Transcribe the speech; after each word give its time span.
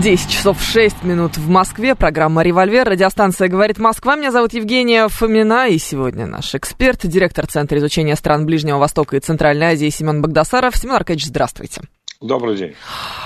10 0.00 0.30
часов 0.30 0.62
6 0.62 1.02
минут 1.02 1.36
в 1.36 1.48
Москве. 1.48 1.96
Программа 1.96 2.42
«Револьвер». 2.42 2.88
Радиостанция 2.88 3.48
«Говорит 3.48 3.78
Москва». 3.78 4.14
Меня 4.14 4.30
зовут 4.30 4.52
Евгения 4.52 5.08
Фомина. 5.08 5.66
И 5.66 5.78
сегодня 5.78 6.26
наш 6.26 6.54
эксперт, 6.54 7.00
директор 7.04 7.48
Центра 7.48 7.78
изучения 7.78 8.14
стран 8.14 8.46
Ближнего 8.46 8.78
Востока 8.78 9.16
и 9.16 9.20
Центральной 9.20 9.72
Азии 9.72 9.88
Семен 9.90 10.22
Багдасаров. 10.22 10.76
Семен 10.76 10.94
Аркадьевич, 10.94 11.26
здравствуйте. 11.26 11.82
Добрый 12.20 12.56
день. 12.56 12.74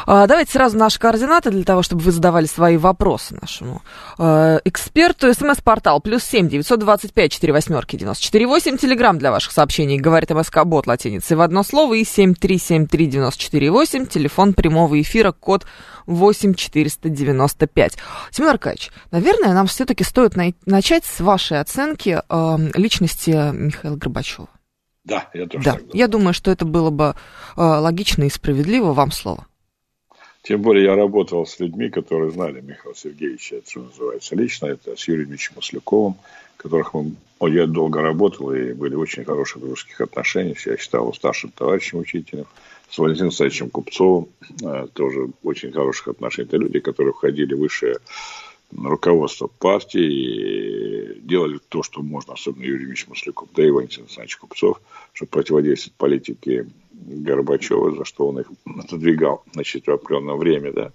А, 0.04 0.26
давайте 0.26 0.52
сразу 0.52 0.76
наши 0.76 0.98
координаты 0.98 1.50
для 1.50 1.64
того, 1.64 1.80
чтобы 1.82 2.02
вы 2.02 2.12
задавали 2.12 2.44
свои 2.44 2.76
вопросы 2.76 3.34
нашему 3.40 3.80
э, 4.18 4.58
эксперту. 4.66 5.32
СМС-портал 5.32 6.02
плюс 6.02 6.22
семь 6.22 6.46
девятьсот 6.46 6.80
двадцать 6.80 7.14
пять 7.14 7.32
четыре 7.32 7.54
восьмерки 7.54 7.96
девяносто 7.96 8.22
четыре 8.22 8.46
восемь. 8.46 8.76
Телеграмм 8.76 9.16
для 9.18 9.30
ваших 9.30 9.52
сообщений 9.52 9.98
говорит 9.98 10.28
МСК 10.28 10.64
Бот 10.66 10.86
латиницей 10.86 11.38
в 11.38 11.40
одно 11.40 11.62
слово 11.62 11.94
и 11.94 12.04
семь 12.04 12.34
три 12.34 12.58
семь 12.58 12.86
три 12.86 13.06
девяносто 13.06 13.40
четыре 13.40 13.70
восемь. 13.70 14.04
Телефон 14.04 14.52
прямого 14.52 15.00
эфира 15.00 15.32
код 15.32 15.64
восемь 16.04 16.52
четыреста 16.52 17.08
девяносто 17.08 17.66
пять. 17.66 17.96
Семен 18.30 18.50
Аркадьевич, 18.50 18.90
наверное, 19.10 19.54
нам 19.54 19.68
все-таки 19.68 20.04
стоит 20.04 20.36
на- 20.36 20.52
начать 20.66 21.06
с 21.06 21.20
вашей 21.20 21.60
оценки 21.60 22.20
э, 22.28 22.56
личности 22.74 23.30
Михаила 23.54 23.96
Горбачева. 23.96 24.48
Да, 25.04 25.28
я 25.34 25.46
тоже 25.46 25.64
Да, 25.64 25.72
так 25.72 25.80
думаю. 25.82 25.96
я 25.98 26.08
думаю, 26.08 26.34
что 26.34 26.50
это 26.50 26.64
было 26.64 26.90
бы 26.90 27.14
э, 27.56 27.60
логично 27.60 28.24
и 28.24 28.30
справедливо. 28.30 28.92
Вам 28.92 29.10
слово. 29.10 29.46
Тем 30.42 30.60
более 30.60 30.84
я 30.84 30.96
работал 30.96 31.46
с 31.46 31.60
людьми, 31.60 31.88
которые 31.88 32.30
знали 32.32 32.60
Михаила 32.60 32.96
Сергеевича, 32.96 33.56
это 33.56 33.70
что 33.70 33.82
называется, 33.82 34.34
лично. 34.34 34.66
Это 34.66 34.96
с 34.96 35.06
Юрием 35.06 35.30
Ильичем 35.30 35.52
Масляковым, 35.56 36.16
которых 36.56 36.94
мы, 36.94 37.14
я 37.48 37.66
долго 37.66 38.02
работал 38.02 38.52
и 38.52 38.72
были 38.72 38.96
очень 38.96 39.24
хороших 39.24 39.60
дружеских 39.62 40.00
отношениях. 40.00 40.64
Я 40.66 40.76
считал 40.76 41.02
его 41.02 41.12
старшим 41.12 41.50
товарищем 41.50 41.98
учителем. 41.98 42.46
С 42.90 42.98
Валентином 42.98 43.28
Александровичем 43.28 43.70
Купцовым 43.70 44.28
э, 44.62 44.86
тоже 44.92 45.28
очень 45.42 45.72
хороших 45.72 46.08
отношений. 46.08 46.48
Это 46.48 46.56
люди, 46.58 46.80
которые 46.80 47.12
входили 47.14 47.54
в 47.54 47.60
высшее 47.60 47.96
руководство 48.76 49.46
партии 49.46 51.18
делали 51.20 51.58
то, 51.68 51.82
что 51.82 52.02
можно, 52.02 52.34
особенно 52.34 52.64
Юрий 52.64 52.86
Ильич 52.86 53.06
Масляков, 53.08 53.48
да 53.54 53.64
и 53.64 53.70
Валентин 53.70 54.02
Александрович 54.02 54.36
Купцов, 54.36 54.80
чтобы 55.12 55.30
противодействовать 55.30 55.96
политике 55.96 56.66
Горбачева, 56.92 57.94
за 57.96 58.04
что 58.04 58.28
он 58.28 58.40
их 58.40 58.50
отодвигал 58.64 59.44
в 59.52 59.58
определенное 59.58 60.36
время. 60.36 60.72
Да. 60.72 60.92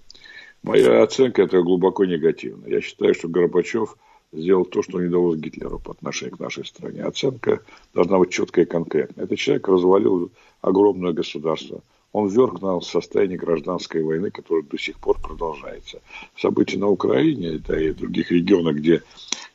Моя 0.62 1.02
оценка 1.02 1.42
это 1.42 1.62
глубоко 1.62 2.04
негативная. 2.04 2.70
Я 2.70 2.80
считаю, 2.80 3.14
что 3.14 3.28
Горбачев 3.28 3.96
сделал 4.32 4.64
то, 4.64 4.82
что 4.82 5.00
не 5.00 5.08
удалось 5.08 5.38
Гитлеру 5.38 5.78
по 5.78 5.92
отношению 5.92 6.36
к 6.36 6.40
нашей 6.40 6.64
стране. 6.64 7.02
Оценка 7.02 7.62
должна 7.94 8.18
быть 8.18 8.30
четкая 8.30 8.64
и 8.64 8.68
конкретная. 8.68 9.24
Этот 9.24 9.38
человек 9.38 9.68
развалил 9.68 10.30
огромное 10.60 11.12
государство. 11.12 11.82
Он 12.18 12.26
вверг 12.26 12.60
нас 12.60 12.84
в 12.84 12.90
состояние 12.90 13.38
гражданской 13.38 14.02
войны, 14.02 14.32
которая 14.32 14.64
до 14.64 14.76
сих 14.76 14.98
пор 14.98 15.20
продолжается. 15.20 16.00
События 16.36 16.76
на 16.76 16.88
Украине, 16.88 17.62
да 17.64 17.80
и 17.80 17.90
в 17.90 17.96
других 17.96 18.32
регионах, 18.32 18.74
где 18.74 19.02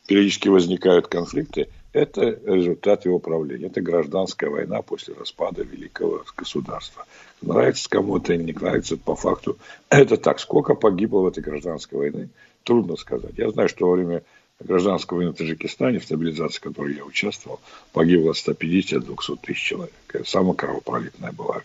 периодически 0.08 0.48
возникают 0.48 1.08
конфликты, 1.08 1.68
это 1.92 2.40
результат 2.46 3.04
его 3.04 3.20
правления. 3.20 3.66
Это 3.66 3.82
гражданская 3.82 4.50
война 4.50 4.82
после 4.82 5.14
распада 5.14 5.64
великого 5.64 6.24
государства. 6.38 7.06
Нравится 7.42 7.90
кому-то 7.90 8.34
или 8.34 8.44
не 8.44 8.54
нравится, 8.54 8.96
по 8.96 9.18
факту 9.18 9.58
это 9.90 10.16
так. 10.16 10.40
Сколько 10.40 10.74
погибло 10.74 11.20
в 11.20 11.28
этой 11.28 11.44
гражданской 11.44 11.98
войне, 11.98 12.30
трудно 12.64 12.96
сказать. 12.96 13.34
Я 13.36 13.50
знаю, 13.50 13.68
что 13.68 13.90
во 13.90 13.96
время 13.96 14.24
гражданской 14.62 15.18
войны 15.18 15.34
в 15.34 15.36
Таджикистане, 15.36 16.00
в 16.00 16.06
стабилизации 16.06 16.62
которой 16.62 16.96
я 16.96 17.04
участвовал, 17.04 17.60
погибло 17.92 18.32
от 18.32 18.38
150 18.38 19.02
до 19.02 19.16
200 19.16 19.36
тысяч 19.42 19.62
человек. 19.62 19.94
Это 20.14 20.30
самая 20.30 20.54
кровопролитная 20.54 21.34
была 21.34 21.62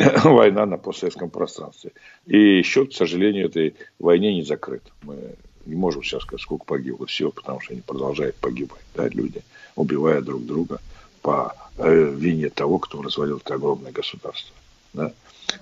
война 0.24 0.66
на 0.66 0.78
постсоветском 0.78 1.30
пространстве. 1.30 1.92
И 2.26 2.62
счет, 2.62 2.90
к 2.90 2.94
сожалению, 2.94 3.46
этой 3.46 3.74
войне 3.98 4.34
не 4.34 4.42
закрыт. 4.42 4.82
Мы 5.02 5.16
не 5.66 5.74
можем 5.74 6.02
сейчас 6.02 6.22
сказать, 6.22 6.42
сколько 6.42 6.64
погибло 6.64 7.06
всего, 7.06 7.30
потому 7.30 7.60
что 7.60 7.72
они 7.72 7.82
продолжают 7.82 8.36
погибать. 8.36 8.80
Да, 8.94 9.08
люди, 9.08 9.42
убивая 9.76 10.20
друг 10.20 10.44
друга 10.44 10.80
по 11.22 11.54
э, 11.76 12.14
вине 12.16 12.48
того, 12.48 12.78
кто 12.78 13.02
развалил 13.02 13.38
это 13.38 13.54
огромное 13.54 13.92
государство. 13.92 14.54
Да? 14.94 15.12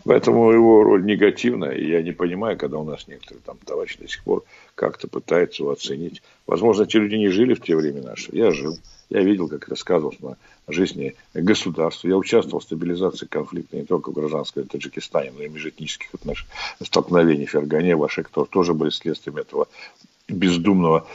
Поэтому 0.04 0.52
его 0.52 0.84
роль 0.84 1.04
негативная, 1.04 1.72
и 1.72 1.88
я 1.88 2.02
не 2.02 2.12
понимаю, 2.12 2.56
когда 2.56 2.78
у 2.78 2.84
нас 2.84 3.08
некоторые 3.08 3.42
там 3.44 3.56
товарищи 3.64 3.98
до 3.98 4.08
сих 4.08 4.22
пор 4.22 4.44
как-то 4.74 5.08
пытаются 5.08 5.62
его 5.62 5.72
оценить. 5.72 6.22
Возможно, 6.46 6.84
эти 6.84 6.96
люди 6.96 7.16
не 7.16 7.28
жили 7.28 7.54
в 7.54 7.62
те 7.62 7.74
времена, 7.74 8.14
что 8.14 8.36
я 8.36 8.50
жил. 8.52 8.78
Я 9.10 9.22
видел, 9.22 9.48
как 9.48 9.64
это 9.64 9.74
сказывалось 9.74 10.20
на 10.20 10.36
жизни 10.68 11.16
государства. 11.32 12.08
Я 12.08 12.16
участвовал 12.16 12.60
в 12.60 12.64
стабилизации 12.64 13.26
конфликта 13.26 13.76
не 13.76 13.84
только 13.84 14.10
в 14.10 14.14
гражданском 14.14 14.66
Таджикистане, 14.66 15.32
но 15.32 15.44
и 15.44 15.48
межэтнических 15.48 16.12
отношениях, 16.14 16.54
столкновений 16.82 17.46
в 17.46 17.50
Фергане, 17.50 17.96
Вашингтон 17.96 18.46
тоже 18.46 18.74
были 18.74 18.90
следствием 18.90 19.38
этого 19.38 19.68
бездумного, 20.28 21.06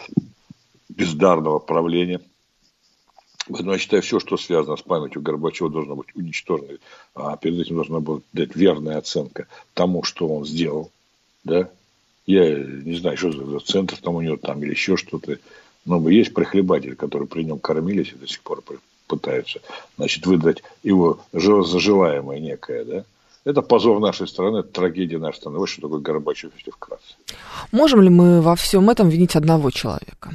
бездарного 0.89 1.59
правления. 1.59 2.19
Но 3.47 3.73
я 3.73 3.77
считаю, 3.77 4.01
все, 4.01 4.19
что 4.19 4.37
связано 4.37 4.77
с 4.77 4.81
памятью 4.81 5.21
Горбачева, 5.21 5.69
должно 5.69 5.95
быть 5.95 6.15
уничтожено. 6.15 6.77
А 7.13 7.35
перед 7.37 7.59
этим 7.59 7.75
должна 7.75 7.99
была 7.99 8.21
дать 8.31 8.55
верная 8.55 8.97
оценка 8.97 9.47
тому, 9.73 10.03
что 10.03 10.27
он 10.27 10.45
сделал. 10.45 10.91
Да? 11.43 11.69
Я 12.25 12.57
не 12.57 12.95
знаю, 12.95 13.17
что 13.17 13.31
за 13.31 13.59
центр 13.59 13.97
там 13.97 14.15
у 14.15 14.21
него 14.21 14.37
там 14.37 14.63
или 14.63 14.71
еще 14.71 14.95
что-то. 14.95 15.39
Но 15.85 16.09
есть 16.09 16.33
прихлебатели, 16.33 16.95
которые 16.95 17.27
при 17.27 17.43
нем 17.43 17.59
кормились 17.59 18.11
и 18.13 18.15
до 18.15 18.27
сих 18.27 18.41
пор 18.41 18.63
пытаются 19.07 19.59
значит, 19.97 20.25
выдать 20.25 20.63
его 20.81 21.19
желаемое 21.33 22.39
некое. 22.39 22.85
Да? 22.85 23.03
Это 23.45 23.61
позор 23.61 23.99
нашей 23.99 24.27
страны, 24.27 24.59
это 24.59 24.69
трагедия 24.69 25.17
нашей 25.17 25.37
страны. 25.37 25.57
Вот 25.57 25.67
что 25.67 25.81
такое 25.81 25.99
Горбачев, 25.99 26.51
если 26.57 26.71
вкратце. 26.71 27.15
Можем 27.71 28.01
ли 28.01 28.09
мы 28.09 28.41
во 28.41 28.55
всем 28.55 28.89
этом 28.89 29.09
винить 29.09 29.35
одного 29.35 29.71
человека? 29.71 30.31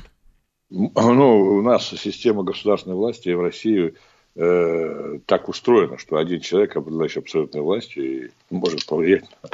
Ну, 0.71 0.91
у 0.95 1.63
нас 1.63 1.89
система 1.89 2.43
государственной 2.43 2.97
власти 2.97 3.31
в 3.31 3.41
России 3.41 3.95
э, 4.37 5.19
так 5.25 5.49
устроена, 5.49 5.97
что 5.97 6.19
один 6.19 6.41
человек, 6.41 6.77
обладающий 6.77 7.23
абсолютной 7.23 7.63
властью, 7.63 8.27
и 8.27 8.31
может 8.51 8.85
повлиять 8.85 9.25
на, 9.43 9.49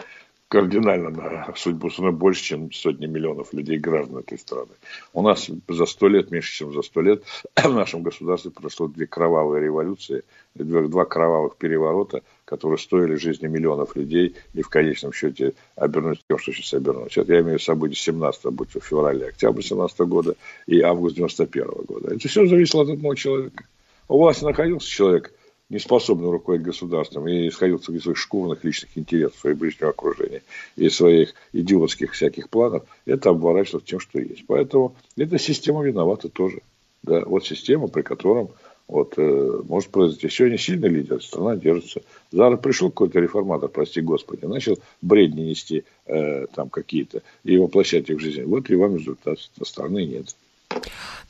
кардинально 0.55 1.11
на 1.11 1.53
судьбу 1.57 1.91
страны 1.91 2.13
больше, 2.13 2.45
чем 2.45 2.71
сотни 2.71 3.07
миллионов 3.07 3.53
людей, 3.53 3.77
граждан 3.77 4.19
этой 4.19 4.39
страны. 4.39 4.71
У 5.13 5.21
нас 5.21 5.51
за 5.67 5.87
сто 5.87 6.07
лет, 6.07 6.31
меньше, 6.31 6.53
чем 6.53 6.73
за 6.73 6.83
сто 6.83 7.01
лет, 7.01 7.25
в 7.57 7.75
нашем 7.75 8.05
государстве 8.05 8.53
прошло 8.53 8.87
две 8.87 9.09
кровавые 9.09 9.65
революции, 9.65 10.23
два 10.55 11.07
кровавых 11.07 11.57
переворота, 11.57 12.23
которые 12.45 12.79
стоили 12.79 13.17
жизни 13.17 13.49
миллионов 13.49 13.97
людей 13.97 14.37
и 14.55 14.63
в 14.63 14.69
конечном 14.69 15.13
счете 15.13 15.55
обернулись 15.75 16.21
тем, 16.29 16.39
что 16.39 16.53
сейчас 16.53 16.73
обернулось. 16.75 17.17
Это 17.17 17.33
я 17.33 17.41
имею 17.41 17.59
в 17.59 17.61
виду 17.61 17.65
события 17.65 17.97
17 17.97 18.45
будь 18.53 18.71
то 18.71 18.79
февраля, 18.79 19.27
октябрь 19.27 19.63
17 19.63 19.99
года 20.03 20.37
и 20.69 20.81
август 20.83 21.17
91 21.17 21.67
года. 21.85 22.15
Это 22.15 22.29
все 22.29 22.47
зависело 22.47 22.85
от 22.85 22.91
одного 22.91 23.17
человека. 23.17 23.65
У 24.07 24.19
власти 24.19 24.45
находился 24.45 24.89
человек, 24.89 25.33
не 25.71 25.79
способный 25.79 26.31
руководить 26.31 26.67
государством 26.67 27.27
и 27.27 27.49
исходился 27.49 27.93
из 27.93 28.03
своих 28.03 28.19
шкурных 28.19 28.65
личных 28.65 28.97
интересов, 28.97 29.39
своего 29.39 29.61
ближнего 29.61 29.91
окружения 29.91 30.43
и 30.77 30.89
своих 30.89 31.35
идиотских 31.53 32.13
всяких 32.13 32.49
планов, 32.49 32.85
это 33.07 33.31
обворачивалось 33.31 33.87
тем, 33.87 34.01
что 34.01 34.21
есть. 34.21 34.45
Поэтому 34.47 34.95
эта 35.17 35.39
система 35.39 35.85
виновата 35.85 36.29
тоже. 36.29 36.61
Да, 37.03 37.23
вот 37.25 37.45
система, 37.45 37.89
при 37.89 38.03
котором 38.03 38.51
вот, 38.87 39.15
э, 39.17 39.63
может 39.67 39.91
произойти. 39.91 40.29
Сегодня 40.29 40.59
сильный 40.59 40.89
лидер, 40.89 41.23
страна 41.23 41.57
держится. 41.57 42.03
Завтра 42.31 42.57
пришел 42.59 42.91
какой-то 42.91 43.21
реформатор, 43.21 43.69
прости 43.69 44.01
господи, 44.01 44.45
начал 44.45 44.79
бредни 45.01 45.43
нести 45.43 45.85
э, 46.07 46.47
там 46.55 46.69
какие-то 46.69 47.23
и 47.45 47.57
воплощать 47.57 48.09
их 48.11 48.19
в 48.19 48.21
жизнь. 48.21 48.45
Вот 48.45 48.69
и 48.69 48.75
вам 48.75 48.97
результат. 48.97 49.39
Страны 49.63 50.05
нет. 50.05 50.35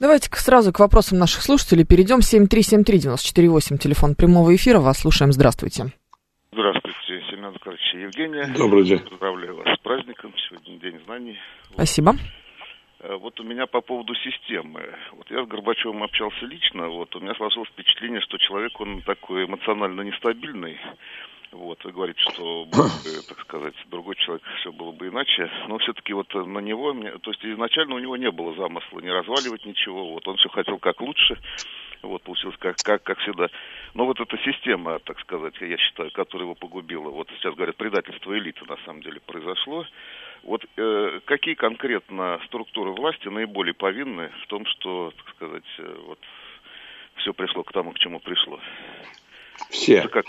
Давайте 0.00 0.28
сразу 0.32 0.72
к 0.72 0.80
вопросам 0.80 1.18
наших 1.18 1.42
слушателей 1.42 1.84
перейдем. 1.84 2.18
7373948, 2.18 3.78
телефон 3.78 4.14
прямого 4.14 4.54
эфира. 4.54 4.80
Вас 4.80 4.98
слушаем. 5.00 5.32
Здравствуйте. 5.32 5.92
Здравствуйте, 6.52 7.22
Семен 7.30 7.52
Николаевич 7.52 7.94
Евгения. 7.94 8.54
Добрый 8.56 8.84
день. 8.84 9.00
Поздравляю 9.00 9.56
вас 9.56 9.66
с 9.76 9.82
праздником. 9.82 10.32
Сегодня 10.48 10.78
День 10.78 11.00
знаний. 11.04 11.38
Спасибо. 11.72 12.14
Вот 13.20 13.38
у 13.38 13.42
меня 13.44 13.66
по 13.66 13.80
поводу 13.82 14.14
системы. 14.14 14.80
Вот 15.12 15.30
я 15.30 15.44
с 15.44 15.48
Горбачевым 15.48 16.02
общался 16.02 16.46
лично. 16.46 16.88
Вот 16.88 17.14
у 17.16 17.20
меня 17.20 17.34
сложилось 17.34 17.68
впечатление, 17.68 18.20
что 18.22 18.38
человек, 18.38 18.80
он 18.80 19.02
такой 19.02 19.44
эмоционально 19.44 20.00
нестабильный. 20.02 20.78
Вот, 21.54 21.84
вы 21.84 21.92
говорите, 21.92 22.20
что, 22.20 22.66
так 23.28 23.40
сказать, 23.42 23.74
другой 23.86 24.16
человек, 24.16 24.42
все 24.60 24.72
было 24.72 24.90
бы 24.90 25.08
иначе. 25.08 25.48
Но 25.68 25.78
все-таки 25.78 26.12
вот 26.12 26.32
на 26.34 26.58
него, 26.58 26.92
то 26.92 27.30
есть 27.30 27.44
изначально 27.44 27.94
у 27.94 28.00
него 28.00 28.16
не 28.16 28.30
было 28.30 28.54
замысла 28.56 29.00
не 29.00 29.10
разваливать 29.10 29.64
ничего. 29.64 30.10
Вот 30.10 30.26
он 30.26 30.36
все 30.36 30.48
хотел 30.48 30.78
как 30.78 31.00
лучше. 31.00 31.38
получилось 32.02 32.56
как, 32.58 32.76
как, 32.78 33.04
как 33.04 33.18
всегда. 33.20 33.48
Но 33.94 34.04
вот 34.04 34.18
эта 34.20 34.36
система, 34.38 34.98
так 34.98 35.20
сказать, 35.20 35.54
я 35.60 35.78
считаю, 35.78 36.10
которая 36.10 36.46
его 36.46 36.56
погубила, 36.56 37.10
вот 37.10 37.28
сейчас 37.38 37.54
говорят, 37.54 37.76
предательство 37.76 38.36
элиты 38.36 38.64
на 38.66 38.76
самом 38.84 39.02
деле 39.02 39.20
произошло. 39.20 39.86
Вот 40.42 40.64
э, 40.76 41.20
какие 41.24 41.54
конкретно 41.54 42.40
структуры 42.46 42.90
власти 42.90 43.28
наиболее 43.28 43.74
повинны 43.74 44.30
в 44.42 44.46
том, 44.48 44.66
что, 44.66 45.12
так 45.16 45.34
сказать, 45.36 45.64
э, 45.78 45.96
вот 46.06 46.18
все 47.16 47.32
пришло 47.32 47.62
к 47.62 47.72
тому, 47.72 47.92
к 47.92 47.98
чему 48.00 48.18
пришло? 48.18 48.58
Все. 49.70 49.98
Это 49.98 50.08
как, 50.08 50.26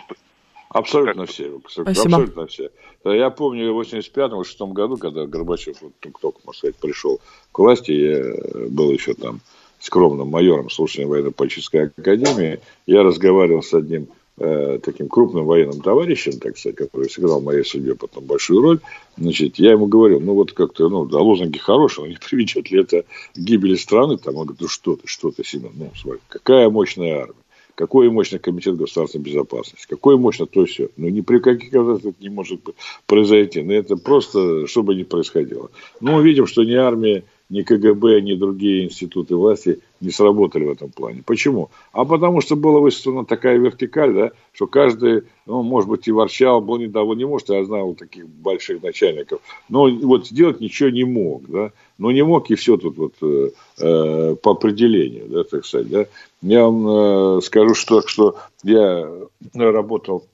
Абсолютно 0.75 1.25
как... 1.25 1.33
все. 1.33 1.62
Спасибо. 1.69 1.92
Абсолютно 1.92 2.48
все. 2.48 2.69
Я 3.06 3.30
помню 3.30 3.74
в 3.74 3.80
85-86 3.80 4.74
году, 4.74 4.98
когда 4.98 5.25
Горбачев 5.25 5.81
вот, 5.81 5.94
только, 6.01 6.39
можно 6.44 6.57
сказать, 6.57 6.75
пришел 6.75 7.22
к 7.54 7.60
власти, 7.60 7.92
я 7.92 8.68
был 8.68 8.92
еще 8.92 9.13
там 9.13 9.39
скромным 9.80 10.27
майором 10.27 10.69
слушания 10.69 11.07
военно-политической 11.07 11.92
академии, 11.98 12.60
я 12.88 13.04
разговаривал 13.04 13.63
с 13.63 13.74
одним 13.74 14.10
э, 14.38 14.80
таким 14.83 15.07
крупным 15.07 15.45
военным 15.45 15.80
товарищем, 15.80 16.39
так 16.39 16.57
сказать, 16.57 16.75
который 16.75 17.10
сыграл 17.10 17.39
в 17.39 17.45
моей 17.45 17.63
судьбе 17.63 17.95
потом 17.95 18.25
большую 18.25 18.62
роль, 18.62 18.80
значит, 19.18 19.57
я 19.60 19.72
ему 19.72 19.86
говорил, 19.86 20.19
ну 20.19 20.33
вот 20.33 20.51
как-то, 20.51 20.89
ну, 20.89 21.06
да, 21.06 21.19
лозунги 21.19 21.57
хорошие, 21.57 22.04
но 22.04 22.12
не 22.12 22.18
приведет 22.30 22.69
ли 22.69 22.81
это 22.81 23.04
к 23.04 23.38
гибели 23.38 23.75
страны, 23.75 24.18
там, 24.18 24.36
он 24.36 24.48
говорит, 24.48 24.62
ну 24.62 24.68
что 24.68 24.98
ты, 24.98 25.07
что 25.07 25.31
ты, 25.31 25.45
Семен, 25.45 25.72
ну, 25.75 25.92
смотри, 25.95 26.19
какая 26.27 26.69
мощная 26.69 27.22
армия 27.22 27.45
какой 27.75 28.10
мощный 28.10 28.39
комитет 28.39 28.77
государственной 28.77 29.24
безопасности, 29.24 29.86
какой 29.88 30.18
мощный 30.18 30.48
то 30.48 30.66
все. 30.66 30.89
Ну, 30.98 31.10
ни 31.10 31.22
при 31.22 31.39
каких 31.39 31.74
обстоятельствах 31.74 32.16
не 32.19 32.30
может 32.30 32.62
произойти. 33.06 33.62
Но 33.62 33.68
ну, 33.68 33.74
это 33.74 33.98
просто, 33.98 34.66
чтобы 34.68 34.95
не 34.95 35.04
происходило. 35.04 35.69
Но 36.00 36.13
мы 36.13 36.24
видим, 36.24 36.48
что 36.48 36.63
ни 36.63 36.74
армия, 36.74 37.24
ни 37.50 37.62
КГБ, 37.62 38.22
ни 38.22 38.34
другие 38.34 38.86
институты 38.86 39.36
власти 39.36 39.80
не 40.02 40.10
сработали 40.10 40.66
в 40.66 40.72
этом 40.72 40.90
плане. 40.90 41.24
Почему? 41.26 41.70
А 41.92 42.06
потому 42.06 42.42
что 42.42 42.56
была 42.56 42.80
выстроена 42.80 43.26
такая 43.26 43.58
вертикаль, 43.58 44.14
да, 44.14 44.32
что 44.52 44.68
каждый, 44.68 45.24
ну, 45.46 45.62
может 45.62 45.90
быть, 45.90 46.08
и 46.08 46.12
ворчал, 46.12 46.62
был 46.62 46.78
недоволен, 46.78 47.20
не 47.20 47.26
может, 47.26 47.50
я 47.50 47.64
знал 47.64 47.94
таких 47.94 48.28
больших 48.28 48.82
начальников, 48.82 49.42
но 49.70 49.90
вот 49.90 50.28
сделать 50.28 50.60
ничего 50.60 50.90
не 50.90 51.04
мог, 51.04 51.48
да, 51.48 51.72
но 51.98 52.12
не 52.12 52.24
мог 52.24 52.50
и 52.50 52.56
все 52.56 52.78
тут 52.78 52.98
вот 52.98 53.14
э, 53.22 53.50
э 53.80 54.36
по 54.42 54.52
определению, 54.52 55.28
да, 55.28 55.44
так 55.44 55.66
сказать, 55.66 55.90
да. 55.90 56.06
Я 56.42 56.66
вам 56.66 57.38
э, 57.38 57.42
скажу, 57.42 57.74
что, 57.74 58.02
что 58.06 58.36
я 58.64 59.08
работал 59.54 60.26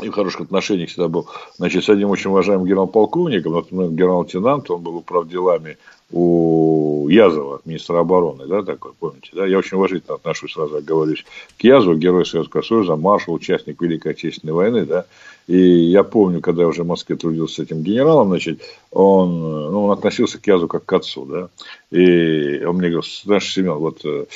и 0.00 0.08
в 0.08 0.12
хороших 0.12 0.42
отношениях 0.42 0.88
всегда 0.88 1.08
был, 1.08 1.28
значит, 1.58 1.84
с 1.84 1.88
одним 1.90 2.10
очень 2.10 2.30
уважаемым 2.30 2.66
генерал-полковником, 2.66 3.52
например, 3.52 3.90
генерал-лейтенант, 3.90 4.70
он 4.70 4.80
был 4.80 4.96
управ 4.96 5.28
делами 5.28 5.76
у 6.10 7.08
Язова, 7.10 7.60
министра 7.66 7.98
обороны, 7.98 8.46
да, 8.46 8.62
такой, 8.62 8.92
помните, 8.98 9.30
да, 9.34 9.44
я 9.44 9.58
очень 9.58 9.76
уважительно 9.76 10.14
отношусь, 10.14 10.54
сразу 10.54 10.76
оговорюсь, 10.76 11.24
к 11.58 11.64
Язову, 11.64 11.96
герой 11.96 12.24
Советского 12.24 12.62
Союза, 12.62 12.96
маршал, 12.96 13.34
участник 13.34 13.82
Великой 13.82 14.12
Отечественной 14.12 14.54
войны, 14.54 14.86
да, 14.86 15.04
и 15.46 15.56
я 15.56 16.04
помню, 16.04 16.40
когда 16.40 16.62
я 16.62 16.68
уже 16.68 16.84
в 16.84 16.86
Москве 16.86 17.16
трудился 17.16 17.56
с 17.56 17.58
этим 17.60 17.82
генералом, 17.82 18.28
значит, 18.28 18.62
он, 18.90 19.40
ну, 19.40 19.84
он 19.84 19.90
относился 19.90 20.38
к 20.38 20.46
Язу 20.46 20.68
как 20.68 20.84
к 20.84 20.92
отцу, 20.92 21.24
да, 21.24 21.48
и 21.90 22.64
он 22.64 22.76
мне 22.76 22.88
говорил, 22.88 23.02
знаешь, 23.24 23.52
Семен, 23.52 23.74
вот 23.74 24.04
э, 24.04 24.26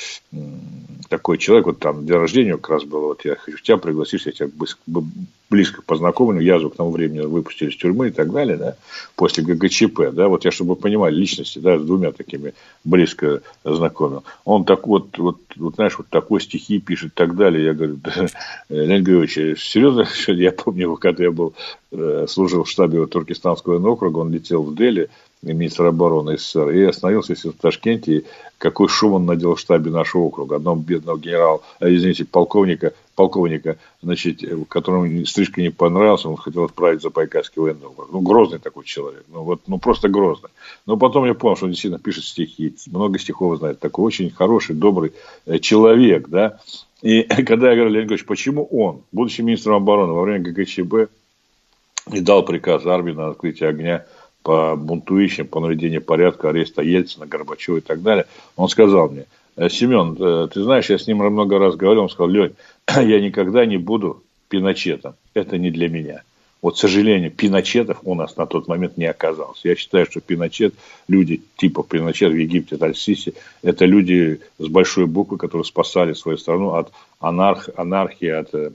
такой 1.09 1.37
человек, 1.37 1.67
вот 1.67 1.79
там 1.79 2.05
день 2.05 2.17
рождения 2.17 2.53
как 2.57 2.69
раз 2.69 2.83
было, 2.83 3.07
вот 3.07 3.25
я 3.25 3.35
хочу 3.35 3.57
тебя 3.57 3.77
пригласить, 3.77 4.25
я 4.25 4.31
тебя 4.31 4.49
близко, 5.49 5.81
познакомлю, 5.81 6.41
Язу 6.41 6.69
к 6.69 6.75
тому 6.75 6.91
времени 6.91 7.21
выпустили 7.21 7.69
из 7.69 7.77
тюрьмы 7.77 8.09
и 8.09 8.11
так 8.11 8.31
далее, 8.31 8.57
да, 8.57 8.75
после 9.15 9.43
ГГЧП, 9.43 10.11
да, 10.11 10.27
вот 10.27 10.45
я, 10.45 10.51
чтобы 10.51 10.71
вы 10.71 10.75
понимали, 10.75 11.15
личности, 11.15 11.59
да, 11.59 11.79
с 11.79 11.83
двумя 11.83 12.11
такими 12.11 12.53
близко 12.83 13.41
знакомил. 13.63 14.23
Он 14.43 14.65
так 14.65 14.87
вот, 14.87 15.17
вот, 15.17 15.39
вот 15.55 15.75
знаешь, 15.75 15.97
вот 15.97 16.07
такой 16.09 16.41
стихи 16.41 16.79
пишет 16.79 17.11
и 17.11 17.15
так 17.15 17.35
далее. 17.35 17.65
Я 17.65 17.73
говорю, 17.73 17.97
да, 18.03 18.27
Леонид 18.69 19.03
Григорьевич, 19.03 19.61
серьезно, 19.61 20.05
я 20.27 20.51
помню, 20.51 20.96
когда 20.99 21.23
я 21.23 21.31
был, 21.31 21.53
э, 21.91 22.25
служил 22.27 22.63
в 22.63 22.69
штабе 22.69 23.05
Туркестанского 23.05 23.85
округа, 23.89 24.19
он 24.19 24.31
летел 24.31 24.63
в 24.63 24.75
Дели, 24.75 25.09
министр 25.41 25.85
обороны 25.85 26.37
СССР, 26.37 26.69
и 26.71 26.83
остановился 26.83 27.35
в 27.35 27.53
Ташкенте, 27.53 28.17
и 28.17 28.25
какой 28.57 28.87
шум 28.89 29.13
он 29.13 29.25
надел 29.25 29.55
в 29.55 29.59
штабе 29.59 29.91
нашего 29.91 30.23
округа. 30.23 30.55
Одного 30.55 30.77
бедного 30.77 31.19
генерала, 31.19 31.61
э, 31.79 31.93
извините, 31.93 32.25
полковника, 32.25 32.93
полковника, 33.17 33.77
значит, 34.03 34.43
которому 34.69 35.25
стрижка 35.25 35.59
не 35.59 35.71
понравилась, 35.71 36.23
он 36.23 36.37
хотел 36.37 36.65
отправить 36.65 37.01
за 37.01 37.09
Байкальский 37.09 37.59
военный 37.59 37.87
округ. 37.87 38.09
Ну, 38.11 38.21
грозный 38.21 38.59
такой 38.59 38.85
человек, 38.85 39.25
ну, 39.27 39.41
вот, 39.41 39.61
ну, 39.65 39.79
просто 39.79 40.07
грозный. 40.07 40.51
Но 40.85 40.97
потом 40.97 41.25
я 41.25 41.33
понял, 41.33 41.55
что 41.55 41.65
он 41.65 41.71
действительно 41.71 41.99
пишет 41.99 42.25
стихи, 42.25 42.75
много 42.85 43.17
стихов 43.17 43.57
знает, 43.57 43.79
такой 43.79 44.05
очень 44.05 44.29
хороший, 44.29 44.75
добрый 44.75 45.13
э, 45.47 45.57
человек, 45.57 46.29
да. 46.29 46.59
И 47.01 47.23
когда 47.47 47.71
я 47.71 47.75
говорю, 47.75 47.89
Леонид 47.89 48.09
Григорьевич, 48.09 48.27
почему 48.27 48.65
он, 48.65 49.01
будучи 49.11 49.41
министром 49.41 49.77
обороны 49.77 50.13
во 50.13 50.21
время 50.21 50.51
ГКЧБ, 50.51 51.09
не 52.11 52.21
дал 52.21 52.45
приказ 52.45 52.85
армии 52.85 53.13
на 53.13 53.29
открытие 53.29 53.69
огня 53.69 54.05
по 54.47 54.77
бунтующим, 54.77 55.45
по 55.45 55.59
наведению 55.59 56.01
порядка, 56.01 56.47
ареста 56.47 56.81
Ельцина, 56.81 57.25
Горбачева 57.25 57.77
и 57.77 57.81
так 57.81 58.01
далее, 58.01 58.27
он 58.55 58.69
сказал 58.69 59.09
мне, 59.09 59.25
«Э, 59.57 59.67
Семен, 59.67 60.15
э, 60.17 60.47
ты 60.53 60.63
знаешь, 60.63 60.89
я 60.89 60.97
с 60.97 61.05
ним 61.05 61.17
много 61.17 61.59
раз 61.59 61.75
говорил, 61.75 62.03
он 62.03 62.09
сказал, 62.09 62.29
Лень, 62.29 62.55
я 62.87 63.19
никогда 63.19 63.65
не 63.65 63.75
буду 63.75 64.23
пиночетом, 64.47 65.15
это 65.33 65.57
не 65.57 65.69
для 65.69 65.89
меня. 65.89 66.23
Вот, 66.61 66.75
к 66.75 66.77
сожалению, 66.77 67.29
пиночетов 67.29 67.97
у 68.03 68.15
нас 68.15 68.37
на 68.37 68.45
тот 68.45 68.69
момент 68.69 68.95
не 68.95 69.05
оказался. 69.05 69.67
Я 69.67 69.75
считаю, 69.75 70.05
что 70.05 70.21
пиночет, 70.21 70.73
люди 71.09 71.41
типа 71.57 71.83
пиночет 71.83 72.31
в 72.31 72.37
Египте, 72.37 72.77
Аль-Сиси, 72.79 73.33
это 73.63 73.83
люди 73.83 74.39
с 74.59 74.67
большой 74.67 75.07
буквы, 75.07 75.37
которые 75.37 75.65
спасали 75.65 76.13
свою 76.13 76.37
страну 76.37 76.75
от 76.75 76.93
анарх, 77.19 77.69
анархии, 77.75 78.29
от 78.29 78.55
э, 78.55 78.71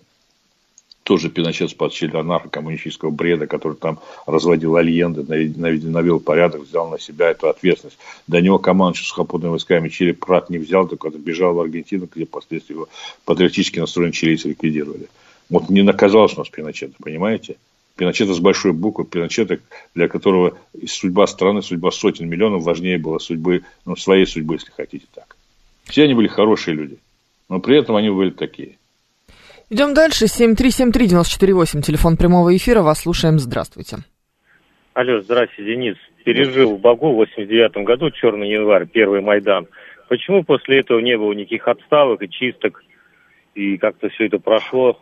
тоже 1.05 1.31
Пиночет 1.31 1.71
спасший 1.71 2.09
анархо-коммунистического 2.09 3.11
бреда, 3.11 3.47
который 3.47 3.77
там 3.77 3.99
разводил 4.27 4.77
альенды, 4.77 5.23
навел 5.25 6.21
порядок, 6.21 6.63
взял 6.63 6.89
на 6.89 6.99
себя 6.99 7.31
эту 7.31 7.49
ответственность. 7.49 7.99
До 8.27 8.41
него 8.41 8.59
командующий 8.59 9.07
сухопутными 9.07 9.51
войсками 9.51 9.89
Чили 9.89 10.13
Прат 10.13 10.51
не 10.51 10.59
взял, 10.59 10.87
только 10.87 11.11
бежал 11.11 11.55
в 11.55 11.61
Аргентину, 11.61 12.09
где 12.13 12.25
впоследствии 12.25 12.75
его 12.75 12.89
патриотически 13.25 13.81
настроенные 13.81 14.13
чилийцы 14.13 14.49
ликвидировали. 14.49 15.09
Вот 15.51 15.69
не 15.69 15.83
наказался 15.83 16.37
у 16.37 16.39
нас 16.41 16.49
Пиночета, 16.49 16.95
понимаете? 17.03 17.57
Пиночета 17.97 18.33
с 18.33 18.39
большой 18.39 18.73
буквы, 18.73 19.05
Пиночета, 19.05 19.59
для 19.95 20.09
которого 20.09 20.57
судьба 20.87 21.27
страны, 21.27 21.63
судьба 21.63 21.91
сотен 21.91 22.29
миллионов 22.29 22.63
важнее 22.63 22.97
была 22.97 23.19
судьбы, 23.19 23.65
ну, 23.85 23.97
своей 23.97 24.27
судьбы, 24.27 24.55
если 24.55 24.71
хотите 24.71 25.07
так. 25.15 25.37
Все 25.85 26.05
они 26.05 26.15
были 26.15 26.29
хорошие 26.29 26.75
люди, 26.75 26.97
но 27.49 27.61
при 27.61 27.77
этом 27.77 27.97
они 27.97 28.09
были 28.09 28.31
такие. 28.31 28.79
Идем 29.73 29.95
дальше. 29.95 30.27
7373948, 30.27 31.81
телефон 31.81 32.19
прямого 32.19 32.55
эфира. 32.55 32.83
Вас 32.83 33.01
слушаем. 33.01 33.39
Здравствуйте. 33.39 33.97
Алло, 34.93 35.23
здравствуйте, 35.23 35.73
Денис. 35.73 35.97
Пережил 36.27 36.77
в 36.77 36.81
Багу 36.81 37.13
в 37.13 37.15
89 37.15 37.83
году, 37.83 38.11
черный 38.11 38.51
январь, 38.51 38.87
первый 38.87 39.23
Майдан. 39.23 39.67
Почему 40.11 40.45
после 40.45 40.81
этого 40.81 40.99
не 40.99 41.17
было 41.17 41.33
никаких 41.33 41.67
отставок 41.69 42.23
и 42.23 42.29
чисток, 42.29 42.85
и 43.55 43.79
как-то 43.79 44.11
все 44.11 44.27
это 44.27 44.39
прошло? 44.39 45.01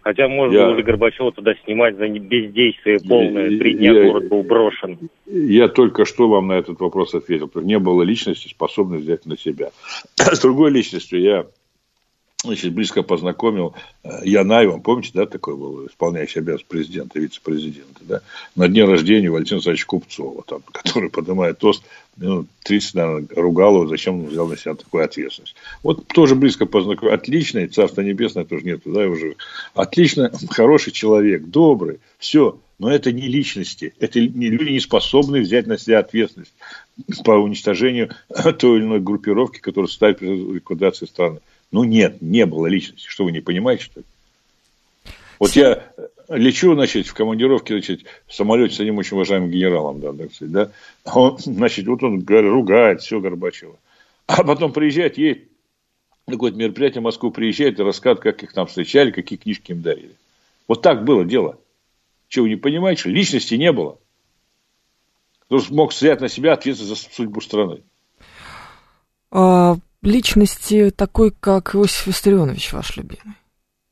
Хотя 0.00 0.26
можно 0.26 0.56
я... 0.56 0.66
было 0.66 0.82
Горбачева 0.82 1.30
туда 1.30 1.54
снимать 1.64 1.96
за 1.96 2.08
бездействие 2.08 2.98
полное. 3.08 3.56
Три 3.56 3.74
дня 3.74 3.92
я... 3.92 4.02
город 4.02 4.28
был 4.28 4.42
брошен. 4.42 4.98
Я 5.26 5.68
только 5.68 6.04
что 6.06 6.28
вам 6.28 6.48
на 6.48 6.54
этот 6.54 6.80
вопрос 6.80 7.14
ответил. 7.14 7.48
Не 7.54 7.78
было 7.78 8.02
личности, 8.02 8.48
способной 8.48 8.98
взять 8.98 9.26
на 9.26 9.38
себя. 9.38 9.70
С 10.16 10.40
другой 10.40 10.72
личностью 10.72 11.20
я 11.20 11.46
значит, 12.46 12.72
близко 12.72 13.02
познакомил 13.02 13.74
э, 14.02 14.08
Янаевым, 14.24 14.80
помните, 14.80 15.10
да, 15.14 15.26
такой 15.26 15.56
был 15.56 15.86
исполняющий 15.86 16.40
обязанность 16.40 16.66
президента, 16.66 17.18
вице-президента, 17.18 18.00
да, 18.00 18.20
на 18.54 18.68
дне 18.68 18.84
рождения 18.84 19.30
Валентина 19.30 19.56
Александровича 19.56 19.86
Купцова, 19.86 20.42
там, 20.46 20.62
который, 20.72 21.10
поднимает 21.10 21.58
тост, 21.58 21.84
минут 22.16 22.48
30, 22.64 22.94
наверное, 22.94 23.28
ругал 23.36 23.76
его, 23.76 23.86
зачем 23.86 24.20
он 24.20 24.26
взял 24.26 24.46
на 24.46 24.56
себя 24.56 24.74
такую 24.74 25.04
ответственность. 25.04 25.54
Вот 25.82 26.06
тоже 26.08 26.34
близко 26.34 26.66
познакомил, 26.66 27.12
отличный, 27.12 27.68
Царство 27.68 28.00
Небесное 28.00 28.44
тоже 28.44 28.64
нету, 28.64 28.92
да, 28.92 29.06
уже, 29.06 29.36
отлично, 29.74 30.32
хороший 30.50 30.92
человек, 30.92 31.44
добрый, 31.44 32.00
все, 32.18 32.58
но 32.78 32.90
это 32.90 33.12
не 33.12 33.26
личности, 33.26 33.94
это 34.00 34.18
люди, 34.18 34.70
не 34.70 34.80
способны 34.80 35.40
взять 35.40 35.66
на 35.66 35.78
себя 35.78 35.98
ответственность 35.98 36.52
по 37.24 37.32
уничтожению 37.32 38.10
той 38.58 38.78
или 38.78 38.84
иной 38.84 39.00
группировки, 39.00 39.60
которая 39.60 39.88
ставит 39.88 40.20
ликвидации 40.20 41.06
страны. 41.06 41.40
Ну 41.72 41.84
нет, 41.84 42.22
не 42.22 42.46
было 42.46 42.66
личности. 42.66 43.06
Что 43.08 43.24
вы 43.24 43.32
не 43.32 43.40
понимаете, 43.40 43.84
что 43.84 44.00
ли? 44.00 44.06
Вот 45.38 45.52
я 45.52 45.92
лечу, 46.28 46.74
значит, 46.74 47.06
в 47.06 47.14
командировке, 47.14 47.74
значит, 47.74 48.04
в 48.26 48.34
самолете 48.34 48.74
с 48.74 48.80
одним 48.80 48.98
очень 48.98 49.16
уважаемым 49.16 49.50
генералом, 49.50 50.00
да, 50.00 50.12
так 50.12 50.32
сказать, 50.32 50.52
да, 50.52 50.70
он, 51.04 51.38
значит, 51.38 51.86
вот 51.86 52.02
он 52.02 52.24
ругает 52.26 53.02
все 53.02 53.20
Горбачева. 53.20 53.76
А 54.26 54.42
потом 54.42 54.72
приезжает, 54.72 55.18
едет 55.18 55.44
какое-то 56.28 56.56
мероприятие 56.56 57.00
в 57.00 57.04
Москву 57.04 57.30
приезжает 57.30 57.78
и 57.78 57.82
рассказывает, 57.82 58.22
как 58.22 58.42
их 58.42 58.52
там 58.52 58.66
встречали, 58.66 59.10
какие 59.10 59.38
книжки 59.38 59.72
им 59.72 59.82
дарили. 59.82 60.16
Вот 60.66 60.82
так 60.82 61.04
было 61.04 61.24
дело. 61.24 61.58
Чего 62.28 62.44
вы 62.44 62.50
не 62.50 62.56
понимаете, 62.56 63.00
что 63.00 63.10
личности 63.10 63.54
не 63.54 63.70
было. 63.70 63.98
Кто 65.42 65.60
смог 65.60 65.92
взять 65.92 66.20
на 66.20 66.28
себя 66.28 66.54
ответственность 66.54 67.04
за 67.04 67.14
судьбу 67.14 67.40
страны. 67.40 67.82
Личности 70.06 70.90
такой, 70.94 71.32
как 71.32 71.74
Иосиф 71.74 72.06
Виссарионович 72.06 72.72
ваш 72.72 72.96
любимый? 72.96 73.34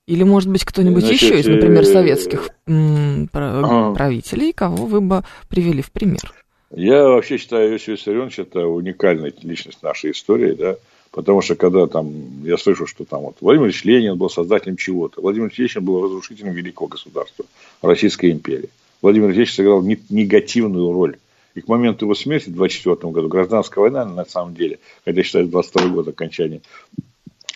Или, 0.07 0.23
может 0.23 0.49
быть, 0.49 0.65
кто-нибудь 0.65 1.03
еще 1.11 1.41
из, 1.41 1.47
например, 1.47 1.83
э, 1.83 1.87
советских 1.87 2.51
правителей, 2.67 4.53
кого 4.53 4.87
вы 4.87 5.01
бы 5.01 5.25
привели 5.49 5.83
в 5.83 5.91
пример? 5.91 6.33
Я 6.71 7.05
вообще 7.05 7.37
считаю 7.37 7.73
Иосиф 7.73 7.89
Виссарионович 7.89 8.39
это 8.39 8.61
уникальная 8.61 9.33
личность 9.43 9.83
нашей 9.83 10.13
истории, 10.13 10.55
да, 10.55 10.77
потому 11.11 11.41
что 11.41 11.57
когда 11.57 11.87
там, 11.89 12.45
я 12.45 12.59
слышу, 12.59 12.87
что 12.87 13.05
там 13.05 13.23
вот 13.23 13.37
Владимир 13.41 13.67
Ильич 13.67 13.85
Ленин 13.85 14.17
был 14.17 14.31
создателем 14.31 14.77
чего-то, 14.77 15.21
Владимир 15.21 15.49
Ильич 15.49 15.75
Ленин 15.75 15.87
был 15.87 16.05
разрушителем 16.05 16.53
великого 16.53 16.87
государства, 16.87 17.45
Российской 17.83 18.31
империи. 18.31 18.71
Владимир 19.03 19.31
Ильич 19.31 19.53
сыграл 19.53 19.83
негативную 19.83 20.93
роль. 20.93 21.17
И 21.55 21.61
к 21.61 21.69
моменту 21.69 22.07
его 22.07 22.15
смерти 22.15 22.49
в 22.49 22.55
24 22.55 23.13
году 23.13 23.29
гражданская 23.29 23.83
война, 23.83 24.05
на 24.05 24.25
самом 24.25 24.55
деле, 24.55 24.81
хотя 25.05 25.23
считается 25.23 25.53
22 25.53 25.89
год 25.89 26.09
окончания 26.09 26.61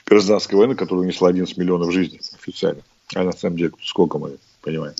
гражданской 0.07 0.57
войны, 0.57 0.75
которая 0.75 1.05
унесла 1.05 1.29
11 1.29 1.57
миллионов 1.57 1.93
жизней 1.93 2.21
официально. 2.35 2.83
А 3.15 3.25
на 3.25 3.33
самом 3.33 3.57
деле, 3.57 3.73
сколько 3.83 4.19
мы 4.19 4.39
понимаем? 4.63 4.95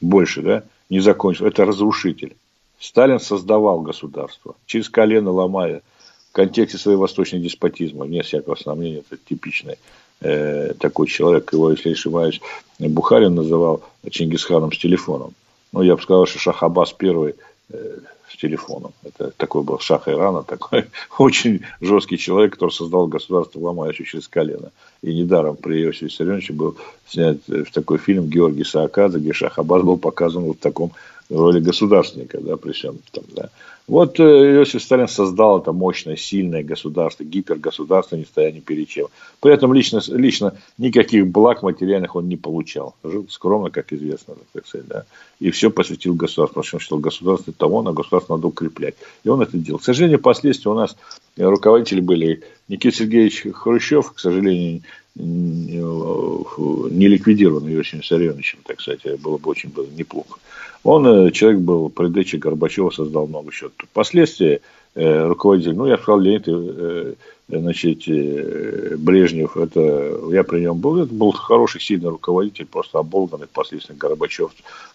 Больше, 0.00 0.42
да? 0.42 0.64
Не 0.88 1.00
закончил. 1.00 1.46
Это 1.46 1.64
разрушитель. 1.64 2.36
Сталин 2.78 3.18
создавал 3.18 3.80
государство, 3.80 4.56
через 4.66 4.88
колено 4.88 5.30
ломая, 5.30 5.82
в 6.30 6.32
контексте 6.32 6.78
своего 6.78 7.02
восточного 7.02 7.42
деспотизма, 7.42 8.04
вне 8.04 8.22
всякого 8.22 8.56
сомнения, 8.56 9.02
это 9.08 9.16
типичный 9.16 9.78
э, 10.20 10.74
такой 10.78 11.06
человек, 11.06 11.52
его, 11.52 11.70
если 11.70 11.90
не 11.90 11.94
ошибаюсь, 11.94 12.40
Бухарин 12.78 13.34
называл 13.34 13.82
Чингисханом 14.10 14.72
с 14.72 14.78
телефоном. 14.78 15.32
Ну, 15.72 15.82
я 15.82 15.96
бы 15.96 16.02
сказал, 16.02 16.26
что 16.26 16.38
Шахабас 16.38 16.92
первый 16.92 17.36
э, 17.70 17.98
телефоном. 18.36 18.92
Это 19.02 19.32
такой 19.36 19.62
был 19.62 19.78
Шах 19.78 20.08
Ирана, 20.08 20.42
такой 20.42 20.86
очень 21.18 21.62
жесткий 21.80 22.18
человек, 22.18 22.54
который 22.54 22.70
создал 22.70 23.06
государство, 23.06 23.60
ломающее 23.60 24.06
через 24.06 24.28
колено. 24.28 24.70
И 25.02 25.14
недаром 25.14 25.56
при 25.56 25.82
Иосифе 25.82 26.06
Виссарионовиче 26.06 26.52
был 26.52 26.76
снят 27.06 27.38
в 27.46 27.70
такой 27.72 27.98
фильм 27.98 28.28
Георгий 28.28 28.64
Саакадзе, 28.64 29.18
где 29.18 29.32
Шах 29.32 29.58
Аббас 29.58 29.82
был 29.82 29.98
показан 29.98 30.44
вот 30.44 30.56
в 30.56 30.60
таком 30.60 30.92
роли 31.30 31.60
государственника, 31.60 32.40
да, 32.40 32.56
при 32.56 32.72
всем 32.72 32.98
там, 33.12 33.24
да. 33.34 33.50
Вот 33.86 34.18
э, 34.18 34.22
Иосиф 34.22 34.82
Сталин 34.82 35.08
создал 35.08 35.60
это 35.60 35.72
мощное, 35.72 36.16
сильное 36.16 36.62
государство, 36.62 37.22
гипергосударство, 37.22 38.16
не 38.16 38.24
стоя 38.24 38.50
ни 38.50 38.60
перед 38.60 38.88
чем. 38.88 39.08
При 39.40 39.52
этом 39.52 39.74
лично, 39.74 40.00
лично 40.08 40.54
никаких 40.78 41.26
благ 41.26 41.62
материальных 41.62 42.16
он 42.16 42.26
не 42.26 42.38
получал. 42.38 42.94
Жил 43.04 43.26
скромно, 43.28 43.70
как 43.70 43.92
известно, 43.92 44.36
так 44.54 44.66
сказать, 44.66 44.86
да. 44.86 45.04
И 45.38 45.50
все 45.50 45.70
посвятил 45.70 46.14
государству, 46.14 46.62
потому 46.62 46.64
что 46.64 46.76
он 46.76 46.80
считал 46.80 46.98
государство 46.98 47.52
того, 47.52 47.82
на 47.82 47.92
государство 47.92 48.36
надо 48.36 48.46
укреплять. 48.46 48.94
И 49.22 49.28
он 49.28 49.42
это 49.42 49.58
делал. 49.58 49.78
К 49.78 49.84
сожалению, 49.84 50.18
впоследствии 50.18 50.70
у 50.70 50.74
нас 50.74 50.96
руководители 51.36 52.00
были 52.00 52.42
Никита 52.68 52.96
Сергеевич 52.96 53.46
Хрущев, 53.52 54.12
к 54.12 54.18
сожалению, 54.18 54.80
не 55.16 57.08
ликвидирован 57.08 57.68
Иосифом 57.68 58.00
Виссарионовичем, 58.00 58.58
так 58.64 58.80
сказать, 58.80 59.20
было 59.20 59.38
бы 59.38 59.50
очень 59.50 59.70
было 59.70 59.86
неплохо. 59.86 60.40
Он, 60.82 61.06
э, 61.06 61.30
человек 61.30 61.60
был, 61.60 61.88
предыдущий 61.88 62.38
Горбачева 62.38 62.90
создал 62.90 63.26
много 63.26 63.52
счет. 63.52 63.72
Впоследствии 63.78 64.60
э, 64.94 65.26
руководитель, 65.26 65.74
ну, 65.74 65.86
я 65.86 65.96
сказал, 65.96 66.20
Леонид, 66.20 66.44
э, 66.46 67.14
значит, 67.48 68.08
э, 68.08 68.96
Брежнев, 68.98 69.56
это, 69.56 70.18
я 70.30 70.42
при 70.44 70.60
нем 70.60 70.78
был, 70.78 70.98
это 70.98 71.14
был 71.14 71.32
хороший, 71.32 71.80
сильный 71.80 72.10
руководитель, 72.10 72.66
просто 72.66 72.98
оболганный 72.98 73.46
впоследствии 73.46 73.94
Горбачев, 73.94 74.50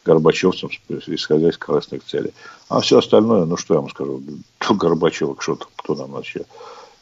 Горбачевцем, 0.06 0.70
исходя 1.08 1.50
из 1.50 1.58
красных 1.58 2.04
целей. 2.04 2.34
А 2.68 2.82
все 2.82 3.00
остальное, 3.00 3.46
ну, 3.46 3.58
что 3.58 3.76
я 3.76 3.80
вам 3.80 3.90
скажу, 3.90 4.22
Горбачева, 4.70 5.38
что 5.40 5.58
кто 5.78 5.96
нам 5.96 6.12
вообще, 6.12 6.42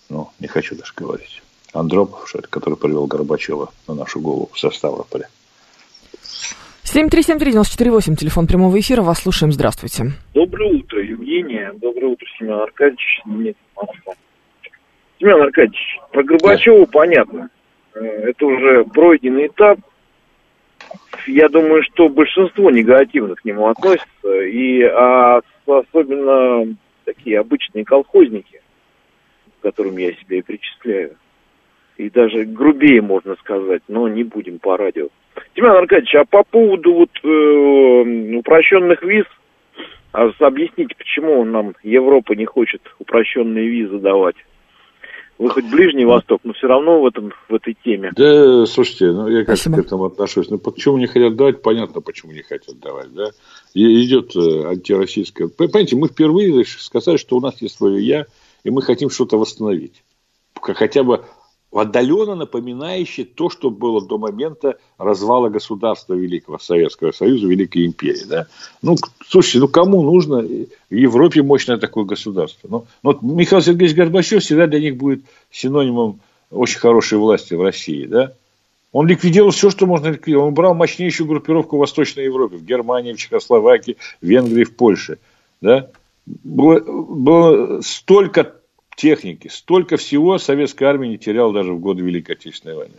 ну, 0.08 0.30
не 0.40 0.48
хочу 0.48 0.76
даже 0.76 0.94
говорить. 0.96 1.42
Андропов, 1.74 2.28
что 2.28 2.42
который 2.42 2.76
привел 2.76 3.08
Горбачева 3.08 3.70
на 3.88 3.94
нашу 3.94 4.20
голову 4.20 4.50
в 4.54 4.58
Ставрополя. 4.58 5.28
7373948, 6.84 8.16
телефон 8.16 8.48
прямого 8.48 8.80
эфира, 8.80 9.02
вас 9.02 9.22
слушаем, 9.22 9.52
здравствуйте. 9.52 10.14
Доброе 10.34 10.74
утро, 10.74 11.04
Евгения, 11.04 11.74
доброе 11.76 12.08
утро, 12.08 12.26
Семен 12.40 12.62
Аркадьевич, 12.62 13.22
Семен 15.20 15.42
Аркадьевич, 15.42 16.00
про 16.12 16.24
Горбачева 16.24 16.86
да. 16.86 16.92
понятно, 16.92 17.50
э, 17.94 18.00
это 18.00 18.46
уже 18.46 18.86
пройденный 18.86 19.48
этап, 19.48 19.80
я 21.28 21.50
думаю, 21.50 21.84
что 21.84 22.08
большинство 22.08 22.72
негативно 22.72 23.36
к 23.36 23.44
нему 23.44 23.68
относится, 23.68 24.42
и 24.44 24.82
а, 24.84 25.42
особенно 25.66 26.76
такие 27.04 27.40
обычные 27.40 27.84
колхозники, 27.84 28.62
к 29.60 29.64
которым 29.64 29.98
я 29.98 30.14
себя 30.14 30.38
и 30.38 30.42
причисляю, 30.42 31.18
и 31.98 32.10
даже 32.10 32.46
грубее 32.46 33.01
можно 33.01 33.36
сказать, 33.36 33.82
но 33.88 34.08
не 34.08 34.24
будем 34.24 34.60
по 34.60 34.77
радио. 34.77 35.08
Семен 35.56 35.72
Аркадьевич, 35.72 36.16
а 36.16 36.25
по 36.25 36.44
поводу 36.44 36.94
вот 36.94 37.10
э, 37.24 38.38
упрощенных 38.38 39.04
виз, 39.04 39.25
а 40.13 40.30
объясните, 40.39 40.96
почему 40.98 41.44
нам 41.44 41.75
Европа 41.84 42.34
не 42.34 42.46
хочет 42.46 42.82
упрощенные 43.00 43.68
визы 43.68 44.00
давать? 44.00 44.36
Вы 45.38 45.51
хоть 45.51 45.70
Ближний 45.70 46.06
Восток, 46.06 46.42
но 46.44 46.54
все 46.54 46.66
равно 46.66 47.00
в, 47.00 47.06
этом, 47.06 47.32
в 47.48 47.54
этой 47.54 47.77
теме. 47.86 48.12
Да, 48.16 48.66
слушайте, 48.66 49.12
ну 49.12 49.27
я 49.27 49.46
как 49.46 49.58
Спасибо. 49.58 49.84
к 49.84 49.86
этому 49.86 50.06
отношусь. 50.06 50.50
Ну 50.50 50.58
почему 50.58 50.98
не 50.98 51.06
хотят 51.06 51.36
давать, 51.36 51.62
понятно, 51.62 52.01
почему 52.01 52.32
не 52.32 52.42
хотят 52.42 52.80
давать, 52.80 53.13
да. 53.13 53.30
И 53.75 54.04
идет 54.04 54.36
э, 54.36 54.68
антироссийская... 54.68 55.50
Понимаете, 55.50 55.96
мы 55.96 56.08
впервые 56.08 56.66
сказали, 56.66 57.18
что 57.18 57.38
у 57.38 57.42
нас 57.42 57.62
есть 57.62 57.77
свое 57.77 58.04
«я», 58.04 58.25
и 58.63 58.72
мы 58.72 58.82
хотим 58.82 59.12
что-то 59.12 59.38
восстановить. 59.38 60.04
Хотя 60.60 61.04
бы 61.04 61.24
отдаленно 61.72 62.36
напоминающее 62.36 63.26
то, 63.26 63.50
что 63.50 63.70
было 63.70 64.06
до 64.06 64.18
момента 64.18 64.78
развала 64.98 65.50
государства 65.50 66.14
Великого 66.14 66.60
Советского 66.60 67.12
Союза, 67.12 67.48
Великой 67.48 67.86
Империи. 67.86 68.24
Да? 68.28 68.48
Ну, 68.82 68.96
слушайте, 69.28 69.60
ну 69.60 69.68
кому 69.68 70.02
нужно 70.02 70.42
в 70.42 70.94
Европе 70.94 71.42
мощное 71.44 71.78
такое 71.78 72.06
государство? 72.06 72.68
Ну, 72.70 72.86
ну 73.04 73.12
вот 73.12 73.22
Михаил 73.22 73.62
Сергеевич 73.62 73.96
Горбачев 73.96 74.44
всегда 74.44 74.68
для 74.68 74.80
них 74.80 74.98
будет 74.98 75.22
синонимом 75.52 76.20
очень 76.50 76.80
хорошей 76.80 77.18
власти 77.18 77.54
в 77.54 77.62
России. 77.62 78.06
Да? 78.06 78.34
Он 78.94 79.06
ликвидировал 79.06 79.52
все, 79.52 79.70
что 79.70 79.86
можно 79.86 80.08
ликвидировать. 80.08 80.48
Он 80.48 80.54
брал 80.54 80.74
мощнейшую 80.74 81.28
группировку 81.28 81.76
в 81.76 81.80
Восточной 81.80 82.24
Европе, 82.24 82.56
в 82.56 82.64
Германии, 82.64 83.14
в 83.14 83.18
Чехословакии, 83.18 83.98
в 84.22 84.26
Венгрии, 84.26 84.64
в 84.64 84.76
Польше. 84.76 85.20
Да? 85.62 85.90
Было, 86.26 86.80
было 86.80 87.82
столько 87.82 88.57
техники, 88.98 89.48
столько 89.48 89.96
всего 89.96 90.38
советская 90.39 90.89
армия 90.89 91.08
не 91.08 91.18
теряла 91.18 91.54
даже 91.54 91.72
в 91.72 91.80
годы 91.80 92.04
Великой 92.04 92.32
Отечественной 92.32 92.75
войны. 92.75 92.96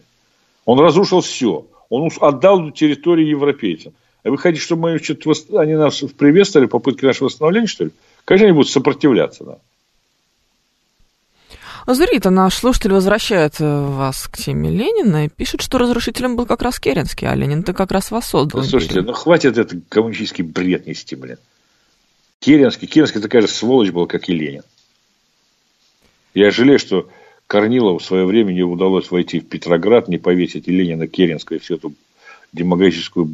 Он 0.64 0.80
разрушил 0.80 1.20
все. 1.20 1.66
Он 1.90 2.08
отдал 2.20 2.70
территорию 2.70 3.28
европейцам. 3.28 3.92
А 4.22 4.30
вы 4.30 4.38
хотите, 4.38 4.62
чтобы 4.62 4.92
мы 4.92 4.98
что-то, 4.98 5.32
они 5.60 5.74
нас 5.74 5.98
приветствовали, 6.16 6.66
попытки 6.66 7.04
нашего 7.04 7.26
восстановления, 7.26 7.66
что 7.66 7.84
ли? 7.84 7.90
Же 8.28 8.44
они 8.44 8.52
будут 8.52 8.70
сопротивляться 8.70 9.44
нам? 9.44 9.56
Зурита, 11.86 12.28
наш 12.28 12.54
слушатель 12.54 12.92
возвращает 12.92 13.54
э, 13.60 13.64
вас 13.64 14.28
к 14.28 14.36
теме 14.36 14.68
Ленина 14.68 15.24
и 15.24 15.28
пишет, 15.30 15.62
что 15.62 15.78
разрушителем 15.78 16.36
был 16.36 16.44
как 16.44 16.60
раз 16.60 16.78
Керенский, 16.78 17.26
а 17.26 17.34
Ленин-то 17.34 17.72
как 17.72 17.90
раз 17.90 18.10
воссоздал. 18.10 18.60
Да, 18.60 18.66
слушайте, 18.68 19.00
ну 19.00 19.14
хватит 19.14 19.56
это 19.56 19.80
коммунистический 19.88 20.42
бред 20.42 20.86
нести, 20.86 21.16
блин. 21.16 21.38
Керенский, 22.40 22.86
Керенский 22.86 23.22
такая 23.22 23.40
же 23.40 23.48
сволочь 23.48 23.90
был, 23.90 24.06
как 24.06 24.28
и 24.28 24.34
Ленин. 24.34 24.64
Я 26.34 26.50
жалею, 26.50 26.78
что 26.78 27.08
Корнилову 27.46 27.98
в 27.98 28.04
свое 28.04 28.24
время 28.24 28.52
не 28.52 28.62
удалось 28.62 29.10
войти 29.10 29.40
в 29.40 29.48
Петроград, 29.48 30.08
не 30.08 30.18
повесить 30.18 30.68
и 30.68 30.72
Ленина, 30.72 31.06
Керенского, 31.06 31.56
и 31.56 31.60
всю 31.60 31.76
эту 31.76 31.92
демагогическую 32.52 33.28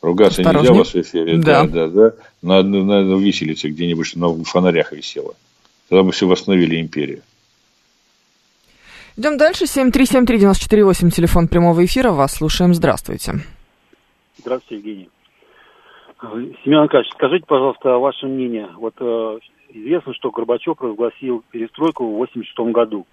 ругаться 0.00 0.42
Осторожнее. 0.42 0.78
нельзя 0.78 0.90
в 0.90 1.02
эфире. 1.02 1.36
Да, 1.38 1.64
да, 1.64 1.88
да. 1.88 2.10
да. 2.10 2.14
На, 2.42 2.62
на, 2.62 3.02
на 3.02 3.16
виселице 3.18 3.68
где-нибудь 3.68 4.16
на 4.16 4.32
фонарях 4.44 4.92
висела. 4.92 5.34
Тогда 5.88 6.04
бы 6.04 6.12
все 6.12 6.26
восстановили 6.26 6.80
империю. 6.80 7.22
Идем 9.16 9.36
дальше. 9.36 9.64
7373948, 9.64 11.10
телефон 11.10 11.48
прямого 11.48 11.84
эфира. 11.84 12.12
Вас 12.12 12.36
слушаем. 12.36 12.72
Здравствуйте. 12.74 13.34
Здравствуйте, 14.38 14.76
Евгений. 14.76 15.08
Семен 16.64 16.78
Аркадьевич, 16.78 17.12
скажите, 17.14 17.44
пожалуйста, 17.46 17.98
ваше 17.98 18.26
мнение. 18.26 18.68
Вот 18.76 18.94
э, 19.00 19.38
известно, 19.68 20.14
что 20.14 20.30
Горбачев 20.30 20.80
разгласил 20.80 21.42
перестройку 21.50 22.04
в 22.04 22.22
1986 22.22 22.72
году. 22.72 23.06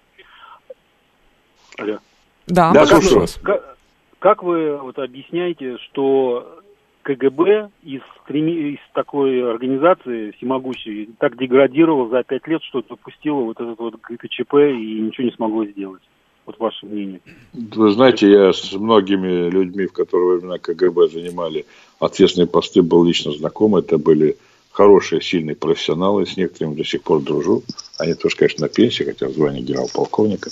Алло. 1.78 1.98
Да, 2.46 2.72
да 2.72 2.86
слушаю 2.86 3.20
вас. 3.20 3.38
Как, 3.42 3.76
как 4.18 4.42
вы 4.42 4.76
вот 4.76 4.98
объясняете, 4.98 5.76
что 5.78 6.62
КГБ 7.02 7.70
из, 7.84 8.00
из 8.28 8.78
такой 8.92 9.48
организации 9.48 10.32
всемогущей 10.32 11.10
так 11.18 11.38
деградировал 11.38 12.08
за 12.08 12.22
пять 12.24 12.46
лет, 12.48 12.62
что 12.64 12.82
допустило 12.82 13.42
вот 13.42 13.60
этот 13.60 13.78
вот 13.78 13.94
ГКЧП 14.00 14.54
и 14.54 15.00
ничего 15.00 15.26
не 15.26 15.32
смогло 15.32 15.64
сделать? 15.66 16.02
Вот 16.46 16.58
ваше 16.58 16.86
мнение. 16.86 17.20
Вы 17.52 17.90
знаете, 17.90 18.30
я 18.30 18.52
с 18.52 18.72
многими 18.72 19.50
людьми, 19.50 19.86
в 19.86 19.92
которые 19.92 20.38
времена 20.38 20.58
КГБ 20.58 21.08
занимали 21.08 21.66
ответственные 21.98 22.48
посты, 22.48 22.82
был 22.82 23.04
лично 23.04 23.32
знаком. 23.32 23.74
Это 23.74 23.98
были 23.98 24.36
хорошие, 24.76 25.22
сильные 25.22 25.56
профессионалы, 25.56 26.26
с 26.26 26.36
некоторыми 26.36 26.74
до 26.74 26.84
сих 26.84 27.02
пор 27.02 27.22
дружу. 27.22 27.62
Они 27.96 28.12
тоже, 28.12 28.36
конечно, 28.36 28.66
на 28.66 28.68
пенсии, 28.68 29.04
хотя 29.04 29.30
звание 29.30 29.62
генерал-полковника. 29.62 30.50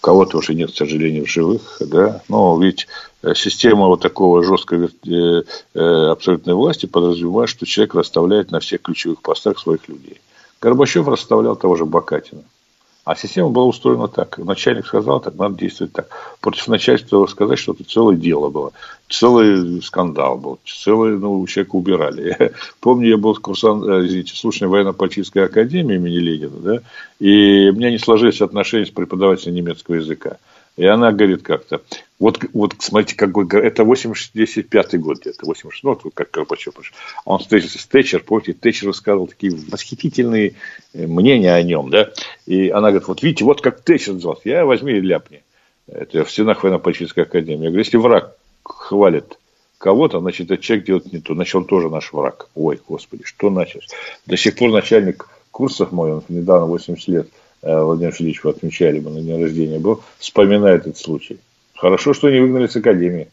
Кого-то 0.00 0.38
уже 0.38 0.54
нет, 0.54 0.72
к 0.72 0.74
сожалению, 0.74 1.24
в 1.24 1.30
живых, 1.30 1.76
да. 1.80 2.20
Но 2.28 2.60
ведь 2.60 2.88
э, 3.22 3.32
система 3.36 3.86
вот 3.86 4.02
такого 4.02 4.42
жесткой 4.42 4.86
э, 4.86 5.42
э, 5.72 5.80
абсолютной 6.10 6.54
власти 6.54 6.86
подразумевает, 6.86 7.48
что 7.48 7.64
человек 7.64 7.94
расставляет 7.94 8.50
на 8.50 8.58
всех 8.58 8.82
ключевых 8.82 9.22
постах 9.22 9.60
своих 9.60 9.88
людей. 9.88 10.20
Горбачев 10.60 11.06
расставлял 11.06 11.54
того 11.54 11.76
же 11.76 11.84
Бакатина. 11.84 12.42
А 13.04 13.14
система 13.14 13.50
была 13.50 13.66
устроена 13.66 14.08
так. 14.08 14.38
Начальник 14.38 14.86
сказал, 14.86 15.20
так 15.20 15.34
надо 15.34 15.56
действовать 15.56 15.92
так. 15.92 16.08
Против 16.40 16.68
начальства 16.68 17.26
сказать, 17.26 17.58
что 17.58 17.72
это 17.72 17.84
целое 17.84 18.16
дело 18.16 18.48
было. 18.48 18.72
Целый 19.10 19.82
скандал 19.82 20.38
был. 20.38 20.58
Целое, 20.64 21.18
ну, 21.18 21.46
человека 21.46 21.76
убирали. 21.76 22.36
Я 22.38 22.50
помню, 22.80 23.10
я 23.10 23.16
был 23.18 23.34
курсант, 23.34 23.84
э, 23.84 24.06
извините, 24.06 24.34
слушателем 24.34 24.70
военно-политической 24.70 25.44
академии 25.44 25.96
имени 25.96 26.16
Ленина, 26.16 26.56
да, 26.60 26.80
и 27.20 27.68
у 27.68 27.74
меня 27.74 27.90
не 27.90 27.98
сложились 27.98 28.40
отношения 28.40 28.86
с 28.86 28.90
преподавателем 28.90 29.54
немецкого 29.54 29.96
языка. 29.96 30.38
И 30.76 30.84
она 30.84 31.12
говорит 31.12 31.42
как-то, 31.42 31.82
вот, 32.18 32.40
вот 32.52 32.74
смотрите, 32.78 33.16
как 33.16 33.36
это 33.54 33.84
85 33.84 35.00
год 35.00 35.20
где-то, 35.20 35.46
86, 35.46 35.84
ну, 35.84 36.10
как 36.12 36.30
Горбачев. 36.32 36.74
Он 37.24 37.38
встретился 37.38 37.78
с 37.78 37.86
Тэтчер, 37.86 38.24
помните, 38.24 38.54
Тэтчер 38.54 38.88
рассказывал 38.88 39.28
такие 39.28 39.52
восхитительные 39.52 40.54
э, 40.92 41.06
мнения 41.06 41.54
о 41.54 41.62
нем, 41.62 41.90
да, 41.90 42.10
и 42.46 42.70
она 42.70 42.88
говорит, 42.88 43.06
вот 43.06 43.22
видите, 43.22 43.44
вот 43.44 43.60
как 43.60 43.82
Тэтчер 43.82 44.14
назывался, 44.14 44.48
я 44.48 44.64
возьми 44.64 44.94
и 44.94 45.00
ляпни. 45.00 45.42
Это 45.86 46.24
в 46.24 46.30
стенах 46.30 46.64
военно-политической 46.64 47.24
академии. 47.24 47.64
Я 47.64 47.68
говорю, 47.68 47.84
если 47.84 47.96
враг 47.98 48.36
хвалит 48.64 49.38
кого-то, 49.78 50.20
значит, 50.20 50.50
этот 50.50 50.64
человек 50.64 50.86
делает 50.86 51.12
не 51.12 51.20
то, 51.20 51.34
значит, 51.34 51.54
он 51.54 51.66
тоже 51.66 51.90
наш 51.90 52.12
враг. 52.12 52.48
Ой, 52.54 52.80
господи, 52.88 53.24
что 53.24 53.50
началось? 53.50 53.88
До 54.26 54.36
сих 54.36 54.56
пор 54.56 54.70
начальник 54.70 55.28
курсов 55.50 55.92
мой, 55.92 56.14
он 56.14 56.24
недавно 56.28 56.66
80 56.66 57.08
лет, 57.08 57.28
Владимир 57.64 58.12
Федорович 58.12 58.44
вы 58.44 58.50
отмечали, 58.50 59.00
мы 59.00 59.10
на 59.10 59.20
день 59.20 59.42
рождения 59.42 59.78
был, 59.78 60.02
вспоминает 60.18 60.82
этот 60.82 60.98
случай. 60.98 61.38
Хорошо, 61.74 62.14
что 62.14 62.30
не 62.30 62.40
выгнали 62.40 62.66
с 62.66 62.76
академии. 62.76 63.28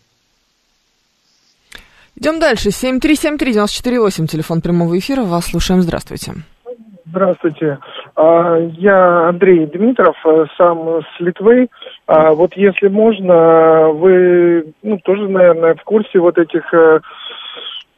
Идем 2.15 2.39
дальше. 2.39 2.69
7373948, 2.69 4.27
телефон 4.27 4.61
прямого 4.61 4.97
эфира. 4.97 5.23
Вас 5.23 5.45
слушаем. 5.45 5.81
Здравствуйте. 5.81 6.33
Здравствуйте. 7.05 7.79
А, 8.15 8.57
я 8.77 9.29
Андрей 9.29 9.65
Дмитров, 9.65 10.15
э, 10.25 10.45
сам 10.57 11.01
с 11.01 11.19
Литвы. 11.19 11.67
А, 12.07 12.33
вот 12.33 12.55
если 12.55 12.87
можно, 12.87 13.89
вы 13.89 14.73
ну, 14.81 14.97
тоже, 14.99 15.27
наверное, 15.27 15.75
в 15.75 15.83
курсе 15.83 16.19
вот 16.19 16.37
этих 16.37 16.73
э, 16.73 16.99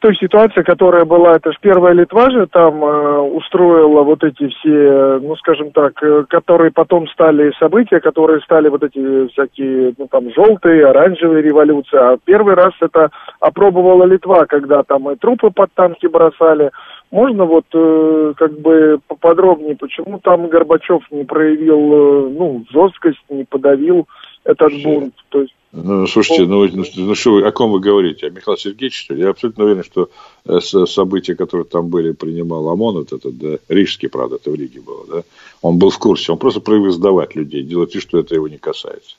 той 0.04 0.14
ситуации, 0.16 0.60
которая 0.60 1.06
была, 1.06 1.36
это 1.36 1.50
же 1.50 1.56
первая 1.62 1.94
Литва 1.94 2.30
же 2.30 2.46
там 2.46 2.84
э, 2.84 3.18
устроила 3.20 4.02
вот 4.02 4.22
эти 4.22 4.48
все, 4.48 5.18
ну 5.22 5.34
скажем 5.36 5.70
так, 5.70 5.94
э, 6.02 6.24
которые 6.28 6.72
потом 6.72 7.08
стали 7.08 7.50
события, 7.58 8.00
которые 8.00 8.42
стали 8.42 8.68
вот 8.68 8.82
эти 8.82 9.28
всякие, 9.28 9.94
ну 9.96 10.06
там 10.08 10.30
желтые, 10.34 10.88
оранжевые 10.88 11.40
революции. 11.40 11.96
А 11.96 12.18
первый 12.22 12.54
раз 12.54 12.74
это 12.82 13.08
опробовала 13.40 14.04
Литва, 14.04 14.44
когда 14.44 14.82
там 14.82 15.08
и 15.08 15.16
трупы 15.16 15.50
под 15.50 15.72
танки 15.72 16.06
бросали. 16.06 16.70
Можно 17.10 17.46
вот 17.46 17.64
э, 17.72 18.34
как 18.36 18.52
бы 18.60 18.98
поподробнее, 19.08 19.74
почему 19.74 20.18
там 20.18 20.48
Горбачев 20.48 21.00
не 21.12 21.24
проявил, 21.24 21.78
э, 21.78 22.28
ну, 22.28 22.62
жесткость, 22.70 23.24
не 23.30 23.44
подавил 23.44 24.06
этот 24.44 24.82
бунт? 24.82 25.14
То 25.30 25.42
есть 25.42 25.54
ну, 25.76 26.06
слушайте, 26.06 26.46
ну, 26.46 26.68
ну, 26.68 26.84
ну 26.94 27.14
что 27.16 27.32
вы, 27.32 27.44
о 27.44 27.50
ком 27.50 27.72
вы 27.72 27.80
говорите? 27.80 28.28
О 28.28 28.30
Михаиле 28.30 28.60
Сергеевиче, 28.60 28.96
что 28.96 29.14
ли? 29.14 29.22
Я 29.22 29.30
абсолютно 29.30 29.64
уверен, 29.64 29.82
что 29.82 30.08
э, 30.44 30.60
события, 30.60 31.34
которые 31.34 31.64
там 31.64 31.88
были, 31.88 32.12
принимал 32.12 32.68
ОМОН, 32.68 32.94
вот 32.94 33.12
этот, 33.12 33.36
да, 33.36 33.58
рижский, 33.68 34.08
правда, 34.08 34.36
это 34.36 34.52
в 34.52 34.54
Риге 34.54 34.80
было, 34.80 35.04
да, 35.06 35.22
он 35.62 35.78
был 35.78 35.90
в 35.90 35.98
курсе, 35.98 36.30
он 36.30 36.38
просто 36.38 36.60
проявил 36.60 36.92
сдавать 36.92 37.34
людей, 37.34 37.64
делать 37.64 37.92
вид, 37.92 38.04
что 38.04 38.20
это 38.20 38.36
его 38.36 38.46
не 38.46 38.58
касается. 38.58 39.16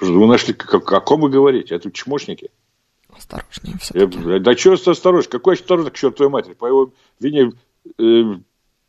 Вы 0.00 0.26
нашли, 0.26 0.52
как, 0.52 0.92
о 0.92 1.00
ком 1.00 1.20
вы 1.20 1.30
говорите? 1.30 1.76
Это 1.76 1.92
чмошники? 1.92 2.50
Осторожнее 3.16 3.78
все-таки. 3.80 4.18
Я, 4.28 4.38
да 4.40 4.56
что 4.56 4.72
осторожнее? 4.72 5.30
Какой 5.30 5.54
осторожный, 5.54 5.92
к 5.92 5.96
чертовой 5.96 6.30
матери? 6.30 6.54
По 6.54 6.66
его 6.66 6.90
вине 7.20 7.52
э, 7.98 8.22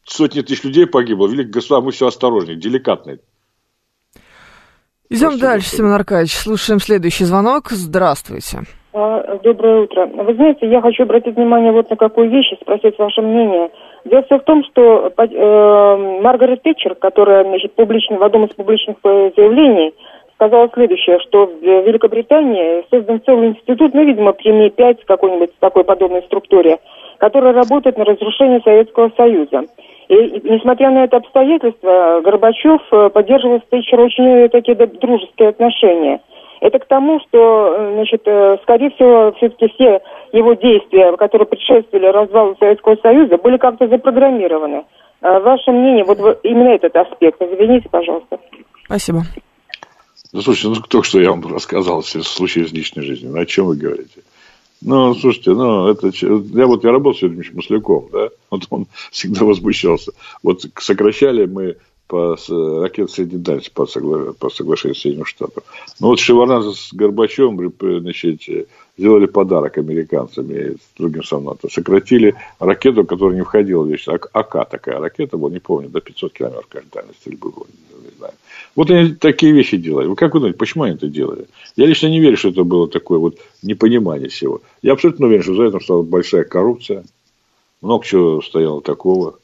сотни 0.05 0.41
тысяч 0.41 0.63
людей 0.63 0.87
погибло. 0.87 1.27
Великое 1.27 1.51
государство, 1.51 1.85
мы 1.85 1.91
все 1.91 2.07
осторожнее, 2.07 2.57
деликатные. 2.57 3.19
Идем 5.11 5.39
дальше, 5.39 5.69
Семен 5.69 5.93
Аркадьевич. 5.93 6.35
Слушаем 6.35 6.79
следующий 6.79 7.23
звонок. 7.23 7.69
Здравствуйте. 7.69 8.59
А, 8.93 9.39
доброе 9.43 9.81
утро. 9.81 10.05
Вы 10.05 10.35
знаете, 10.35 10.69
я 10.69 10.81
хочу 10.81 11.01
обратить 11.01 11.35
внимание 11.35 11.71
вот 11.71 11.89
на 11.89 11.95
какую 11.95 12.29
вещь 12.29 12.51
и 12.51 12.61
спросить 12.61 12.97
ваше 12.99 13.21
мнение. 13.23 13.71
Дело 14.05 14.21
все 14.23 14.37
в 14.37 14.43
том, 14.43 14.63
что 14.65 15.11
э, 15.17 16.21
Маргарет 16.21 16.61
Тэтчер, 16.61 16.93
которая 16.93 17.43
значит, 17.43 17.73
публично, 17.73 18.17
в 18.17 18.23
одном 18.23 18.45
из 18.45 18.53
публичных 18.53 18.97
э, 19.03 19.31
заявлений 19.35 19.95
сказала 20.35 20.69
следующее, 20.73 21.17
что 21.27 21.47
в 21.47 21.59
Великобритании 21.59 22.85
создан 22.91 23.19
целый 23.25 23.49
институт, 23.49 23.95
ну, 23.95 24.05
видимо, 24.05 24.33
при 24.33 24.51
МИ-5 24.51 24.99
какой-нибудь 25.07 25.57
такой 25.59 25.83
подобной 25.83 26.21
структуре, 26.23 26.77
который 27.17 27.51
работает 27.51 27.97
на 27.97 28.05
разрушение 28.05 28.61
Советского 28.61 29.11
Союза. 29.17 29.63
И, 30.09 30.41
несмотря 30.43 30.89
на 30.89 31.03
это 31.03 31.17
обстоятельство, 31.17 32.21
Горбачев 32.21 32.81
э, 32.91 33.09
поддерживал 33.09 33.59
с 33.59 33.69
Тэтчер 33.69 33.99
очень 33.99 34.25
э, 34.25 34.49
такие 34.49 34.75
дружеские 34.75 35.49
отношения. 35.49 36.19
Это 36.61 36.79
к 36.79 36.87
тому, 36.87 37.19
что, 37.19 37.75
э, 37.77 37.93
значит, 37.93 38.21
скорее 38.63 38.89
всего, 38.89 39.31
все-таки 39.37 39.67
все 39.75 40.01
его 40.33 40.55
действия, 40.55 41.15
которые 41.15 41.47
предшествовали 41.47 42.07
развалу 42.07 42.55
Советского 42.59 42.95
Союза, 42.95 43.37
были 43.37 43.57
как-то 43.57 43.87
запрограммированы. 43.87 44.85
Ваше 45.21 45.71
мнение, 45.71 46.05
вот 46.05 46.39
именно 46.43 46.69
этот 46.69 46.95
аспект, 46.95 47.39
извините, 47.41 47.87
пожалуйста. 47.89 48.39
Спасибо. 48.85 49.19
Ну, 50.33 50.41
слушайте, 50.41 50.69
ну, 50.69 50.75
только 50.87 51.05
что 51.05 51.19
я 51.19 51.29
вам 51.29 51.43
рассказал 51.53 52.01
все 52.01 52.21
случаи 52.21 52.63
из 52.63 52.73
личной 52.73 53.03
жизни. 53.03 53.27
Ну, 53.27 53.39
о 53.39 53.45
чем 53.45 53.65
вы 53.65 53.75
говорите? 53.75 54.21
Ну, 54.81 55.13
слушайте, 55.15 55.51
ну, 55.51 55.87
это... 55.87 56.11
Я 56.13 56.67
вот, 56.67 56.83
я 56.83 56.91
работал 56.91 57.17
с 57.17 57.21
Юрием 57.21 57.55
Масляком, 57.55 58.09
да, 58.11 58.29
вот 58.49 58.63
он 58.69 58.87
всегда 59.11 59.45
возмущался. 59.45 60.13
Вот 60.41 60.65
сокращали 60.77 61.45
мы 61.45 61.77
по 62.07 62.35
ракет 62.81 63.11
средней 63.11 63.37
дальности 63.37 63.71
по, 63.71 63.85
согла... 63.85 64.33
по 64.33 64.49
соглашению 64.49 64.95
Соединенных 64.95 65.27
Штатов. 65.27 65.63
Ну, 65.99 66.07
вот 66.07 66.19
Шеварнадзе 66.19 66.71
с 66.71 66.91
Горбачевым, 66.91 67.71
значит, 67.79 68.67
сделали 68.97 69.27
подарок 69.27 69.77
американцам 69.77 70.49
и 70.51 70.75
другим 70.97 71.23
самолетом. 71.23 71.69
Сократили 71.69 72.35
ракету, 72.59 73.05
которая 73.05 73.37
не 73.37 73.43
входила 73.43 73.83
в 73.83 73.87
вещь. 73.87 74.07
АК 74.07 74.69
такая 74.69 74.99
ракета 74.99 75.37
была, 75.37 75.51
не 75.51 75.59
помню, 75.59 75.89
до 75.89 76.01
500 76.01 76.33
километров, 76.33 76.67
кажется, 76.67 76.95
дальность 76.95 77.19
стрельбы 77.19 77.51
знаю. 78.19 78.33
Вот 78.75 78.91
они 78.91 79.13
такие 79.13 79.51
вещи 79.51 79.77
делали. 79.77 80.13
Как 80.15 80.33
вы 80.33 80.41
думаете, 80.41 80.57
почему 80.57 80.83
они 80.83 80.95
это 80.95 81.07
делали? 81.07 81.47
Я 81.75 81.85
лично 81.87 82.07
не 82.07 82.19
верю, 82.19 82.37
что 82.37 82.49
это 82.49 82.63
было 82.63 82.87
такое 82.87 83.17
вот 83.17 83.37
непонимание 83.63 84.29
всего. 84.29 84.61
Я 84.81 84.93
абсолютно 84.93 85.25
уверен, 85.25 85.43
что 85.43 85.55
за 85.55 85.63
этим 85.63 85.81
стала 85.81 86.03
большая 86.03 86.43
коррупция. 86.43 87.03
Много 87.81 88.05
чего 88.05 88.41
стояло 88.41 88.81
такого. 88.81 89.39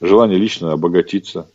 Желание 0.00 0.38
лично 0.38 0.72
обогатиться. 0.72 1.48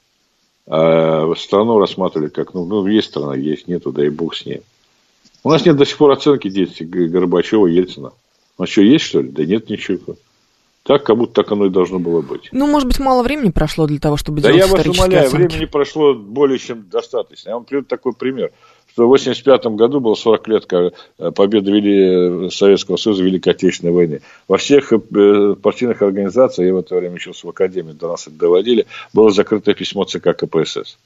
А 0.65 1.33
страну 1.37 1.79
рассматривали 1.79 2.29
как, 2.29 2.53
ну, 2.53 2.65
ну, 2.65 2.85
есть 2.87 3.07
страна, 3.07 3.35
есть, 3.35 3.67
нету, 3.67 3.91
да 3.91 4.05
и 4.05 4.09
бог 4.09 4.35
с 4.35 4.45
ней. 4.45 4.61
У 5.43 5.49
нас 5.49 5.65
нет 5.65 5.77
до 5.77 5.85
сих 5.85 5.97
пор 5.97 6.11
оценки 6.11 6.49
деятельности 6.49 6.83
Горбачева, 6.83 7.67
Ельцина. 7.67 8.11
У 8.57 8.61
нас 8.61 8.69
что, 8.69 8.81
есть, 8.81 9.05
что 9.05 9.21
ли? 9.21 9.29
Да 9.29 9.45
нет 9.45 9.69
ничего. 9.69 10.17
Так, 10.87 11.03
как 11.03 11.17
будто 11.17 11.43
так 11.43 11.51
оно 11.51 11.65
и 11.65 11.69
должно 11.69 11.99
было 11.99 12.21
быть. 12.21 12.47
Ну, 12.53 12.65
может 12.65 12.87
быть, 12.87 12.97
мало 12.97 13.21
времени 13.21 13.51
прошло 13.51 13.87
для 13.87 13.99
того, 13.99 14.15
чтобы 14.15 14.39
да 14.39 14.53
делать 14.53 14.71
Да 14.71 14.77
я 14.77 14.85
вас 14.85 14.97
умоляю, 14.97 15.27
оценки. 15.27 15.47
времени 15.47 15.65
прошло 15.65 16.13
более 16.13 16.57
чем 16.59 16.85
достаточно. 16.89 17.49
Я 17.49 17.55
вам 17.55 17.65
приведу 17.65 17.87
такой 17.87 18.13
пример, 18.13 18.51
что 18.93 19.03
в 19.03 19.11
1985 19.13 19.75
году 19.75 19.99
было 19.99 20.15
40 20.15 20.47
лет 20.47 20.65
э, 20.71 21.31
победы 21.31 21.71
Вели... 21.71 22.49
Советского 22.51 22.95
Союза 22.95 23.21
в 23.21 23.25
Великой 23.25 23.49
Отечественной 23.49 23.91
войне. 23.91 24.21
Во 24.47 24.55
всех 24.55 24.93
э, 24.93 25.55
партийных 25.61 26.01
организациях, 26.01 26.67
я 26.67 26.73
в 26.73 26.77
это 26.77 26.95
время 26.95 27.15
учился 27.15 27.45
в 27.45 27.49
Академии, 27.49 27.91
до 27.91 28.07
нас 28.07 28.25
это 28.27 28.37
доводили, 28.37 28.85
было 29.11 29.29
закрытое 29.29 29.75
письмо 29.75 30.05
ЦК 30.05 30.37
КПСС. 30.37 30.97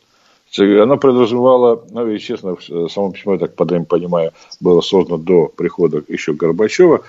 Оно 0.60 0.98
подразумевало, 0.98 1.86
ну, 1.90 2.08
и 2.08 2.20
честно, 2.20 2.56
само 2.90 3.14
письмо, 3.14 3.34
я 3.34 3.40
так 3.40 3.56
понимаю, 3.56 4.32
было 4.60 4.82
создано 4.82 5.18
до 5.18 5.48
прихода 5.48 6.04
еще 6.08 6.34
Горбачева 6.34 7.02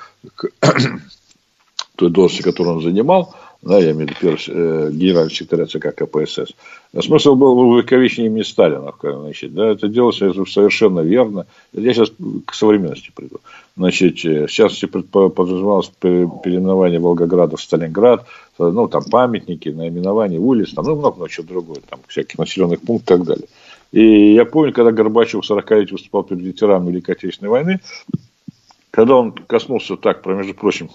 той 1.96 2.10
должности, 2.10 2.42
которую 2.42 2.76
он 2.76 2.82
занимал, 2.82 3.34
да, 3.62 3.78
я 3.78 3.92
имею 3.92 4.08
в 4.08 4.10
виду 4.10 4.14
первый, 4.20 4.40
э, 4.48 4.90
генеральный 4.90 5.30
секретарь 5.30 5.68
ЦК 5.68 5.94
КПСС. 5.94 6.52
Смысл 7.00 7.36
был 7.36 7.54
в 7.54 7.58
увековечении 7.58 8.42
Сталина. 8.42 8.92
Значит, 9.00 9.54
да, 9.54 9.68
это 9.68 9.86
делалось 9.86 10.18
совершенно 10.18 11.00
верно. 11.00 11.46
Я 11.72 11.94
сейчас 11.94 12.10
к 12.44 12.54
современности 12.54 13.12
приду. 13.14 13.36
Значит, 13.76 14.24
э, 14.24 14.48
сейчас 14.48 14.80
подразумевалось 15.12 15.92
переименование 16.00 16.98
Волгограда 16.98 17.56
в 17.56 17.62
Сталинград, 17.62 18.26
ну, 18.58 18.88
там 18.88 19.04
памятники, 19.04 19.68
наименование 19.68 20.40
улиц, 20.40 20.72
там, 20.72 20.84
ну, 20.84 20.96
много-много 20.96 21.30
чего 21.30 21.46
другое, 21.46 21.78
там, 21.88 22.00
всяких 22.08 22.38
населенных 22.38 22.80
пунктов 22.80 23.16
и 23.16 23.18
так 23.18 23.26
далее. 23.26 23.48
И 23.92 24.34
я 24.34 24.44
помню, 24.44 24.72
когда 24.72 24.90
Горбачев 24.90 25.44
40 25.44 25.70
лет 25.70 25.92
выступал 25.92 26.24
перед 26.24 26.42
ветеранами 26.42 26.90
Великой 26.90 27.12
Отечественной 27.12 27.50
войны, 27.50 27.80
когда 28.90 29.16
он 29.16 29.32
коснулся 29.32 29.96
так, 29.96 30.22
про, 30.22 30.34
между 30.34 30.54
прочим, 30.54 30.90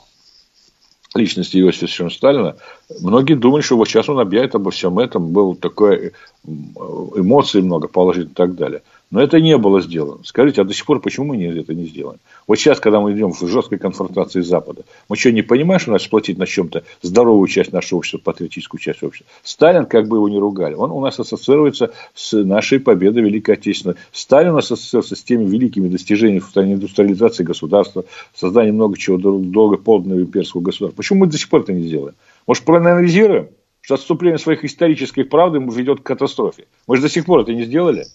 личности 1.15 1.58
Иосифа 1.58 1.86
Виссарионовича 1.86 2.17
Сталина, 2.17 2.56
многие 3.02 3.36
думали, 3.36 3.62
что 3.62 3.78
вот 3.78 3.88
сейчас 3.88 4.10
он 4.10 4.20
объявит 4.20 4.56
обо 4.56 4.72
всем 4.72 5.00
этом, 5.00 5.32
был 5.32 5.56
такой 5.56 6.13
эмоций 6.46 7.62
много 7.62 7.88
положительных 7.88 8.34
и 8.34 8.36
так 8.36 8.56
далее. 8.56 8.82
Но 9.10 9.22
это 9.22 9.39
не 9.39 9.58
было 9.58 9.82
сделано. 9.82 10.24
Скажите, 10.26 10.62
а 10.62 10.65
до 10.65 10.74
сих 10.74 10.86
пор 10.86 11.00
почему 11.00 11.28
мы 11.28 11.41
это 11.41 11.74
не 11.74 11.86
сделаем? 11.86 12.20
Вот 12.46 12.58
сейчас, 12.58 12.82
когда 12.82 13.00
мы 13.00 13.13
идем 13.13 13.32
в 13.32 13.48
жесткой 13.48 13.80
конфронтации 13.80 14.41
Запада, 14.41 14.84
мы 15.08 15.15
что, 15.15 15.32
не 15.32 15.43
понимаем, 15.43 15.80
что 15.80 15.91
надо 15.91 16.04
сплотить 16.04 16.38
на 16.38 16.46
чем-то 16.46 16.84
здоровую 17.02 17.48
часть 17.48 17.72
нашего 17.72 18.00
общества, 18.00 18.17
патриотическую 18.17 18.82
часть 18.82 19.04
общества? 19.04 19.32
Сталин, 19.43 19.86
как 19.86 20.10
бы 20.10 20.17
его 20.17 20.28
ни 20.28 20.38
ругали, 20.38 20.74
он 20.74 20.91
у 20.91 21.00
нас 21.00 21.20
ассоциируется 21.20 21.93
с 22.13 22.34
нашей 22.43 22.82
победой 22.82 23.24
Великой 23.24 23.56
Отечественной. 23.56 23.96
Сталин 24.12 24.56
ассоциируется 24.58 25.15
с 25.15 25.24
теми 25.24 25.46
великими 25.46 25.88
достижениями 25.88 26.39
в 26.39 26.52
плане 26.52 26.74
индустриализации 26.74 27.43
государства, 27.43 28.04
создания 28.36 28.74
много 28.74 28.98
чего 28.98 29.17
долго 29.17 29.78
полного 29.78 30.20
имперского 30.20 30.62
государства. 30.62 30.98
Почему 30.98 31.20
мы 31.20 31.28
до 31.28 31.38
сих 31.38 31.48
пор 31.48 31.62
это 31.62 31.72
не 31.72 31.88
делаем? 31.88 32.15
Может, 32.46 32.65
проанализируем, 32.65 33.50
что 33.80 33.96
отступление 33.96 34.38
своих 34.38 34.65
исторических 34.65 35.30
правды 35.30 35.60
ведет 35.60 36.02
к 36.02 36.04
катастрофе? 36.04 36.65
Мы 36.88 36.98
же 36.98 37.04
до 37.04 37.10
сих 37.10 37.26
пор 37.26 37.41
это 37.41 37.54
не 37.54 37.63
сделали. 37.63 38.06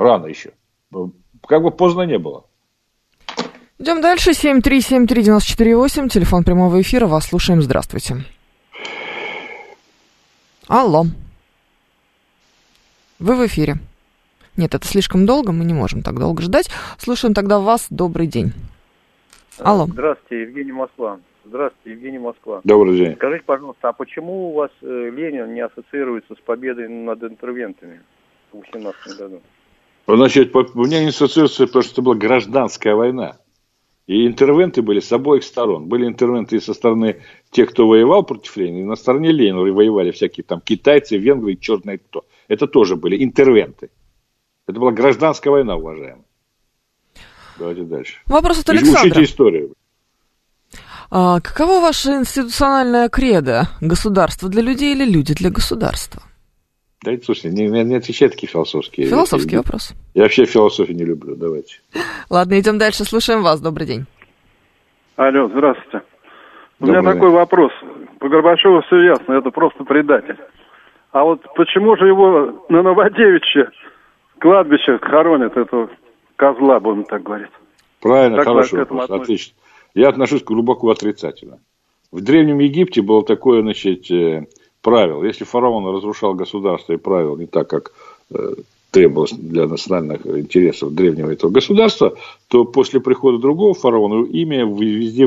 Рано 0.00 0.26
еще. 0.26 0.52
Как 1.46 1.62
бы 1.62 1.70
поздно 1.70 2.02
не 2.02 2.18
было. 2.18 2.46
Идем 3.78 4.00
дальше. 4.00 4.30
7373948, 4.30 6.08
телефон 6.08 6.42
прямого 6.42 6.80
эфира. 6.80 7.06
Вас 7.06 7.26
слушаем. 7.26 7.60
Здравствуйте. 7.60 8.16
Алло. 10.68 11.04
Вы 13.18 13.34
в 13.36 13.46
эфире. 13.46 13.74
Нет, 14.56 14.74
это 14.74 14.86
слишком 14.86 15.26
долго, 15.26 15.52
мы 15.52 15.66
не 15.66 15.74
можем 15.74 16.00
так 16.00 16.18
долго 16.18 16.40
ждать. 16.42 16.70
Слушаем 16.96 17.34
тогда 17.34 17.58
вас. 17.60 17.86
Добрый 17.90 18.26
день. 18.26 18.54
Алло. 19.58 19.84
Здравствуйте, 19.84 20.44
Евгений 20.44 20.72
Москва. 20.72 21.20
Здравствуйте, 21.44 21.90
Евгений 21.90 22.18
Москва. 22.18 22.62
Добрый 22.64 22.96
день. 22.96 23.16
Скажите, 23.16 23.44
пожалуйста, 23.44 23.90
а 23.90 23.92
почему 23.92 24.48
у 24.48 24.54
вас 24.54 24.70
э, 24.80 25.10
Ленин 25.14 25.52
не 25.52 25.60
ассоциируется 25.60 26.34
с 26.34 26.38
победой 26.38 26.88
над 26.88 27.22
интервентами 27.22 28.00
в 28.50 28.60
18 28.60 29.18
году? 29.18 29.42
Значит, 30.06 30.54
у 30.54 30.84
меня 30.84 31.02
не 31.02 31.08
ассоциируется, 31.08 31.66
потому 31.66 31.82
что 31.82 31.92
это 31.92 32.02
была 32.02 32.14
гражданская 32.16 32.94
война. 32.94 33.36
И 34.06 34.26
интервенты 34.26 34.82
были 34.82 34.98
с 34.98 35.12
обоих 35.12 35.44
сторон. 35.44 35.86
Были 35.86 36.06
интервенты 36.06 36.56
и 36.56 36.60
со 36.60 36.74
стороны 36.74 37.22
тех, 37.52 37.70
кто 37.70 37.86
воевал 37.86 38.24
против 38.24 38.56
Ленина, 38.56 38.80
и 38.80 38.84
на 38.84 38.96
стороне 38.96 39.30
Ленина 39.30 39.60
воевали 39.60 40.10
всякие 40.10 40.42
там 40.42 40.60
китайцы, 40.60 41.16
венгры 41.16 41.52
и 41.52 41.60
черные 41.60 41.98
кто. 41.98 42.24
Это 42.48 42.66
тоже 42.66 42.96
были 42.96 43.22
интервенты. 43.22 43.90
Это 44.66 44.80
была 44.80 44.90
гражданская 44.90 45.52
война, 45.52 45.76
уважаемые. 45.76 46.24
Давайте 47.58 47.82
дальше. 47.82 48.14
Вопрос 48.26 48.60
от 48.60 48.70
Александра. 48.70 49.02
Учите 49.02 49.22
историю. 49.22 49.74
А, 51.10 51.40
каково 51.40 51.80
ваше 51.80 52.10
институциональное 52.10 53.08
кредо? 53.08 53.68
Государство 53.80 54.48
для 54.48 54.62
людей 54.62 54.94
или 54.94 55.04
люди 55.04 55.34
для 55.34 55.50
государства? 55.50 56.22
Да, 57.02 57.12
слушайте, 57.22 57.48
не, 57.48 57.66
не 57.84 57.94
отвечай 57.94 58.28
такие 58.28 58.46
философские. 58.46 59.06
Философский 59.06 59.52
я, 59.52 59.58
вопрос. 59.58 59.94
Я 60.12 60.22
вообще 60.24 60.44
философию 60.44 60.96
не 60.96 61.04
люблю, 61.04 61.34
давайте. 61.34 61.80
Ладно, 62.28 62.60
идем 62.60 62.76
дальше, 62.76 63.04
слушаем 63.04 63.42
вас. 63.42 63.60
Добрый 63.60 63.86
день. 63.86 64.04
Алло, 65.16 65.48
здравствуйте. 65.48 66.02
У 66.78 66.86
Добрый 66.86 67.00
меня 67.00 67.12
день. 67.12 67.20
такой 67.20 67.30
вопрос. 67.30 67.72
По 68.18 68.28
Горбачеву 68.28 68.82
все 68.82 69.00
ясно, 69.00 69.32
это 69.32 69.50
просто 69.50 69.84
предатель. 69.84 70.36
А 71.12 71.24
вот 71.24 71.40
почему 71.56 71.96
же 71.96 72.06
его 72.06 72.66
на 72.68 72.82
Новодевичье 72.82 73.70
кладбище 74.38 74.98
хоронят 75.00 75.56
этого 75.56 75.88
козла, 76.36 76.80
будем 76.80 77.04
так 77.04 77.22
говорить? 77.22 77.50
Правильно, 78.00 78.36
как 78.36 78.46
хороший 78.46 78.80
вопрос, 78.80 79.08
отлично. 79.10 79.54
Я 79.94 80.10
отношусь 80.10 80.44
глубоко 80.44 80.90
отрицательно. 80.90 81.60
В 82.12 82.20
Древнем 82.22 82.58
Египте 82.58 83.00
было 83.00 83.24
такое, 83.24 83.62
значит, 83.62 84.10
э, 84.10 84.46
правил. 84.82 85.22
Если 85.24 85.44
фараон 85.44 85.94
разрушал 85.94 86.34
государство 86.34 86.92
и 86.92 86.98
правил 86.98 87.36
не 87.36 87.46
так, 87.46 87.68
как 87.68 87.92
э, 88.30 88.54
требовалось 88.90 89.32
для 89.32 89.66
национальных 89.66 90.26
интересов 90.26 90.94
древнего 90.94 91.30
этого 91.30 91.50
государства, 91.50 92.16
то 92.48 92.64
после 92.64 93.00
прихода 93.00 93.38
другого 93.38 93.74
фараона 93.74 94.26
имя 94.26 94.64
везде 94.66 95.26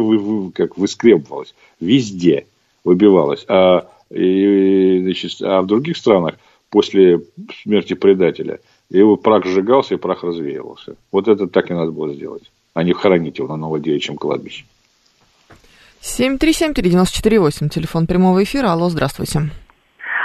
как 0.53 0.77
выскребывалось, 0.77 1.55
везде 1.79 2.45
выбивалось. 2.83 3.45
А, 3.47 3.87
и, 4.09 4.99
значит, 5.01 5.41
а 5.41 5.61
в 5.61 5.67
других 5.67 5.97
странах 5.97 6.35
после 6.69 7.21
смерти 7.61 7.93
предателя 7.93 8.59
его 8.89 9.15
прах 9.15 9.45
сжигался 9.45 9.95
и 9.95 9.97
прах 9.97 10.23
развеивался. 10.23 10.95
Вот 11.11 11.27
это 11.27 11.47
так 11.47 11.71
и 11.71 11.73
надо 11.73 11.91
было 11.91 12.13
сделать, 12.13 12.51
а 12.73 12.83
не 12.83 12.93
хоронить 12.93 13.37
его 13.37 13.47
на 13.47 13.57
новодевичьем 13.57 14.17
кладбище. 14.17 14.65
7373948, 16.03 17.69
телефон 17.69 18.07
прямого 18.07 18.43
эфира. 18.43 18.73
Алло, 18.73 18.89
здравствуйте. 18.89 19.39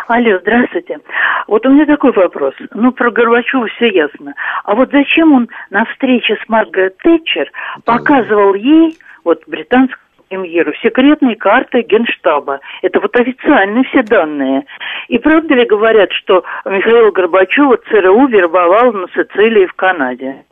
Алло, 0.09 0.38
здравствуйте. 0.41 0.99
Вот 1.47 1.64
у 1.67 1.71
меня 1.71 1.87
такой 1.87 2.12
вопрос. 2.12 2.55
Ну, 2.75 2.91
про 2.93 3.11
Горбачева 3.11 3.69
все 3.77 3.88
ясно. 3.88 4.35
А 4.64 4.75
вот 4.75 4.91
зачем 4.91 5.33
он 5.33 5.49
на 5.71 5.85
встрече 5.85 6.37
с 6.45 6.49
Маргарет 6.49 6.97
Тэтчер 6.99 7.51
показывал 7.85 8.55
ей, 8.55 8.99
вот 9.23 9.43
британскому 9.47 10.03
премьеру, 10.29 10.73
секретные 10.83 11.37
карты 11.37 11.83
Генштаба? 11.83 12.61
Это 12.83 12.99
вот 13.01 13.14
официальные 13.17 13.85
все 13.85 14.03
данные. 14.03 14.64
И 15.09 15.19
правда 15.19 15.55
ли 15.55 15.64
говорят, 15.64 16.11
что 16.12 16.43
Михаил 16.64 17.12
Горбачева 17.12 17.79
ЦРУ 17.88 18.27
вербовал 18.27 18.93
на 18.93 19.07
Сицилии 19.09 19.67
в 19.67 19.75
Канаде? 19.75 20.45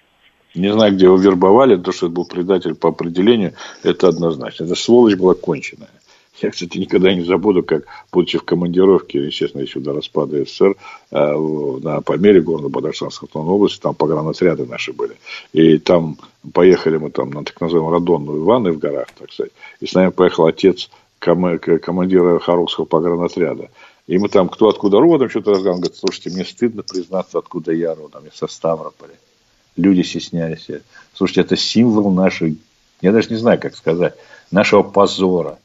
Не 0.57 0.73
знаю, 0.73 0.95
где 0.95 1.05
его 1.05 1.16
вербовали, 1.16 1.77
то, 1.77 1.92
что 1.92 2.07
это 2.07 2.14
был 2.14 2.25
предатель 2.25 2.75
по 2.75 2.88
определению, 2.88 3.53
это 3.83 4.09
однозначно. 4.09 4.64
Это 4.64 4.75
сволочь 4.75 5.14
была 5.14 5.35
конченая. 5.35 5.90
Я, 6.40 6.51
кстати, 6.51 6.79
никогда 6.79 7.14
не 7.14 7.25
забуду, 7.25 7.62
как, 7.62 7.85
будучи 8.11 8.38
в 8.38 8.42
командировке, 8.42 9.27
естественно, 9.27 9.62
еще 9.62 9.81
до 9.81 9.92
распада 9.92 10.45
СССР, 10.45 10.75
э, 11.11 11.37
на 11.83 12.01
Памере, 12.01 12.40
города 12.40 12.69
Бадаршанской 12.69 13.29
области, 13.33 13.81
там 13.81 13.95
погранотряды 13.95 14.66
наши 14.66 14.92
были. 14.92 15.16
И 15.53 15.79
там 15.79 16.16
поехали 16.53 16.97
мы 16.97 17.11
там 17.11 17.31
на 17.31 17.45
так 17.45 17.61
называемую 17.61 17.92
Радонную 17.92 18.45
ванны 18.45 18.73
в 18.73 18.79
горах, 18.79 19.09
так 19.19 19.33
сказать. 19.33 19.53
И 19.81 19.87
с 19.87 19.95
нами 19.95 20.11
поехал 20.11 20.47
отец 20.47 20.90
командира 21.19 22.38
Харовского 22.38 22.85
погранотряда. 22.87 23.71
И 24.07 24.19
мы 24.19 24.29
там, 24.29 24.49
кто 24.49 24.69
откуда 24.69 25.01
родом, 25.01 25.29
что-то 25.29 25.51
разговариваем. 25.51 25.81
Говорит, 25.81 25.99
слушайте, 25.99 26.31
мне 26.31 26.45
стыдно 26.45 26.83
признаться, 26.83 27.38
откуда 27.38 27.73
я 27.73 27.95
родом. 27.95 28.25
Я 28.25 28.31
со 28.33 28.47
Ставрополя 28.47 29.14
люди 29.77 30.03
стеснялись. 30.03 30.69
Слушайте, 31.15 31.43
это 31.43 31.57
символ 31.57 32.11
нашей, 32.11 32.59
я 33.01 33.12
даже 33.12 33.29
не 33.31 33.37
знаю, 33.37 33.61
как 33.61 33.77
сказать, 33.77 34.15
нашего 34.51 34.83
позора. 34.83 35.59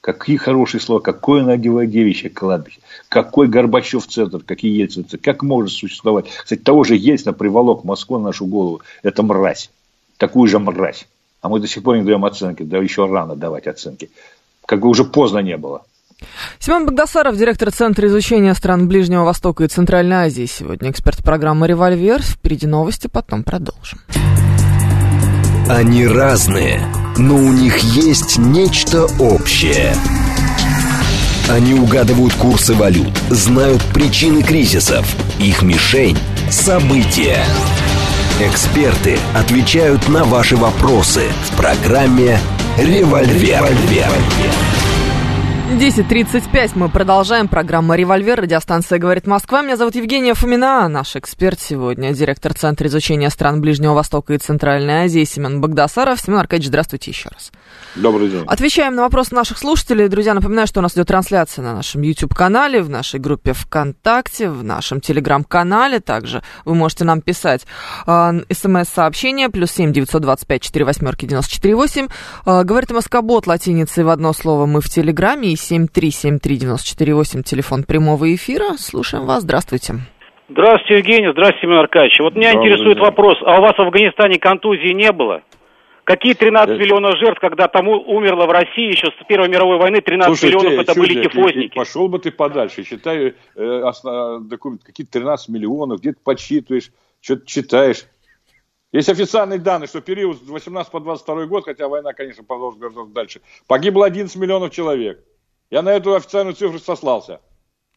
Какие 0.00 0.36
хорошие 0.36 0.80
слова, 0.80 1.00
какое 1.00 1.42
Надеводевичье 1.42 2.30
кладбище, 2.30 2.78
какой 3.08 3.48
Горбачев 3.48 4.06
центр, 4.06 4.38
какие 4.38 4.78
Ельцин 4.78 5.04
центр, 5.04 5.24
как 5.24 5.42
может 5.42 5.72
существовать. 5.72 6.26
Кстати, 6.28 6.60
того 6.60 6.84
же 6.84 6.94
Ельцина 6.94 7.32
приволок 7.32 7.82
Москву 7.82 8.18
на 8.18 8.26
нашу 8.26 8.46
голову. 8.46 8.82
Это 9.02 9.24
мразь, 9.24 9.70
такую 10.16 10.46
же 10.46 10.60
мразь. 10.60 11.08
А 11.40 11.48
мы 11.48 11.58
до 11.58 11.66
сих 11.66 11.82
пор 11.82 11.96
не 11.96 12.04
даем 12.04 12.24
оценки, 12.24 12.62
да 12.62 12.78
еще 12.78 13.06
рано 13.06 13.34
давать 13.34 13.66
оценки. 13.66 14.10
Как 14.64 14.80
бы 14.80 14.88
уже 14.88 15.04
поздно 15.04 15.38
не 15.38 15.56
было. 15.56 15.84
Семен 16.58 16.86
Богдасаров, 16.86 17.36
директор 17.36 17.70
Центра 17.70 18.06
изучения 18.08 18.54
стран 18.54 18.88
Ближнего 18.88 19.24
Востока 19.24 19.64
и 19.64 19.68
Центральной 19.68 20.16
Азии. 20.16 20.46
Сегодня 20.46 20.90
эксперт 20.90 21.22
программы 21.22 21.66
«Револьвер». 21.66 22.22
Впереди 22.22 22.66
новости, 22.66 23.06
потом 23.06 23.44
продолжим. 23.44 24.00
Они 25.68 26.06
разные, 26.06 26.80
но 27.16 27.34
у 27.34 27.52
них 27.52 27.78
есть 27.78 28.38
нечто 28.38 29.04
общее. 29.18 29.94
Они 31.48 31.74
угадывают 31.74 32.34
курсы 32.34 32.74
валют, 32.74 33.16
знают 33.30 33.82
причины 33.92 34.42
кризисов. 34.42 35.06
Их 35.38 35.62
мишень– 35.62 36.18
события. 36.50 37.44
Эксперты 38.40 39.18
отвечают 39.34 40.08
на 40.08 40.24
ваши 40.24 40.56
вопросы 40.56 41.24
в 41.44 41.56
программе 41.56 42.38
«Револьвер». 42.78 43.64
«Револьвер». 43.64 44.12
10.35 45.66 46.72
мы 46.76 46.88
продолжаем 46.88 47.48
программу 47.48 47.94
«Револьвер». 47.94 48.40
Радиостанция 48.40 49.00
«Говорит 49.00 49.26
Москва». 49.26 49.62
Меня 49.62 49.76
зовут 49.76 49.96
Евгения 49.96 50.32
Фомина, 50.32 50.86
наш 50.86 51.16
эксперт 51.16 51.58
сегодня, 51.60 52.14
директор 52.14 52.54
Центра 52.54 52.86
изучения 52.86 53.28
стран 53.30 53.60
Ближнего 53.60 53.92
Востока 53.92 54.34
и 54.34 54.38
Центральной 54.38 55.04
Азии 55.04 55.24
Семен 55.24 55.60
Богдасаров. 55.60 56.20
Семен 56.20 56.38
Аркадьевич, 56.38 56.68
здравствуйте 56.68 57.10
еще 57.10 57.30
раз. 57.30 57.50
Добрый 57.96 58.28
день. 58.28 58.44
Отвечаем 58.46 58.94
на 58.94 59.02
вопросы 59.02 59.34
наших 59.34 59.58
слушателей. 59.58 60.06
Друзья, 60.06 60.34
напоминаю, 60.34 60.68
что 60.68 60.78
у 60.78 60.82
нас 60.84 60.94
идет 60.94 61.08
трансляция 61.08 61.64
на 61.64 61.74
нашем 61.74 62.00
YouTube-канале, 62.00 62.80
в 62.80 62.88
нашей 62.88 63.18
группе 63.18 63.52
ВКонтакте, 63.52 64.48
в 64.48 64.62
нашем 64.62 65.00
Телеграм-канале. 65.00 65.98
Также 65.98 66.44
вы 66.64 66.76
можете 66.76 67.02
нам 67.02 67.20
писать 67.20 67.66
э, 68.06 68.40
смс-сообщение 68.52 69.48
плюс 69.48 69.72
семь 69.72 69.92
девятьсот 69.92 70.22
двадцать 70.22 70.46
пять 70.46 70.62
четыре 70.62 70.84
восьмерки 70.84 71.26
девяносто 71.26 71.52
четыре 71.52 71.74
восемь. 71.74 72.06
Э, 72.46 72.62
говорит 72.62 72.92
Москобот 72.92 73.48
латиницей 73.48 74.04
в 74.04 74.10
одно 74.10 74.32
слово 74.32 74.66
мы 74.66 74.80
в 74.80 74.88
Телеграме 74.88 75.55
7373948, 75.56 77.42
телефон 77.42 77.82
прямого 77.84 78.34
эфира. 78.34 78.76
Слушаем 78.78 79.26
вас. 79.26 79.42
Здравствуйте. 79.42 79.94
Здравствуйте, 80.48 80.98
Евгений. 80.98 81.32
Здравствуйте, 81.32 81.66
Семен 81.66 81.78
Аркадьевич. 81.78 82.20
Вот 82.20 82.36
меня 82.36 82.52
интересует 82.52 82.98
вопрос. 82.98 83.36
А 83.44 83.58
у 83.58 83.62
вас 83.62 83.74
в 83.76 83.80
Афганистане 83.80 84.38
контузии 84.38 84.92
не 84.92 85.10
было? 85.10 85.42
Какие 86.04 86.34
13 86.34 86.76
это... 86.76 86.80
миллионов 86.80 87.18
жертв, 87.18 87.40
когда 87.40 87.66
там 87.66 87.88
умерло 87.88 88.46
в 88.46 88.50
России 88.50 88.92
еще 88.92 89.08
с 89.08 89.26
Первой 89.26 89.48
мировой 89.48 89.76
войны 89.76 90.00
13 90.00 90.38
Слушай, 90.38 90.54
миллионов, 90.54 90.78
это 90.78 90.94
чудик, 90.94 91.14
были 91.14 91.26
тифозники. 91.26 91.74
Пошел 91.74 92.06
бы 92.06 92.20
ты 92.20 92.30
подальше, 92.30 92.84
читаю 92.84 93.34
э, 93.56 93.80
основ... 93.82 94.46
документ, 94.46 94.84
какие 94.84 95.04
13 95.04 95.48
миллионов, 95.48 95.98
где-то 95.98 96.20
подсчитываешь, 96.22 96.92
что-то 97.20 97.44
читаешь. 97.44 98.04
Есть 98.92 99.08
официальные 99.08 99.58
данные, 99.58 99.88
что 99.88 100.00
период 100.00 100.38
с 100.38 100.48
18 100.48 100.92
по 100.92 101.00
22 101.00 101.46
год, 101.46 101.64
хотя 101.64 101.88
война, 101.88 102.12
конечно, 102.12 102.44
продолжится 102.44 102.88
дальше, 103.12 103.40
погибло 103.66 104.06
11 104.06 104.36
миллионов 104.36 104.70
человек. 104.70 105.24
Я 105.70 105.82
на 105.82 105.90
эту 105.90 106.14
официальную 106.14 106.54
цифру 106.54 106.78
сослался. 106.78 107.40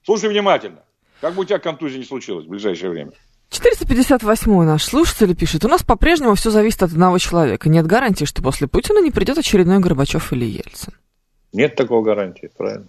Слушай 0.04 0.30
внимательно. 0.30 0.84
Как 1.22 1.34
бы 1.34 1.42
у 1.42 1.46
тебя 1.46 1.60
контузия 1.60 2.00
не 2.00 2.06
случилась 2.06 2.46
в 2.46 2.50
ближайшее 2.50 2.92
время. 2.92 3.12
458 3.50 4.64
наш 4.64 4.84
слушатель 4.84 5.36
пишет. 5.36 5.66
У 5.66 5.68
нас 5.68 5.84
по-прежнему 5.84 6.36
все 6.36 6.50
зависит 6.50 6.84
от 6.84 6.92
одного 6.92 7.18
человека. 7.18 7.68
Нет 7.68 7.86
гарантии, 7.86 8.26
что 8.26 8.42
после 8.42 8.68
Путина 8.68 9.00
не 9.00 9.12
придет 9.12 9.38
очередной 9.38 9.80
Горбачев 9.80 10.32
или 10.34 10.46
Ельцин. 10.46 10.94
Нет 11.52 11.76
такого 11.76 12.04
гарантии, 12.04 12.50
правильно. 12.56 12.86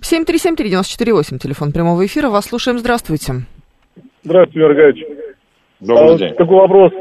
7373948, 0.00 1.38
телефон 1.38 1.72
прямого 1.72 2.06
эфира. 2.06 2.28
Вас 2.28 2.46
слушаем. 2.46 2.78
Здравствуйте. 2.78 3.42
Здравствуйте, 4.22 4.58
Миргаевич. 4.58 5.04
Добрый 5.80 6.14
а, 6.14 6.18
день. 6.18 6.34
Такой 6.34 6.56
вопрос. 6.56 6.92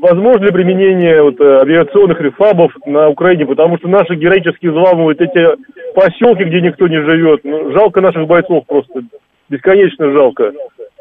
Возможно 0.00 0.44
ли 0.44 0.52
применение 0.52 1.22
вот, 1.22 1.40
э, 1.40 1.60
авиационных 1.60 2.20
рефабов 2.20 2.72
на 2.86 3.08
Украине? 3.08 3.46
Потому 3.46 3.78
что 3.78 3.88
наши 3.88 4.14
героически 4.14 4.66
взламывают 4.66 5.20
эти 5.20 5.56
поселки, 5.94 6.44
где 6.44 6.60
никто 6.60 6.88
не 6.88 7.00
живет. 7.02 7.40
Ну, 7.44 7.72
жалко 7.72 8.00
наших 8.00 8.26
бойцов 8.26 8.66
просто. 8.66 9.02
Бесконечно 9.48 10.12
жалко. 10.12 10.52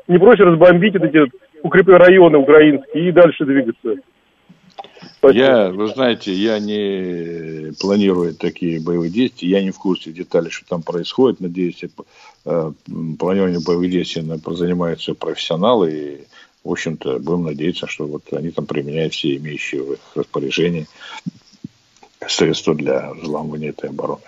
Не 0.08 0.18
проще 0.18 0.44
разбомбить 0.44 0.94
вот 0.94 1.04
эти 1.04 1.32
укрепленные 1.64 2.00
районы 2.00 2.38
украинские 2.38 3.10
и 3.10 3.12
дальше 3.12 3.46
двигаться. 3.46 3.96
Спасибо. 5.18 5.46
Я, 5.46 5.70
вы 5.70 5.88
знаете, 5.88 6.34
я 6.34 6.60
не 6.60 7.72
планирую 7.80 8.36
такие 8.36 8.82
боевые 8.82 9.10
действия, 9.10 9.50
я 9.50 9.64
не 9.64 9.72
в 9.72 9.78
курсе 9.78 10.12
деталей, 10.12 10.50
что 10.50 10.68
там 10.68 10.84
происходит. 10.84 11.40
Надеюсь, 11.40 11.84
э, 12.46 12.72
планированием 13.18 13.62
боевых 13.66 13.90
действий 13.90 14.24
занимаются 14.48 15.14
профессионалы 15.14 15.92
и 15.92 16.24
в 16.64 16.72
общем-то, 16.72 17.20
будем 17.20 17.44
надеяться, 17.44 17.88
что 17.88 18.08
вот 18.08 18.32
они 18.32 18.52
там 18.52 18.66
применяют 18.66 19.14
все 19.14 19.36
имеющие 19.38 19.84
в 19.84 19.94
их 19.94 20.00
распоряжении 20.16 20.88
средства 22.28 22.74
для 22.74 23.14
взламывания 23.14 23.70
этой 23.70 23.90
обороны. 23.90 24.24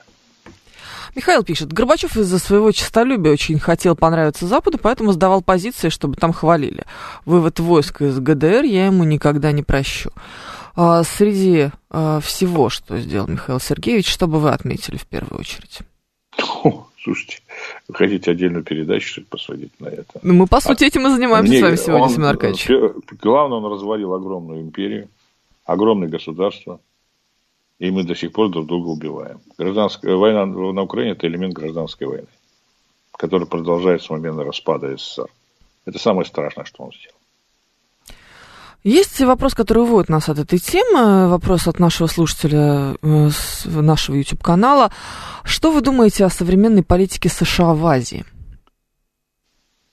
Михаил 1.16 1.44
пишет, 1.44 1.72
Горбачев 1.72 2.18
из-за 2.18 2.40
своего 2.40 2.74
честолюбия 2.74 3.32
очень 3.32 3.58
хотел 3.58 3.96
понравиться 3.96 4.48
Западу, 4.48 4.78
поэтому 4.78 5.14
сдавал 5.14 5.42
позиции, 5.42 5.88
чтобы 5.88 6.18
там 6.18 6.34
хвалили. 6.34 6.84
Вывод 7.24 7.58
войск 7.62 8.02
из 8.02 8.20
ГДР 8.20 8.64
я 8.64 8.88
ему 8.88 9.06
никогда 9.06 9.54
не 9.54 9.64
прощу. 9.64 10.12
А, 10.76 11.04
среди 11.04 11.70
а, 11.90 12.20
всего, 12.20 12.70
что 12.70 13.00
сделал 13.00 13.28
Михаил 13.28 13.62
Сергеевич, 13.62 14.12
что 14.12 14.28
бы 14.28 14.42
вы 14.42 14.50
отметили 14.50 14.98
в 14.98 15.06
первую 15.06 15.40
очередь? 15.40 15.80
Слушайте, 17.06 17.38
вы 17.88 17.94
хотите 17.94 18.32
отдельную 18.32 18.64
передачу 18.64 19.08
что 19.08 19.22
посвятить 19.30 19.80
на 19.80 19.90
это? 19.90 20.20
Ну, 20.24 20.34
мы, 20.34 20.48
по 20.48 20.60
сути, 20.60 20.86
этим 20.86 21.06
и 21.06 21.12
занимаемся 21.12 21.52
Мне, 21.52 21.60
с 21.60 21.62
вами 21.62 21.76
сегодня, 21.76 22.10
Семен 22.10 22.28
Аркадьевич. 22.30 22.68
Главное, 23.22 23.60
он 23.60 23.72
развалил 23.72 24.12
огромную 24.16 24.62
империю, 24.62 25.08
огромное 25.66 26.08
государство, 26.08 26.80
и 27.78 27.92
мы 27.92 28.06
до 28.06 28.16
сих 28.16 28.32
пор 28.32 28.50
друг 28.50 28.66
друга 28.66 28.88
убиваем. 28.88 29.40
Гражданская 29.56 30.16
война 30.16 30.48
на 30.48 30.82
Украине– 30.82 31.12
это 31.14 31.28
элемент 31.28 31.54
гражданской 31.54 32.08
войны, 32.08 32.28
который 33.12 33.46
продолжается 33.46 34.08
с 34.08 34.10
момента 34.10 34.44
распада 34.44 34.98
СССР. 34.98 35.28
Это 35.86 36.00
самое 36.00 36.26
страшное, 36.26 36.66
что 36.66 36.86
он 36.86 36.92
сделал. 36.92 37.15
Есть 38.86 39.20
вопрос, 39.20 39.56
который 39.56 39.80
уводит 39.80 40.10
нас 40.10 40.30
от 40.30 40.38
этой 40.38 40.60
темы, 40.60 41.28
вопрос 41.28 41.68
от 41.68 41.80
нашего 41.80 42.06
слушателя 42.06 42.96
э, 43.02 43.30
нашего 43.66 44.16
YouTube-канала. 44.16 44.92
Что 45.44 45.72
вы 45.72 45.82
думаете 45.82 46.24
о 46.24 46.30
современной 46.30 46.84
политике 46.84 47.28
США 47.28 47.74
в 47.74 47.84
Азии? 47.88 48.26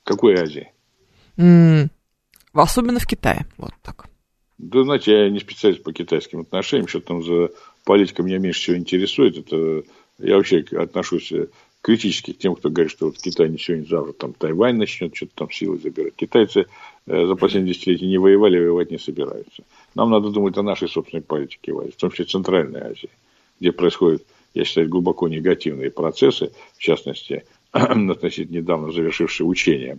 Какой 0.04 0.34
Азии? 0.34 0.70
М-м, 1.38 1.90
особенно 2.52 2.98
в 2.98 3.06
Китае, 3.06 3.46
вот 3.56 3.72
так. 3.80 4.04
Да, 4.58 4.84
знаете, 4.84 5.12
я 5.12 5.30
не 5.30 5.40
специалист 5.40 5.82
по 5.82 5.94
китайским 5.94 6.40
отношениям, 6.40 6.86
что 6.86 7.00
там 7.00 7.24
за 7.24 7.48
политика 7.84 8.22
меня 8.22 8.36
меньше 8.36 8.60
всего 8.60 8.76
интересует. 8.76 9.38
Это 9.38 9.84
я 10.18 10.36
вообще 10.36 10.66
отношусь 10.78 11.32
критически 11.82 12.32
к 12.32 12.38
тем, 12.38 12.54
кто 12.54 12.70
говорит, 12.70 12.92
что 12.92 13.06
вот 13.06 13.18
Китай 13.18 13.48
не 13.48 13.58
сегодня, 13.58 13.86
завтра 13.86 14.12
там 14.12 14.32
Тайвань 14.34 14.76
начнет 14.76 15.16
что-то 15.16 15.32
там 15.34 15.50
силой 15.50 15.78
забирать. 15.78 16.14
Китайцы 16.14 16.60
э, 16.60 16.64
за 17.06 17.34
последние 17.34 17.74
десятилетия 17.74 18.06
не 18.06 18.18
воевали, 18.18 18.58
воевать 18.58 18.90
не 18.90 18.98
собираются. 18.98 19.64
Нам 19.94 20.10
надо 20.10 20.30
думать 20.30 20.56
о 20.56 20.62
нашей 20.62 20.88
собственной 20.88 21.22
политике 21.22 21.72
в 21.72 21.80
Азии, 21.80 21.90
в 21.90 21.96
том 21.96 22.10
числе 22.10 22.26
Центральной 22.26 22.80
Азии, 22.80 23.10
где 23.60 23.72
происходят, 23.72 24.24
я 24.54 24.64
считаю, 24.64 24.88
глубоко 24.88 25.28
негативные 25.28 25.90
процессы, 25.90 26.52
в 26.76 26.78
частности, 26.78 27.44
относительно 27.72 28.56
недавно 28.56 28.92
завершившие 28.92 29.46
учения 29.46 29.98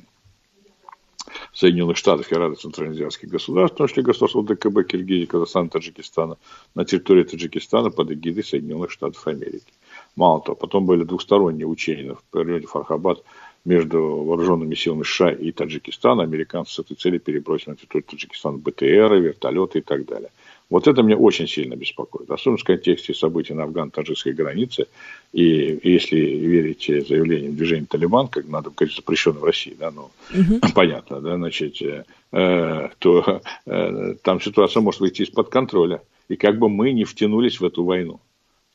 Соединенных 1.54 1.98
Штатов 1.98 2.32
и 2.32 2.36
Рады 2.36 2.56
Центральноазиатских 2.56 3.30
государств, 3.30 3.76
в 3.76 3.78
том 3.78 3.88
числе 3.88 4.04
государств 4.04 4.44
ДКБ, 4.44 4.88
Киргизии, 4.88 5.26
Казахстана, 5.26 5.70
Таджикистана, 5.70 6.38
на 6.76 6.86
территории 6.86 7.24
Таджикистана 7.24 7.90
под 7.92 8.12
эгидой 8.12 8.44
Соединенных 8.44 8.92
Штатов 8.92 9.26
Америки. 9.28 9.72
Мало 10.16 10.42
того, 10.42 10.56
потом 10.56 10.86
были 10.86 11.04
двухсторонние 11.04 11.68
учения 11.68 12.16
в 12.32 12.36
районе 12.36 12.66
Фархабад 12.68 13.24
между 13.66 14.00
вооруженными 14.02 14.76
силами 14.76 15.04
США 15.04 15.32
и 15.32 15.52
Таджикистана. 15.52 16.24
Американцы 16.24 16.74
с 16.74 16.80
этой 16.80 16.96
целью 16.96 17.20
перебросили 17.20 17.72
на 17.72 17.76
территорию 17.76 18.08
Таджикистана 18.10 18.58
БТРы, 18.58 19.20
вертолеты 19.20 19.80
и 19.80 19.82
так 19.82 20.06
далее. 20.06 20.30
Вот 20.70 20.88
это 20.88 21.04
меня 21.04 21.18
очень 21.18 21.48
сильно 21.48 21.76
беспокоит. 21.76 22.30
Особенно 22.32 22.58
в 22.58 22.64
контексте 22.64 23.14
событий 23.14 23.54
на 23.54 23.64
афган-таджикской 23.64 24.34
границе. 24.34 24.88
И 25.32 25.80
если 25.84 26.18
верить 26.18 26.86
заявлениям 27.08 27.56
движения 27.56 27.86
Талибан, 27.86 28.28
как 28.28 28.48
надо 28.48 28.72
говорить, 28.72 28.96
запрещено 28.96 29.40
в 29.40 29.44
России, 29.44 29.76
да, 29.80 29.92
ну, 29.92 30.10
угу. 30.34 30.60
понятно, 30.76 31.22
да, 31.22 31.36
значит, 31.36 31.80
э, 31.82 32.90
то 33.00 33.42
э, 33.66 34.16
там 34.24 34.42
ситуация 34.42 34.82
может 34.82 35.00
выйти 35.00 35.22
из-под 35.22 35.50
контроля. 35.50 36.02
И 36.28 36.36
как 36.38 36.58
бы 36.58 36.70
мы 36.70 36.92
не 36.92 37.04
втянулись 37.04 37.60
в 37.60 37.66
эту 37.66 37.84
войну 37.84 38.20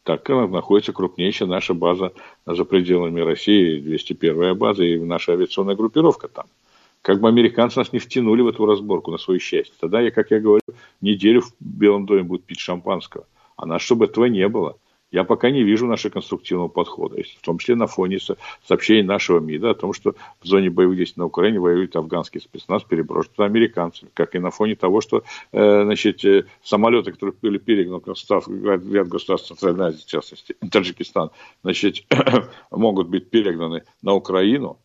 так 0.08 0.26
находится 0.30 0.94
крупнейшая 0.94 1.50
наша 1.50 1.74
база 1.74 2.14
за 2.46 2.64
пределами 2.64 3.20
России, 3.20 3.78
201-я 3.78 4.54
база 4.54 4.82
и 4.82 4.98
наша 4.98 5.32
авиационная 5.32 5.76
группировка 5.76 6.28
там. 6.28 6.46
Как 7.02 7.20
бы 7.20 7.28
американцы 7.28 7.78
нас 7.78 7.92
не 7.92 7.98
втянули 7.98 8.40
в 8.40 8.48
эту 8.48 8.64
разборку 8.64 9.10
на 9.10 9.18
свое 9.18 9.38
счастье. 9.38 9.74
Тогда, 9.78 10.00
я, 10.00 10.10
как 10.10 10.30
я 10.30 10.40
говорю, 10.40 10.62
неделю 11.02 11.42
в 11.42 11.52
Белом 11.60 12.06
доме 12.06 12.22
будут 12.22 12.46
пить 12.46 12.58
шампанского. 12.58 13.26
А 13.56 13.66
нас, 13.66 13.82
чтобы 13.82 14.06
этого 14.06 14.24
не 14.24 14.48
было– 14.48 14.78
я 15.10 15.24
пока 15.24 15.50
не 15.50 15.62
вижу 15.62 15.86
нашего 15.86 16.12
конструктивного 16.12 16.68
подхода, 16.68 17.22
в 17.22 17.42
том 17.42 17.58
числе 17.58 17.76
на 17.76 17.86
фоне 17.86 18.18
сообщений 18.66 19.02
нашего 19.02 19.40
МИДа 19.40 19.70
о 19.70 19.74
том, 19.74 19.92
что 19.92 20.14
в 20.40 20.46
зоне 20.46 20.70
боевых 20.70 20.96
действий 20.96 21.20
на 21.20 21.26
Украине 21.26 21.60
воюет 21.60 21.96
афганский 21.96 22.40
спецназ, 22.40 22.84
переброшен 22.84 23.32
туда 23.34 23.46
американцы, 23.46 24.08
как 24.14 24.34
и 24.34 24.38
на 24.38 24.50
фоне 24.50 24.76
того, 24.76 25.00
что 25.00 25.24
э, 25.52 25.82
значит, 25.84 26.24
э, 26.24 26.44
самолеты, 26.62 27.12
которые 27.12 27.34
были 27.40 27.58
перегнаны 27.58 28.00
в 28.00 28.94
ряд 28.94 29.08
государств 29.08 29.48
Центральной 29.48 29.86
Азии, 29.86 30.02
в 30.02 30.06
частности, 30.06 30.56
Таджикистан, 30.70 31.30
значит, 31.62 32.04
могут 32.70 33.08
быть 33.08 33.30
перегнаны 33.30 33.84
на 34.02 34.14
Украину, 34.14 34.78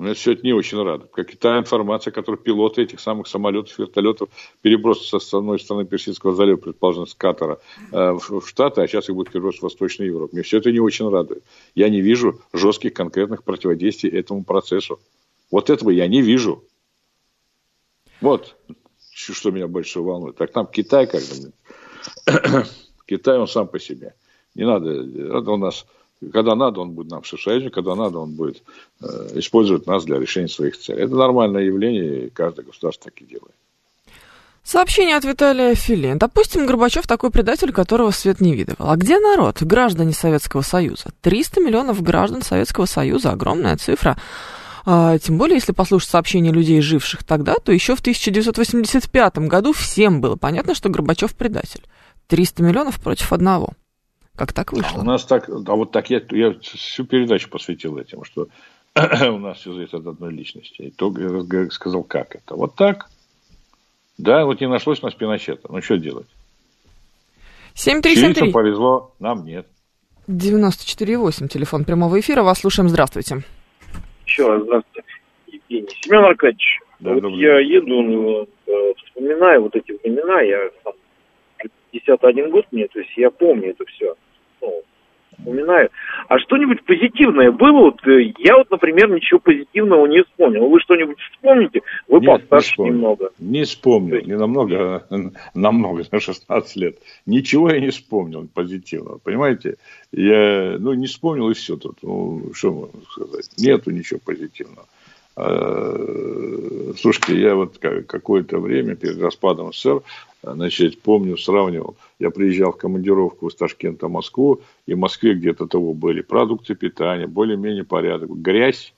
меня 0.00 0.14
все 0.14 0.32
это 0.32 0.42
не 0.42 0.52
очень 0.52 0.82
радует. 0.82 1.10
Как 1.10 1.32
и 1.32 1.36
та 1.36 1.58
информация, 1.58 2.10
которую 2.10 2.40
пилоты 2.40 2.82
этих 2.82 3.00
самых 3.00 3.26
самолетов, 3.26 3.78
вертолетов 3.78 4.28
перебросят 4.62 5.22
с 5.22 5.34
одной 5.34 5.58
стороны 5.58 5.86
Персидского 5.86 6.34
залива, 6.34 6.56
предположим, 6.56 7.06
с 7.06 7.14
Катара 7.14 7.60
э, 7.92 8.12
в, 8.12 8.42
Штаты, 8.46 8.82
а 8.82 8.88
сейчас 8.88 9.08
их 9.08 9.14
будут 9.14 9.32
перебросить 9.32 9.60
в 9.60 9.64
Восточную 9.64 10.10
Европу. 10.10 10.34
Мне 10.34 10.42
все 10.42 10.58
это 10.58 10.72
не 10.72 10.80
очень 10.80 11.08
радует. 11.08 11.42
Я 11.74 11.88
не 11.88 12.00
вижу 12.00 12.40
жестких 12.52 12.94
конкретных 12.94 13.44
противодействий 13.44 14.10
этому 14.10 14.44
процессу. 14.44 15.00
Вот 15.50 15.70
этого 15.70 15.90
я 15.90 16.06
не 16.06 16.22
вижу. 16.22 16.64
Вот 18.20 18.56
что 19.12 19.50
меня 19.50 19.68
больше 19.68 20.00
волнует. 20.00 20.36
Так 20.36 20.52
там 20.52 20.66
Китай 20.66 21.06
как 21.06 21.20
бы... 21.22 21.52
Китай, 23.06 23.38
он 23.38 23.48
сам 23.48 23.68
по 23.68 23.78
себе. 23.78 24.14
Не 24.54 24.64
надо, 24.64 24.90
это 24.90 25.50
у 25.50 25.56
нас 25.56 25.86
когда 26.32 26.54
надо, 26.54 26.80
он 26.80 26.90
будет 26.90 27.10
нам 27.10 27.24
союзник, 27.24 27.72
когда 27.72 27.94
надо, 27.94 28.18
он 28.18 28.32
будет 28.32 28.62
э, 29.00 29.06
использовать 29.34 29.86
нас 29.86 30.04
для 30.04 30.18
решения 30.18 30.48
своих 30.48 30.78
целей. 30.78 31.02
Это 31.02 31.14
нормальное 31.14 31.62
явление, 31.62 32.26
и 32.26 32.30
каждое 32.30 32.64
государство 32.64 33.10
так 33.10 33.20
и 33.22 33.24
делает. 33.24 33.54
Сообщение 34.62 35.16
от 35.16 35.24
Виталия 35.24 35.74
Филин. 35.74 36.18
Допустим, 36.18 36.66
Горбачев 36.66 37.06
такой 37.06 37.30
предатель, 37.30 37.72
которого 37.72 38.10
свет 38.10 38.40
не 38.40 38.54
видывал. 38.54 38.90
А 38.90 38.96
где 38.96 39.18
народ? 39.18 39.62
Граждане 39.62 40.12
Советского 40.12 40.60
Союза. 40.60 41.06
300 41.22 41.60
миллионов 41.60 42.02
граждан 42.02 42.42
Советского 42.42 42.84
Союза. 42.84 43.32
Огромная 43.32 43.78
цифра. 43.78 44.18
А, 44.84 45.18
тем 45.18 45.38
более, 45.38 45.56
если 45.56 45.72
послушать 45.72 46.10
сообщения 46.10 46.52
людей, 46.52 46.80
живших 46.82 47.24
тогда, 47.24 47.54
то 47.54 47.72
еще 47.72 47.96
в 47.96 48.00
1985 48.00 49.38
году 49.38 49.72
всем 49.72 50.20
было 50.20 50.36
понятно, 50.36 50.74
что 50.74 50.90
Горбачев 50.90 51.34
предатель. 51.34 51.82
300 52.28 52.62
миллионов 52.62 53.00
против 53.00 53.32
одного. 53.32 53.70
Как 54.40 54.54
так 54.54 54.72
вышло? 54.72 55.02
У 55.02 55.04
нас 55.04 55.26
так, 55.26 55.50
а 55.50 55.74
вот 55.74 55.92
так 55.92 56.08
я, 56.08 56.22
я 56.30 56.54
всю 56.62 57.04
передачу 57.04 57.50
посвятил 57.50 57.98
этим, 57.98 58.24
что 58.24 58.46
у 58.94 59.38
нас 59.38 59.58
все 59.58 59.74
зависит 59.74 59.92
от 59.92 60.06
одной 60.06 60.32
личности. 60.32 60.80
И 60.80 60.90
то 60.90 61.12
я 61.18 61.68
сказал, 61.68 62.04
как 62.04 62.36
это. 62.36 62.54
Вот 62.54 62.74
так. 62.74 63.10
Да, 64.16 64.46
вот 64.46 64.58
не 64.62 64.66
нашлось 64.66 65.02
у 65.02 65.04
нас 65.04 65.14
Пиночета. 65.14 65.68
Ну, 65.70 65.82
что 65.82 65.98
делать? 65.98 66.26
7373. 67.74 68.50
повезло, 68.50 69.12
нам 69.20 69.44
нет. 69.44 69.66
94,8, 70.26 71.48
телефон 71.48 71.84
прямого 71.84 72.18
эфира. 72.18 72.42
Вас 72.42 72.60
слушаем. 72.60 72.88
Здравствуйте. 72.88 73.42
Еще 74.24 74.46
раз 74.46 74.62
здравствуйте, 74.62 75.06
Евгений. 75.48 75.88
Семен 76.00 76.24
Аркадьевич, 76.24 76.78
Да, 77.00 77.12
вот 77.12 77.28
я 77.34 77.58
еду, 77.58 78.48
э, 78.66 78.94
вспоминаю 79.04 79.64
вот 79.64 79.76
эти 79.76 79.92
времена, 80.02 80.40
я 80.40 80.70
сам 80.82 80.94
51 81.90 82.50
год 82.50 82.64
мне, 82.70 82.88
то 82.88 83.00
есть 83.00 83.14
я 83.18 83.30
помню 83.30 83.72
это 83.72 83.84
все. 83.84 84.14
Ну, 84.60 84.82
вспоминаю. 85.40 85.90
А 86.28 86.38
что-нибудь 86.38 86.84
позитивное 86.84 87.50
было? 87.50 87.90
Вот, 87.90 88.06
э, 88.06 88.32
я 88.38 88.56
вот, 88.56 88.70
например, 88.70 89.10
ничего 89.10 89.40
позитивного 89.40 90.06
не 90.06 90.22
вспомнил. 90.22 90.68
Вы 90.68 90.80
что-нибудь 90.80 91.18
вспомните? 91.32 91.80
Вы 92.08 92.20
Нет, 92.20 92.22
не 92.22 92.38
постарше 92.38 92.70
вспомнил. 92.70 92.94
немного. 92.94 93.30
Не 93.38 93.64
вспомнил, 93.64 94.20
не 94.20 94.36
намного, 94.36 95.06
а 95.10 95.16
намного, 95.54 96.04
на 96.12 96.20
16 96.20 96.76
лет. 96.76 96.96
Ничего 97.26 97.70
я 97.70 97.80
не 97.80 97.90
вспомнил 97.90 98.46
позитивного, 98.52 99.18
понимаете? 99.18 99.76
Я, 100.12 100.76
ну, 100.78 100.92
не 100.92 101.06
вспомнил 101.06 101.50
и 101.50 101.54
все 101.54 101.76
тут. 101.76 101.98
Ну, 102.02 102.52
что 102.54 102.72
можно 102.72 103.00
сказать? 103.10 103.50
Нету 103.58 103.90
ничего 103.90 104.20
позитивного. 104.24 104.86
А, 105.36 106.92
Слушайте, 106.98 107.40
я 107.40 107.54
вот 107.54 107.78
ка- 107.78 108.02
какое-то 108.02 108.58
время 108.58 108.96
перед 108.96 109.20
распадом 109.20 109.72
СССР, 109.72 110.02
значит, 110.42 111.00
помню, 111.00 111.36
сравнивал. 111.36 111.96
Я 112.18 112.30
приезжал 112.30 112.72
в 112.72 112.76
командировку 112.76 113.48
из 113.48 113.54
Ташкента 113.54 114.08
в 114.08 114.10
Москву, 114.10 114.60
и 114.86 114.94
в 114.94 114.98
Москве 114.98 115.34
где-то 115.34 115.66
того 115.66 115.94
были 115.94 116.20
продукты 116.20 116.74
питания, 116.74 117.26
более-менее 117.26 117.84
порядок. 117.84 118.30
Грязь, 118.30 118.92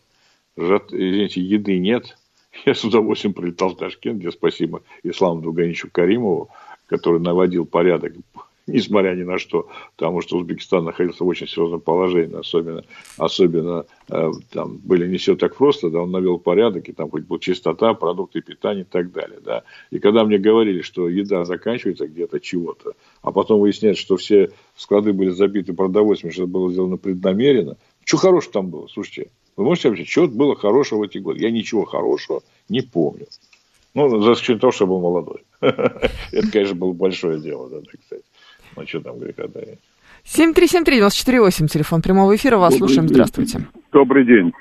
жат- 0.57 0.93
извините, 0.93 1.41
еды 1.43 1.79
нет. 1.79 2.17
Я 2.67 2.75
с 2.75 2.83
удовольствием 2.85 3.35
прилетал 3.35 3.71
в 3.71 3.77
Ташкент, 3.77 4.21
где 4.21 4.31
спасибо 4.31 4.83
Исламу 5.03 5.43
Дуганичу 5.43 5.89
Каримову, 5.93 6.49
который 6.87 7.21
наводил 7.21 7.67
порядок, 7.67 8.15
несмотря 8.67 9.15
ни 9.15 9.23
на 9.23 9.39
что, 9.39 9.69
потому 9.97 10.21
что 10.21 10.37
Узбекистан 10.37 10.85
находился 10.85 11.25
в 11.25 11.27
очень 11.27 11.49
серьезном 11.49 11.81
положении, 11.81 12.39
особенно, 12.39 12.85
особенно 13.17 13.87
э, 14.09 14.31
там 14.51 14.79
были 14.79 15.09
не 15.09 15.17
все 15.17 15.37
так 15.37 15.57
просто, 15.57 15.91
да, 15.91 16.03
он 16.03 16.11
навел 16.11 16.39
порядок, 16.39 16.89
и 16.89 16.93
там 16.93 17.11
хоть 17.11 17.25
была 17.25 17.39
чистота, 17.39 17.95
продукты 17.95 18.41
питания 18.41 18.83
и 18.83 18.85
так 18.85 19.13
далее, 19.13 19.41
да. 19.45 19.65
И 19.91 19.99
когда 19.99 20.25
мне 20.25 20.39
говорили, 20.39 20.83
что 20.83 21.09
еда 21.09 21.45
заканчивается 21.45 22.07
где-то 22.07 22.41
чего-то, 22.41 22.93
а 23.23 23.33
потом 23.33 23.61
выясняется, 23.61 24.03
что 24.03 24.17
все 24.17 24.51
склады 24.77 25.13
были 25.13 25.31
забиты 25.31 25.73
продовольствием, 25.73 26.33
что 26.33 26.43
это 26.43 26.53
было 26.53 26.71
сделано 26.71 26.97
преднамеренно, 26.97 27.77
что 28.05 28.17
хорошего 28.17 28.53
там 28.53 28.69
было, 28.69 28.87
слушайте, 28.89 29.31
вы 29.57 29.65
можете 29.65 29.91
вообще, 29.91 30.05
что 30.05 30.29
было 30.29 30.57
хорошего 30.57 31.01
в 31.01 31.03
эти 31.03 31.19
годы? 31.19 31.41
Я 31.41 31.51
ничего 31.51 31.85
хорошего 31.85 32.43
не 32.69 32.81
помню. 32.81 33.27
Ну, 33.95 34.23
за 34.23 34.33
исключением 34.33 34.61
того, 34.61 34.73
что 34.73 34.85
я 34.85 34.89
был 34.89 35.01
молодой. 35.01 35.45
Это, 35.61 36.51
конечно, 36.51 36.75
было 36.75 36.93
большое 36.93 37.39
дело, 37.41 37.69
да, 37.69 37.81
сказать. 37.83 38.25
Ну, 38.77 38.87
что 38.87 39.01
там 39.01 39.19
греха 39.19 39.49
таить. 39.49 39.79
7373948, 40.25 41.67
телефон 41.67 42.03
прямого 42.03 42.35
эфира. 42.35 42.59
Вас 42.59 42.75
Добрый 42.75 42.89
слушаем. 42.89 43.07
день. 43.07 43.15
Здравствуйте. 43.15 43.67
Добрый 43.93 44.25
день. 44.25 44.53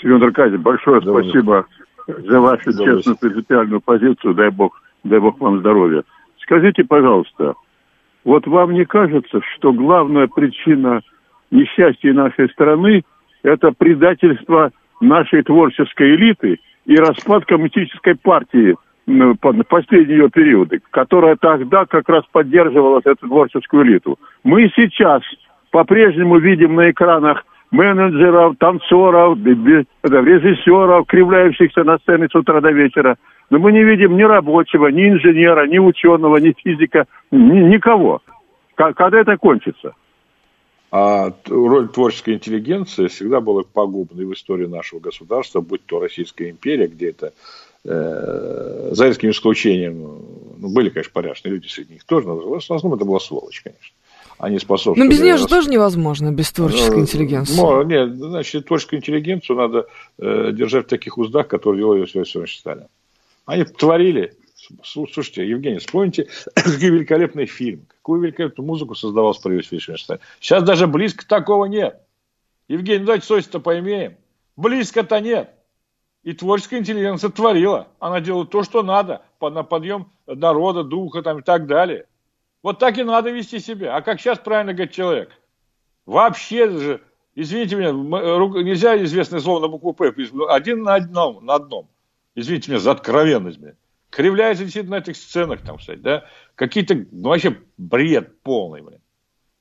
Семен 0.00 0.22
Аркадьевич, 0.22 0.60
большое 0.60 1.00
Добрый 1.00 1.24
спасибо 1.24 1.66
за 2.06 2.40
вашу 2.40 2.72
Добрый 2.72 2.96
честную 2.96 3.18
принципиальную 3.18 3.80
позицию. 3.80 4.34
Дай 4.34 4.50
бог, 4.50 4.80
дай 5.04 5.18
бог 5.18 5.40
вам 5.40 5.60
здоровья. 5.60 6.04
Скажите, 6.42 6.84
пожалуйста, 6.84 7.54
вот 8.24 8.46
вам 8.46 8.74
не 8.74 8.84
кажется, 8.84 9.40
что 9.54 9.72
главная 9.72 10.28
причина 10.28 11.00
несчастья 11.50 12.12
нашей 12.12 12.48
страны– 12.50 13.02
это 13.42 13.72
предательство 13.72 14.70
нашей 15.00 15.42
творческой 15.42 16.14
элиты 16.14 16.58
и 16.84 16.96
распад 16.96 17.44
коммунистической 17.44 18.14
партии 18.14 18.76
последние 19.68 20.18
ее 20.18 20.30
периоды, 20.30 20.80
которая 20.90 21.36
тогда 21.36 21.86
как 21.86 22.08
раз 22.08 22.24
поддерживала 22.32 23.00
эту 23.04 23.26
творческую 23.28 23.84
элиту. 23.86 24.18
Мы 24.42 24.70
сейчас 24.74 25.22
по-прежнему 25.70 26.38
видим 26.38 26.74
на 26.74 26.90
экранах 26.90 27.44
менеджеров, 27.70 28.56
танцоров, 28.58 29.38
режиссеров, 29.44 31.06
кривляющихся 31.06 31.84
на 31.84 31.98
сцене 31.98 32.28
с 32.30 32.34
утра 32.34 32.60
до 32.60 32.70
вечера. 32.70 33.16
Но 33.50 33.58
мы 33.58 33.72
не 33.72 33.84
видим 33.84 34.16
ни 34.16 34.22
рабочего, 34.22 34.88
ни 34.88 35.08
инженера, 35.08 35.66
ни 35.66 35.78
ученого, 35.78 36.38
ни 36.38 36.54
физика, 36.56 37.06
ни- 37.30 37.74
никого. 37.74 38.22
Когда 38.74 39.20
это 39.20 39.36
кончится? 39.36 39.94
А 40.90 41.32
роль 41.48 41.88
творческой 41.88 42.34
интеллигенции 42.34 43.08
всегда 43.08 43.40
была 43.40 43.62
пагубной 43.62 44.24
в 44.24 44.32
истории 44.32 44.66
нашего 44.66 45.00
государства, 45.00 45.60
будь 45.60 45.84
то 45.84 46.00
Российская 46.00 46.50
империя, 46.50 46.86
где 46.86 47.10
это 47.10 47.32
э, 47.86 48.88
за 48.92 49.06
редким 49.08 49.30
исключением, 49.30 50.00
ну, 50.58 50.68
были, 50.68 50.88
конечно, 50.90 51.12
порядочные 51.12 51.52
люди 51.54 51.68
среди 51.68 51.94
них 51.94 52.04
тоже, 52.04 52.26
но 52.26 52.36
в 52.36 52.54
основном 52.54 52.94
это 52.94 53.04
была 53.04 53.20
сволочь, 53.20 53.60
конечно. 53.62 53.94
Они 54.38 54.58
способствовали... 54.58 55.00
Но 55.00 55.08
без 55.10 55.20
нее 55.20 55.36
же 55.38 55.46
тоже 55.46 55.70
невозможно, 55.70 56.30
без 56.30 56.52
творческой 56.52 56.96
Ну, 56.96 57.00
интеллигенции. 57.02 57.56
мо- 57.58 57.82
Нет, 57.84 58.16
значит, 58.16 58.66
творческую 58.66 58.98
интеллигенцию 59.00 59.56
надо 59.56 59.86
э, 60.18 60.50
держать 60.52 60.86
в 60.86 60.88
таких 60.88 61.16
уздах, 61.16 61.48
которые 61.48 61.78
вел 61.80 61.96
Иосиф 61.96 62.16
Виссарионович 62.16 62.58
Сталин. 62.58 62.86
Они 63.46 63.64
творили. 63.64 64.34
Слу- 64.82 65.06
Слушайте, 65.10 65.48
Евгений, 65.48 65.78
вспомните, 65.78 66.28
какой 66.54 66.90
великолепный 66.90 67.46
фильм, 67.46 67.86
какую 67.88 68.20
великолепную 68.20 68.66
музыку 68.66 68.94
создавал 68.94 69.32
Иосифе 69.32 69.76
Виссарионовиче 69.76 70.04
Сталине. 70.04 70.22
Сейчас 70.40 70.62
даже 70.64 70.86
близко 70.86 71.26
такого 71.26 71.64
нет. 71.64 72.00
Евгений, 72.68 72.98
ну 73.00 73.06
давайте 73.06 73.26
совесть-то 73.26 73.58
поимеем. 73.60 74.16
Близко-то 74.56 75.18
нет. 75.20 75.50
И 76.26 76.32
творческая 76.32 76.80
интеллигенция 76.80 77.30
творила. 77.30 77.86
Она 78.00 78.18
делала 78.20 78.44
то, 78.44 78.64
что 78.64 78.82
надо, 78.82 79.22
на 79.40 79.62
подъем 79.62 80.10
народа, 80.26 80.82
духа 80.82 81.22
там, 81.22 81.38
и 81.38 81.42
так 81.42 81.68
далее. 81.68 82.06
Вот 82.64 82.80
так 82.80 82.98
и 82.98 83.04
надо 83.04 83.30
вести 83.30 83.60
себя. 83.60 83.94
А 83.94 84.02
как 84.02 84.20
сейчас 84.20 84.40
правильно 84.40 84.72
говорит 84.72 84.92
человек? 84.92 85.30
Вообще 86.04 86.68
же, 86.68 87.00
извините 87.36 87.76
меня, 87.76 87.92
нельзя 87.92 89.00
известное 89.04 89.38
слово 89.38 89.60
на 89.60 89.68
букву 89.68 89.92
П, 89.92 90.12
один 90.48 90.82
на 90.82 90.96
одном, 90.96 91.46
на 91.46 91.54
одном. 91.54 91.88
Извините 92.34 92.72
меня 92.72 92.80
за 92.80 92.90
откровенность. 92.90 93.60
блин. 93.60 93.76
Кривляется 94.10 94.64
действительно 94.64 94.96
на 94.96 95.02
этих 95.02 95.16
сценах, 95.16 95.62
там, 95.62 95.78
кстати, 95.78 96.00
да, 96.00 96.24
какие-то, 96.56 97.06
ну, 97.12 97.28
вообще 97.28 97.56
бред 97.78 98.42
полный, 98.42 98.82
блин. 98.82 98.98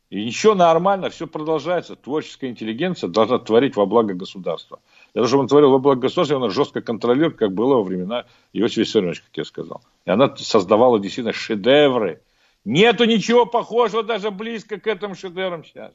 И 0.10 0.26
ничего 0.26 0.56
нормально, 0.56 1.12
все 1.12 1.28
продолжается. 1.28 1.96
Творческая 1.96 2.50
интеллигенция 2.50 3.08
должна 3.08 3.38
творить 3.38 3.76
во 3.76 3.86
благо 3.86 4.16
государства. 4.16 4.80
Того, 5.16 5.28
чтобы 5.28 5.44
он 5.44 5.48
творил 5.48 5.72
во 5.72 5.80
благо 5.80 6.02
государства, 6.02 6.36
она 6.36 6.50
жестко 6.50 6.82
контролирует, 6.82 7.38
как 7.38 7.54
было 7.54 7.76
во 7.76 7.84
времена 7.84 8.26
Иосифа 8.52 8.82
Виссарионовича, 8.82 9.24
как 9.24 9.38
я 9.38 9.46
сказал. 9.46 9.82
И 10.04 10.10
она 10.12 10.36
создавала 10.36 11.00
действительно 11.00 11.32
шедевры. 11.32 12.22
Нету 12.66 13.06
ничего 13.06 13.46
похожего 13.46 14.04
даже 14.04 14.30
близко 14.30 14.78
к 14.78 14.88
этим 14.88 15.16
шедеврам 15.16 15.64
сейчас. 15.64 15.94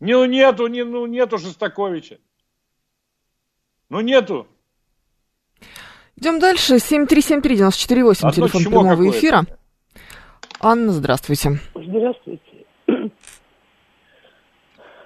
Ну, 0.00 0.26
нету, 0.26 0.66
не, 0.66 0.84
ну, 0.84 1.06
нету 1.06 1.38
Шостаковича. 1.38 2.18
Ну, 3.88 4.02
нету. 4.02 4.46
Идем 6.16 6.38
дальше. 6.38 6.76
7373948, 6.76 8.18
Одно 8.20 8.48
телефон 8.48 8.64
прямого 8.64 9.08
эфира. 9.08 9.46
Анна, 10.60 10.92
здравствуйте. 10.92 11.58
Здравствуйте. 11.74 12.51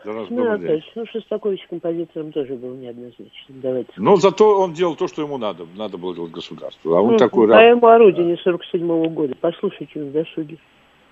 Здравствуйте, 0.07 0.35
Ну, 0.35 0.45
добрый 0.51 0.59
день. 0.69 0.79
опять, 0.79 0.92
ну, 0.95 1.05
Шостакович 1.07 1.66
композитором 1.69 2.33
тоже 2.33 2.55
был 2.55 2.75
неоднозначным. 2.75 3.31
Давайте. 3.49 3.90
Но 3.97 4.16
зато 4.16 4.59
он 4.61 4.73
делал 4.73 4.95
то, 4.95 5.09
что 5.09 5.23
ему 5.23 5.37
надо. 5.37 5.66
Надо 5.77 5.99
было 5.99 6.14
делать 6.14 6.31
государству. 6.31 6.95
А 6.95 7.01
он 7.01 7.12
Ну, 7.12 7.19
такой... 7.19 7.49
по 7.49 7.55
ему 7.61 7.87
о 7.87 7.99
родине 7.99 8.37
47 8.42 9.09
года. 9.09 9.35
Послушайте 9.40 9.99
на 9.99 10.11
досуге. 10.11 10.59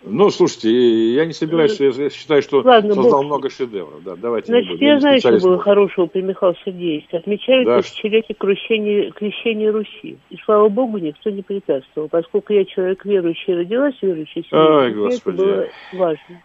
Ну, 0.07 0.29
слушайте, 0.29 0.71
я 1.15 1.25
не 1.25 1.33
собираюсь, 1.33 1.81
я 1.81 1.89
я 1.89 2.11
считаю, 2.11 2.43
что 2.43 2.61
Ладно, 2.61 2.93
создал 2.95 3.21
бог. 3.21 3.25
много 3.25 3.49
шедевров. 3.51 4.03
Да, 4.05 4.17
давайте 4.17 4.49
Значит, 4.53 4.73
будем. 4.73 4.87
я 4.87 4.95
не 4.97 5.01
знаю, 5.01 5.19
что 5.19 5.39
было 5.41 5.59
хорошего 5.59 6.07
при 6.07 6.21
Михаиле 6.21 6.57
Сергеевиче. 6.63 7.17
Отмечают 7.17 7.67
Да. 7.67 7.81
тысячелетие 7.81 8.37
крещения, 8.39 9.11
крещения 9.13 9.73
Руси. 9.73 10.19
И, 10.29 10.37
слава 10.45 10.69
богу, 10.69 10.99
никто 10.99 11.31
не 11.31 11.41
препятствовал. 11.41 12.11
Поскольку 12.11 12.53
я 12.53 12.67
человек 12.67 13.03
верующий, 13.07 13.55
родилась 13.57 13.95
в 13.99 14.03
верующей 14.03 14.47
семье, 14.49 14.63
Ой, 14.65 14.93
для 14.93 14.95
меня 14.95 15.07
это 15.07 15.15
Господи. 15.15 15.37
было 15.39 15.67
важно. 15.95 16.43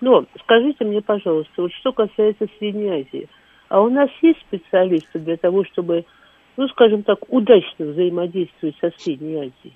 Но 0.00 0.24
скажите 0.42 0.84
мне, 0.84 1.02
пожалуйста, 1.02 1.62
вот 1.62 1.72
что 1.72 1.92
касается 1.92 2.46
Средней 2.58 2.88
Азии. 2.88 3.28
А 3.68 3.80
у 3.82 3.88
нас 3.90 4.10
есть 4.22 4.40
специалисты 4.48 5.18
для 5.18 5.36
того, 5.36 5.64
чтобы, 5.64 6.04
ну, 6.56 6.66
скажем 6.68 7.02
так, 7.02 7.18
удачно 7.28 7.86
взаимодействовать 7.86 8.76
со 8.80 8.90
Средней 8.98 9.36
Азией? 9.36 9.74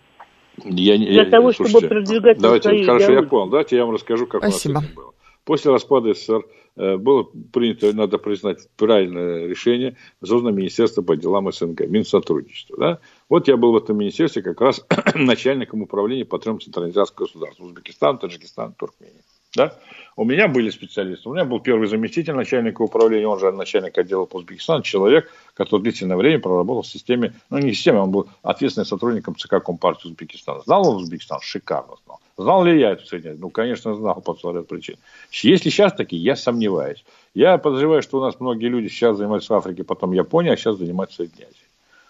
Я, 0.64 0.97
Для 0.97 1.22
я- 1.25 1.31
того, 1.31 1.53
чтобы 1.53 1.70
слушайте, 1.70 1.95
продвигать 1.95 2.39
Давайте, 2.39 2.68
свои 2.68 2.85
хорошо, 2.85 3.05
я 3.05 3.11
идеологии. 3.11 3.29
понял. 3.29 3.51
Давайте 3.51 3.77
я 3.77 3.85
вам 3.85 3.95
расскажу, 3.95 4.27
как 4.27 4.43
Спасибо. 4.43 4.72
у 4.72 4.75
нас 4.75 4.85
это 4.85 4.95
было. 4.97 5.12
После 5.45 5.72
распада 5.72 6.14
СССР 6.14 6.43
э, 6.77 6.97
было 6.97 7.27
принято, 7.53 7.93
надо 7.95 8.16
признать, 8.18 8.66
правильное 8.79 9.47
решение, 9.47 9.97
создано 10.25 10.53
Министерство 10.57 11.03
по 11.03 11.16
делам 11.16 11.53
СНГ, 11.53 11.87
Минсотрудничества. 11.87 12.77
Да? 12.79 12.99
Вот 13.29 13.47
я 13.47 13.57
был 13.59 13.72
в 13.72 13.77
этом 13.77 13.99
министерстве 13.99 14.43
как 14.43 14.61
раз 14.61 14.87
начальником 15.14 15.83
управления 15.83 16.25
по 16.25 16.39
трем 16.39 16.61
централизации 16.61 17.14
государств. 17.14 17.61
Узбекистан, 17.61 18.18
Таджикистан, 18.18 18.72
Туркмения. 18.72 19.20
Да? 19.57 19.77
У 20.17 20.25
меня 20.25 20.47
были 20.47 20.71
специалисты. 20.71 21.29
У 21.29 21.35
меня 21.35 21.45
был 21.45 21.61
первый 21.61 21.89
заместитель 21.89 22.35
начальника 22.35 22.83
управления, 22.83 23.27
он 23.27 23.41
же 23.41 23.51
начальник 23.51 23.99
отдела 23.99 24.27
по 24.27 24.37
Узбекистану, 24.37 24.83
человек, 24.83 25.31
который 25.55 25.83
длительное 25.83 26.17
время 26.17 26.39
проработал 26.39 26.83
в 26.83 26.87
системе, 26.87 27.35
ну 27.51 27.59
не 27.59 27.73
в 27.73 27.75
системе, 27.77 28.01
он 28.01 28.11
был 28.11 28.29
ответственным 28.43 28.87
сотрудником 28.87 29.37
ЦК 29.37 29.62
Компартии 29.65 30.09
Узбекистана. 30.09 30.61
Знал 30.61 30.89
он 30.89 31.03
Узбекистан? 31.03 31.41
Шикарно 31.41 31.95
знал. 32.05 32.21
Знал 32.37 32.65
ли 32.65 32.81
я 32.81 32.91
это 32.93 33.07
соединение? 33.07 33.41
Ну, 33.41 33.51
конечно, 33.51 33.95
знал 33.95 34.21
по 34.21 34.35
целому 34.35 34.65
причин. 34.65 34.97
Если 35.31 35.71
сейчас 35.71 35.93
такие, 35.93 36.23
я 36.23 36.37
сомневаюсь. 36.37 37.05
Я 37.35 37.59
подозреваю, 37.59 38.03
что 38.03 38.19
у 38.19 38.21
нас 38.21 38.41
многие 38.41 38.67
люди 38.67 38.89
сейчас 38.89 39.17
занимаются 39.17 39.57
Африкой, 39.57 39.85
потом 39.85 40.12
Японией, 40.12 40.55
а 40.55 40.57
сейчас 40.57 40.77
занимаются 40.77 41.17
Соединением. 41.17 41.55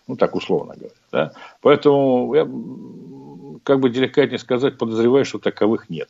Ну, 0.06 0.16
так 0.16 0.34
условно 0.34 0.74
говоря. 0.74 0.94
Да? 1.12 1.32
Поэтому 1.62 2.34
я, 2.34 2.44
как 3.62 3.80
бы 3.80 3.88
деликатнее 3.88 4.38
сказать, 4.38 4.76
подозреваю, 4.76 5.24
что 5.24 5.38
таковых 5.38 5.88
нет. 5.88 6.08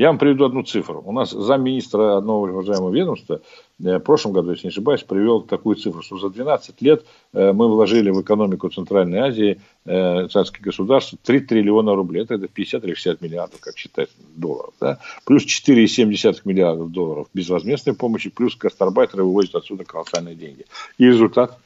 Я 0.00 0.06
вам 0.06 0.16
приведу 0.16 0.46
одну 0.46 0.62
цифру. 0.62 1.02
У 1.04 1.12
нас 1.12 1.30
замминистра 1.30 2.16
одного 2.16 2.44
уважаемого 2.44 2.90
ведомства 2.90 3.42
э, 3.84 3.98
в 3.98 4.00
прошлом 4.00 4.32
году, 4.32 4.52
если 4.52 4.68
не 4.68 4.70
ошибаюсь, 4.70 5.02
привел 5.02 5.42
такую 5.42 5.76
цифру, 5.76 6.00
что 6.00 6.16
за 6.16 6.30
12 6.30 6.80
лет 6.80 7.04
э, 7.34 7.52
мы 7.52 7.68
вложили 7.68 8.08
в 8.08 8.22
экономику 8.22 8.70
Центральной 8.70 9.18
Азии, 9.18 9.60
э, 9.84 10.28
царских 10.28 10.62
государств, 10.62 11.16
3 11.22 11.40
триллиона 11.40 11.94
рублей. 11.94 12.22
Это 12.22 12.38
50 12.38 12.82
или 12.84 12.94
60 12.94 13.20
миллиардов, 13.20 13.60
как 13.60 13.76
считать, 13.76 14.08
долларов. 14.36 14.72
Да? 14.80 15.00
Плюс 15.26 15.44
4,7 15.44 16.40
миллиардов 16.46 16.90
долларов 16.90 17.28
безвозмездной 17.34 17.94
помощи, 17.94 18.30
плюс 18.30 18.56
гастарбайтеры 18.56 19.22
вывозят 19.24 19.56
отсюда 19.56 19.84
колоссальные 19.84 20.34
деньги. 20.34 20.64
И 20.96 21.04
результат? 21.04 21.58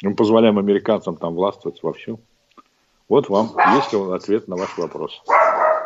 Мы 0.00 0.14
позволяем 0.14 0.60
американцам 0.60 1.16
там 1.16 1.34
властвовать 1.34 1.82
во 1.82 1.92
всем. 1.92 2.18
Вот 3.08 3.28
вам 3.28 3.50
есть 3.74 3.92
ответ 3.92 4.46
на 4.46 4.54
ваш 4.54 4.78
вопрос. 4.78 5.24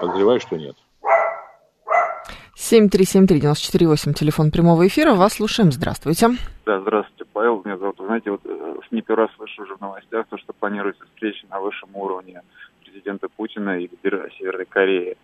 Подозреваю, 0.03 0.39
что 0.39 0.59
нет. 0.59 0.77
7373948, 2.59 4.15
телефон 4.15 4.51
прямого 4.51 4.87
эфира. 4.87 5.15
Вас 5.15 5.35
слушаем. 5.35 5.71
Здравствуйте. 5.71 6.31
Да, 6.67 6.81
здравствуйте, 6.81 7.25
Павел. 7.33 7.63
Меня 7.65 7.79
зовут. 7.79 8.01
Вы 8.01 8.07
знаете, 8.07 8.33
вот 8.33 8.41
э, 8.45 8.75
с 8.87 8.91
не 8.93 9.01
первый 9.01 9.27
раз 9.27 9.31
слышу 9.37 9.63
уже 9.63 9.77
в 9.77 9.81
новостях, 9.81 10.27
то, 10.29 10.37
что 10.39 10.53
планируется 10.53 11.05
встреча 11.05 11.47
на 11.49 11.61
высшем 11.61 11.91
уровне 11.95 12.43
президента 12.83 13.29
Путина 13.29 13.79
и 13.79 13.83
лидера 13.83 14.29
Северной 14.37 14.67
Кореи. 14.67 15.17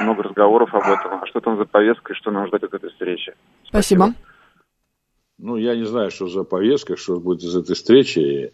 Много 0.00 0.22
разговоров 0.22 0.72
об 0.74 0.84
этом. 0.84 1.22
А 1.22 1.26
что 1.26 1.40
там 1.40 1.58
за 1.58 1.64
повестка 1.64 2.12
и 2.12 2.16
что 2.16 2.30
нам 2.30 2.46
ждать 2.46 2.62
от 2.62 2.74
этой 2.74 2.90
встречи? 2.90 3.34
Спасибо. 3.64 4.14
Ну, 5.38 5.56
я 5.56 5.74
не 5.74 5.84
знаю, 5.84 6.12
что 6.12 6.28
за 6.28 6.44
повестка, 6.44 6.96
что 6.96 7.18
будет 7.18 7.42
из 7.42 7.54
этой 7.56 7.74
встречи. 7.74 8.52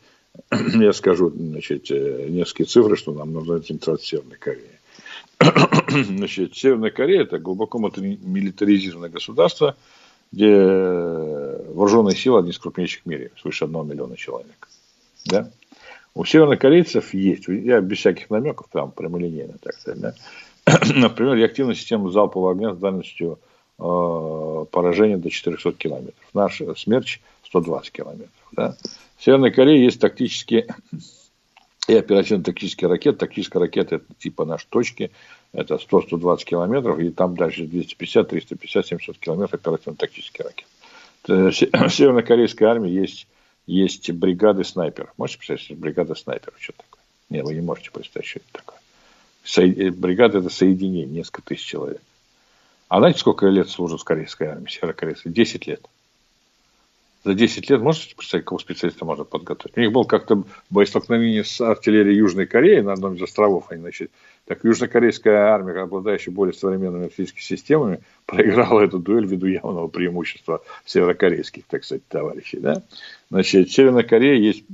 Я 0.51 0.93
скажу, 0.95 1.29
значит, 1.29 1.91
э, 1.91 2.29
несколько 2.29 2.65
цифр, 2.65 2.97
что 2.97 3.13
нам 3.13 3.33
нужно 3.33 3.57
интеграция 3.57 3.99
Северной 3.99 4.39
Кореи. 4.39 4.81
Значит, 5.89 6.57
Северная 6.57 6.91
Корея– 6.91 7.23
это 7.23 7.39
глубоко 7.39 7.79
милитаризированное 7.79 9.11
государство, 9.11 9.77
где 10.31 10.55
вооруженные 10.57 12.17
силы 12.17 12.41
одни 12.41 12.51
из 12.51 12.59
крупнейших 12.59 13.03
в 13.03 13.07
мире, 13.07 13.31
свыше 13.41 13.65
одного 13.65 13.85
миллиона 13.85 14.17
человек. 14.17 14.69
Да? 15.27 15.51
У 16.15 16.25
севернокорейцев 16.25 17.15
есть, 17.15 17.49
я 17.49 17.81
без 17.81 17.99
всяких 17.99 18.31
намеков, 18.31 18.67
там 18.71 18.91
прямолинейно, 18.93 19.55
так 19.61 19.75
сказать, 19.75 20.01
да? 20.01 20.15
например, 20.95 21.35
реактивная 21.35 21.75
система 21.75 22.11
залпового 22.11 22.53
огня 22.53 22.75
с 22.75 22.79
дальностью 22.79 23.39
э, 23.79 24.65
поражения 24.71 25.17
до 25.17 25.31
400 25.31 25.73
километров. 25.73 26.15
Наш 26.35 26.61
смерч 26.77 27.21
120 27.47 27.93
километров. 27.93 28.31
Да? 28.53 28.77
В 29.17 29.25
Северной 29.25 29.51
Корее 29.51 29.85
есть 29.85 30.01
тактические 30.01 30.67
и 31.89 31.95
оперативно-тактические 31.95 32.89
ракеты. 32.89 33.19
Тактическая 33.19 33.61
ракета 33.61 33.97
это 33.97 34.15
типа 34.19 34.45
нашей 34.45 34.67
точки, 34.69 35.11
это 35.53 35.75
100-120 35.75 36.45
километров, 36.45 36.99
и 36.99 37.11
там 37.11 37.37
дальше 37.37 37.67
250, 37.67 38.29
350, 38.29 38.87
700 38.87 39.19
километров 39.19 39.55
оперативно-тактические 39.55 40.47
ракеты. 40.47 40.69
В 41.27 41.91
севернокорейской 41.91 42.67
армии 42.67 42.91
есть, 42.91 43.27
есть 43.67 44.11
бригады 44.11 44.65
снайперов. 44.65 45.11
Можете 45.17 45.39
представить, 45.39 45.79
бригада 45.79 46.15
снайперов, 46.15 46.61
что 46.61 46.73
такое? 46.73 47.03
Нет, 47.31 47.45
вы 47.45 47.55
не 47.55 47.61
можете 47.61 47.91
представить, 47.91 48.29
что 48.29 48.41
это 48.41 48.49
такое. 48.53 48.79
Э, 49.57 49.91
бригада 49.91 50.39
это 50.39 50.51
соединение, 50.51 51.07
несколько 51.07 51.43
тысяч 51.43 51.65
человек. 51.65 52.01
А 52.89 52.99
знаете, 52.99 53.19
сколько 53.19 53.47
лет 53.47 53.71
служат 53.71 54.01
в 54.01 54.05
корейской 54.05 54.49
армии, 54.49 54.69
северокорейской? 54.69 55.33
10 55.33 55.67
лет 55.67 55.81
за 57.25 57.35
10 57.35 57.71
лет, 57.71 57.81
можете 57.81 58.17
представить, 58.17 58.45
какого 58.45 58.59
специалиста 58.59 59.05
можно 59.05 59.25
подготовить? 59.25 59.77
У 59.77 59.81
них 59.81 59.93
было 59.93 60.05
как-то 60.05 60.43
боестолкновение 60.71 61.45
с 61.45 61.61
артиллерией 61.61 62.17
Южной 62.17 62.47
Кореи 62.47 62.81
на 62.81 62.93
одном 62.93 63.15
из 63.15 63.23
островов. 63.23 63.67
Они, 63.69 63.81
значит, 63.81 64.11
так 64.47 64.65
южнокорейская 64.65 65.53
армия, 65.53 65.83
обладающая 65.83 66.33
более 66.33 66.53
современными 66.53 67.05
артиллерийскими 67.05 67.43
системами, 67.43 68.01
проиграла 68.27 68.81
эту 68.81 68.99
дуэль 68.99 69.27
ввиду 69.27 69.47
явного 69.47 69.89
преимущества 69.89 70.63
северокорейских, 70.85 71.65
так 71.67 71.85
сказать, 71.85 72.07
товарищей. 72.09 72.59
Да? 72.59 72.83
Значит, 73.31 73.69
в 73.69 73.73
Северной 73.73 74.05
Корее 74.05 74.45
есть 74.45 74.65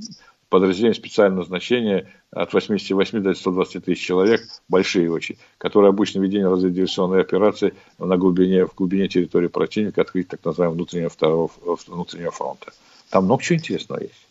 подразделения 0.49 0.95
специального 0.95 1.41
назначения 1.41 2.07
от 2.31 2.53
88 2.53 3.21
до 3.21 3.33
120 3.33 3.85
тысяч 3.85 4.05
человек, 4.05 4.41
большие 4.67 5.11
очень, 5.11 5.37
которые 5.57 5.89
обычно 5.89 6.19
ведение 6.19 6.49
разведывационной 6.49 7.21
операции 7.21 7.73
на 7.97 8.17
глубине, 8.17 8.65
в 8.65 8.75
глубине 8.75 9.07
территории 9.07 9.47
противника 9.47 10.01
открыть 10.01 10.27
так 10.27 10.43
называемого 10.43 10.75
внутреннего, 10.75 11.09
второго, 11.09 11.51
внутреннего 11.87 12.31
фронта. 12.31 12.73
Там 13.09 13.25
много 13.25 13.43
чего 13.43 13.57
интересного 13.57 14.01
есть. 14.01 14.27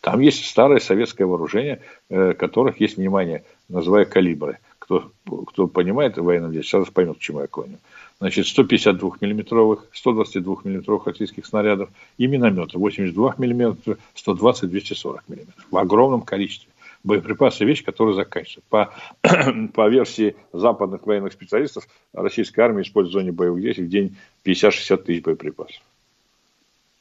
Там 0.00 0.20
есть 0.20 0.44
старое 0.46 0.80
советское 0.80 1.24
вооружение, 1.26 1.80
э, 2.10 2.34
которых 2.34 2.80
есть, 2.80 2.96
внимание, 2.96 3.44
называя 3.68 4.04
калибры. 4.04 4.58
Кто, 4.78 5.12
кто 5.46 5.68
понимает 5.68 6.18
в 6.18 6.24
военном 6.24 6.50
деле, 6.50 6.64
сразу 6.64 6.90
поймет, 6.90 7.18
к 7.18 7.20
чему 7.20 7.40
я 7.40 7.46
клоню 7.46 7.78
значит, 8.22 8.46
152 8.46 9.16
миллиметровых, 9.20 9.88
122 9.92 10.58
миллиметровых 10.62 11.08
артиллерийских 11.08 11.44
снарядов 11.44 11.90
и 12.18 12.28
минометы 12.28 12.78
82 12.78 13.34
миллиметров, 13.38 13.98
120, 14.14 14.70
240 14.70 15.28
миллиметров. 15.28 15.66
В 15.68 15.76
огромном 15.76 16.22
количестве. 16.22 16.70
Боеприпасы– 17.02 17.64
вещь, 17.66 17.84
которая 17.84 18.14
заканчивается. 18.14 18.60
По, 18.68 18.94
по 19.74 19.88
версии 19.88 20.36
западных 20.52 21.04
военных 21.04 21.32
специалистов, 21.32 21.88
российская 22.12 22.62
армия 22.62 22.82
использует 22.82 23.12
в 23.12 23.18
зоне 23.18 23.32
боевых 23.32 23.60
действий 23.60 23.86
в 23.86 23.88
день 23.88 24.16
50-60 24.44 24.96
тысяч 24.98 25.22
боеприпасов. 25.24 25.82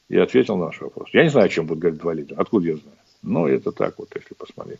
Я 0.10 0.24
ответил 0.24 0.58
на 0.58 0.66
ваш 0.66 0.82
вопрос. 0.82 1.10
Я 1.14 1.22
не 1.22 1.30
знаю, 1.30 1.46
о 1.46 1.50
чем 1.50 1.68
будет 1.68 1.78
говорить 1.78 2.00
два 2.00 2.16
лидера. 2.16 2.42
Откуда 2.42 2.68
я 2.68 2.78
знаю? 2.78 2.98
Но 3.22 3.48
это 3.48 3.72
так 3.72 4.00
вот, 4.00 4.10
если 4.16 4.34
посмотреть. 4.34 4.80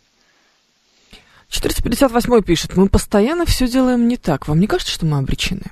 458 1.50 2.42
пишет, 2.42 2.76
мы 2.76 2.88
постоянно 2.88 3.46
все 3.46 3.68
делаем 3.68 4.08
не 4.08 4.16
так. 4.16 4.48
Вам 4.48 4.58
не 4.58 4.66
кажется, 4.66 4.92
что 4.92 5.06
мы 5.06 5.18
обречены? 5.18 5.70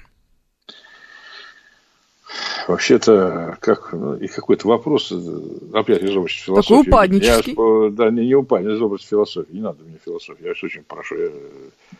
Вообще-то, 2.70 3.56
как, 3.60 3.92
ну, 3.92 4.14
и 4.14 4.28
какой-то 4.28 4.68
вопрос, 4.68 5.10
э, 5.10 5.76
опять 5.76 6.02
из 6.04 6.16
области 6.16 6.44
философии. 6.44 6.68
Такой 6.68 6.88
упаднический. 6.88 7.52
Я, 7.52 7.90
да, 7.90 8.10
не, 8.10 8.26
не 8.26 8.34
упаднический, 8.36 8.76
из 8.76 8.82
области 8.82 9.08
философии. 9.08 9.52
Не 9.52 9.60
надо 9.60 9.82
мне 9.82 9.98
философии. 10.04 10.44
Я 10.44 10.50
очень 10.50 10.84
прошу. 10.84 11.16
Я 11.16 11.28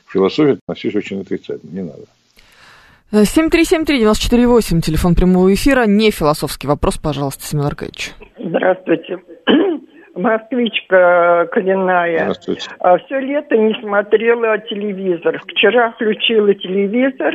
к 0.06 0.12
философии 0.12 0.58
отношусь 0.62 0.94
очень 0.94 1.22
отрицательно. 1.22 1.70
Не 1.72 1.82
надо. 1.82 2.04
7373948, 3.12 4.80
телефон 4.80 5.16
прямого 5.16 5.52
эфира. 5.52 5.86
Не 5.86 6.12
философский 6.12 6.68
вопрос, 6.68 6.98
пожалуйста, 6.98 7.42
Семен 7.42 7.64
Аркадьевич. 7.64 8.12
Здравствуйте. 8.38 9.18
Москвичка 10.14 11.48
коренная. 11.50 12.20
Здравствуйте. 12.20 12.70
А 12.78 12.96
все 12.98 13.18
лето 13.18 13.56
не 13.56 13.74
смотрела 13.80 14.56
телевизор. 14.58 15.42
Вчера 15.48 15.90
включила 15.90 16.54
телевизор, 16.54 17.34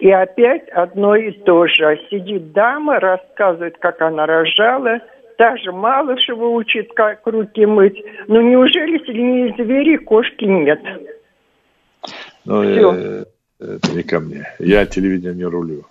и 0.00 0.10
опять 0.10 0.68
одно 0.70 1.14
и 1.14 1.30
то 1.30 1.66
же. 1.66 2.00
Сидит 2.10 2.52
дама, 2.52 2.98
рассказывает, 2.98 3.76
как 3.78 4.00
она 4.00 4.26
рожала, 4.26 5.00
даже 5.38 5.72
Малышева 5.72 6.46
учит, 6.46 6.92
как 6.94 7.26
руки 7.26 7.64
мыть. 7.66 8.02
Ну 8.26 8.40
неужели 8.40 8.98
сильнее 9.04 9.54
зверей 9.54 9.98
кошки 9.98 10.44
нет? 10.44 10.80
Ну, 12.44 12.62
э, 12.62 13.24
это 13.58 13.92
не 13.92 14.02
ко 14.02 14.20
мне. 14.20 14.46
Я 14.58 14.86
телевидение 14.86 15.34
не 15.34 15.44
рулю. 15.44 15.84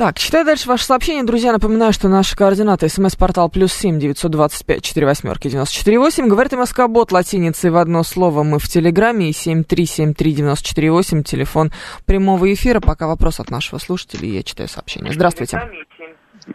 Так, 0.00 0.16
читаю 0.16 0.46
дальше 0.46 0.66
ваше 0.66 0.84
сообщение. 0.84 1.24
Друзья, 1.24 1.52
напоминаю, 1.52 1.92
что 1.92 2.08
наши 2.08 2.34
координаты. 2.34 2.88
СМС-портал 2.88 3.50
плюс 3.50 3.70
семь 3.70 3.98
девятьсот 3.98 4.30
двадцать 4.30 4.64
пять 4.64 4.82
четыре 4.82 5.04
восьмерки 5.04 5.50
девяносто 5.50 5.76
четыре 5.76 5.98
восемь. 5.98 6.26
Говорит 6.26 6.52
МСК 6.52 6.88
Бот 6.88 7.12
латиницей 7.12 7.70
в 7.70 7.76
одно 7.76 8.02
слово. 8.02 8.42
Мы 8.42 8.58
в 8.58 8.62
Телеграме 8.62 9.28
и 9.28 9.32
семь 9.32 9.62
три 9.62 9.84
семь 9.84 10.14
три 10.14 10.32
девяносто 10.32 10.66
четыре 10.66 10.90
восемь. 10.90 11.22
Телефон 11.22 11.70
прямого 12.06 12.50
эфира. 12.50 12.80
Пока 12.80 13.08
вопрос 13.08 13.40
от 13.40 13.50
нашего 13.50 13.78
слушателя. 13.78 14.26
Я 14.26 14.42
читаю 14.42 14.70
сообщение. 14.70 15.12
Здравствуйте. 15.12 15.60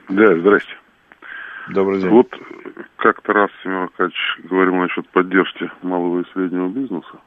Да, 0.10 0.40
здрасте. 0.40 0.72
Добрый 1.70 2.02
день. 2.02 2.10
Вот 2.10 2.30
как-то 2.98 3.32
раз 3.32 3.52
Семен 3.62 3.84
Аркадьевич 3.84 4.18
говорил 4.50 4.74
насчет 4.74 5.08
поддержки 5.10 5.70
малого 5.84 6.22
и 6.22 6.24
среднего 6.34 6.68
бизнеса. 6.70 7.20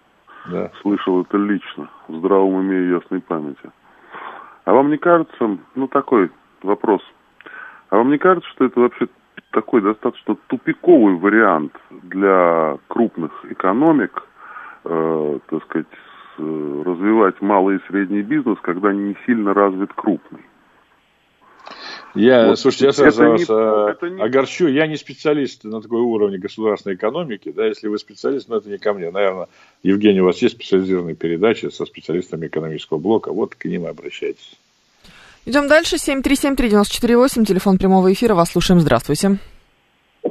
Да. 0.51 0.73
Слышал 0.83 1.23
это 1.23 1.37
лично, 1.37 1.89
в 2.09 2.19
здравом 2.19 2.55
уме 2.55 2.77
и 2.77 2.91
ясной 2.91 3.21
памяти. 3.21 3.71
А 4.69 4.75
вам 4.75 4.91
не 4.91 4.99
кажется, 4.99 5.57
ну 5.77 5.89
такой 5.89 6.31
вопрос, 6.63 7.01
а 7.89 7.97
вам 7.97 8.11
не 8.11 8.19
кажется, 8.19 8.51
что 8.51 8.67
это 8.67 8.79
вообще 8.79 9.09
такой 9.51 9.81
достаточно 9.81 10.37
тупиковый 10.49 11.15
вариант 11.15 11.73
для 11.91 12.77
крупных 12.89 13.33
экономик, 13.51 14.23
э, 14.85 15.39
так 15.47 15.63
сказать, 15.63 15.87
э, 16.37 16.83
развивать 16.85 17.41
малый 17.41 17.77
и 17.77 17.87
средний 17.89 18.21
бизнес, 18.21 18.59
когда 18.61 18.93
не 18.93 19.17
сильно 19.25 19.55
развит 19.55 19.91
крупный? 19.95 20.45
Я, 22.19 22.47
вот, 22.47 22.59
слушайте, 22.59 22.87
я 22.87 22.93
сразу 22.93 23.23
это 23.23 23.31
вас 23.31 23.41
не, 23.41 23.47
а, 23.49 23.91
это 23.91 24.11
не... 24.11 24.23
огорчу. 24.23 24.67
Я 24.67 24.87
не 24.87 24.97
специалист 24.97 25.65
на 25.65 25.81
такой 25.81 26.01
уровне 26.01 26.39
государственной 26.39 26.97
экономики. 26.97 27.53
Да, 27.55 27.67
если 27.67 27.89
вы 27.89 27.99
специалист, 27.99 28.49
но 28.49 28.57
это 28.57 28.69
не 28.69 28.79
ко 28.79 28.93
мне. 28.93 29.11
Наверное, 29.11 29.47
Евгений, 29.83 30.21
у 30.21 30.25
вас 30.25 30.43
есть 30.43 30.57
специализированные 30.57 31.15
передачи 31.15 31.67
со 31.71 31.87
специалистами 31.87 32.47
экономического 32.47 32.99
блока. 32.99 33.33
Вот 33.33 33.55
к 33.55 33.65
ним 33.67 33.85
и 33.85 33.89
обращайтесь. 33.89 34.57
Идем 35.47 35.69
дальше. 35.69 35.97
7373948, 35.97 37.45
телефон 37.45 37.79
прямого 37.79 38.13
эфира. 38.13 38.35
Вас 38.35 38.51
слушаем. 38.51 38.81
Здравствуйте. 38.81 39.39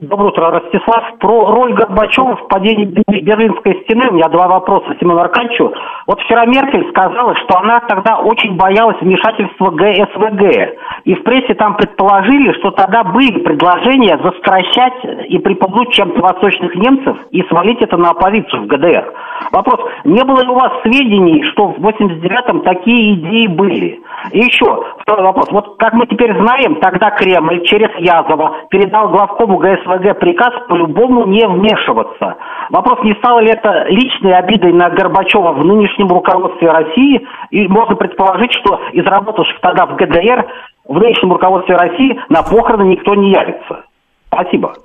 Доброе 0.01 0.29
утро, 0.29 0.51
Ростислав. 0.51 1.17
Про 1.19 1.45
роль 1.51 1.73
Горбачева 1.73 2.35
в 2.35 2.47
падении 2.49 2.85
Берлинской 2.85 3.81
стены 3.83 4.09
у 4.09 4.13
меня 4.13 4.27
два 4.27 4.47
вопроса 4.47 4.95
Семену 4.99 5.19
Аркадьевичу. 5.21 5.73
Вот 6.05 6.21
вчера 6.21 6.45
Меркель 6.45 6.87
сказала, 6.89 7.35
что 7.35 7.57
она 7.57 7.79
тогда 7.79 8.17
очень 8.19 8.55
боялась 8.57 8.97
вмешательства 9.01 9.71
ГСВГ. 9.71 10.75
И 11.05 11.15
в 11.15 11.23
прессе 11.23 11.55
там 11.55 11.77
предположили, 11.77 12.53
что 12.59 12.71
тогда 12.71 13.03
были 13.03 13.39
предложения 13.39 14.19
застращать 14.21 15.29
и 15.29 15.39
припугнуть 15.39 15.91
чем-то 15.93 16.21
восточных 16.21 16.75
немцев 16.75 17.17
и 17.31 17.41
свалить 17.43 17.81
это 17.81 17.97
на 17.97 18.11
оппозицию 18.11 18.63
в 18.63 18.67
ГДР. 18.67 19.13
Вопрос, 19.51 19.79
не 20.03 20.23
было 20.23 20.41
ли 20.41 20.49
у 20.49 20.55
вас 20.55 20.73
сведений, 20.83 21.43
что 21.51 21.69
в 21.69 21.79
89-м 21.79 22.61
такие 22.61 23.15
идеи 23.15 23.47
были? 23.47 23.99
И 24.31 24.39
еще 24.39 24.83
второй 25.01 25.25
вопрос. 25.25 25.49
Вот 25.51 25.77
как 25.77 25.93
мы 25.93 26.05
теперь 26.07 26.35
знаем, 26.37 26.75
тогда 26.81 27.11
Кремль 27.11 27.63
через 27.65 27.89
Язова 27.97 28.67
передал 28.69 29.09
главкому 29.09 29.57
ГСВГ 29.57 29.86
приказ 30.13 30.53
по-любому 30.67 31.25
не 31.25 31.47
вмешиваться. 31.47 32.35
Вопрос, 32.69 32.99
не 33.03 33.13
стало 33.15 33.39
ли 33.39 33.49
это 33.49 33.85
личной 33.89 34.37
обидой 34.37 34.73
на 34.73 34.89
Горбачева 34.89 35.53
в 35.53 35.65
нынешнем 35.65 36.09
руководстве 36.09 36.69
России? 36.69 37.27
И 37.51 37.67
можно 37.67 37.95
предположить, 37.95 38.53
что 38.53 38.79
из 38.93 39.05
работавших 39.05 39.59
тогда 39.61 39.85
в 39.85 39.95
ГДР 39.95 40.45
в 40.85 40.99
нынешнем 40.99 41.33
руководстве 41.33 41.75
России 41.75 42.19
на 42.29 42.43
похороны 42.43 42.89
никто 42.89 43.15
не 43.15 43.31
явится. 43.31 43.85
Спасибо. 44.27 44.75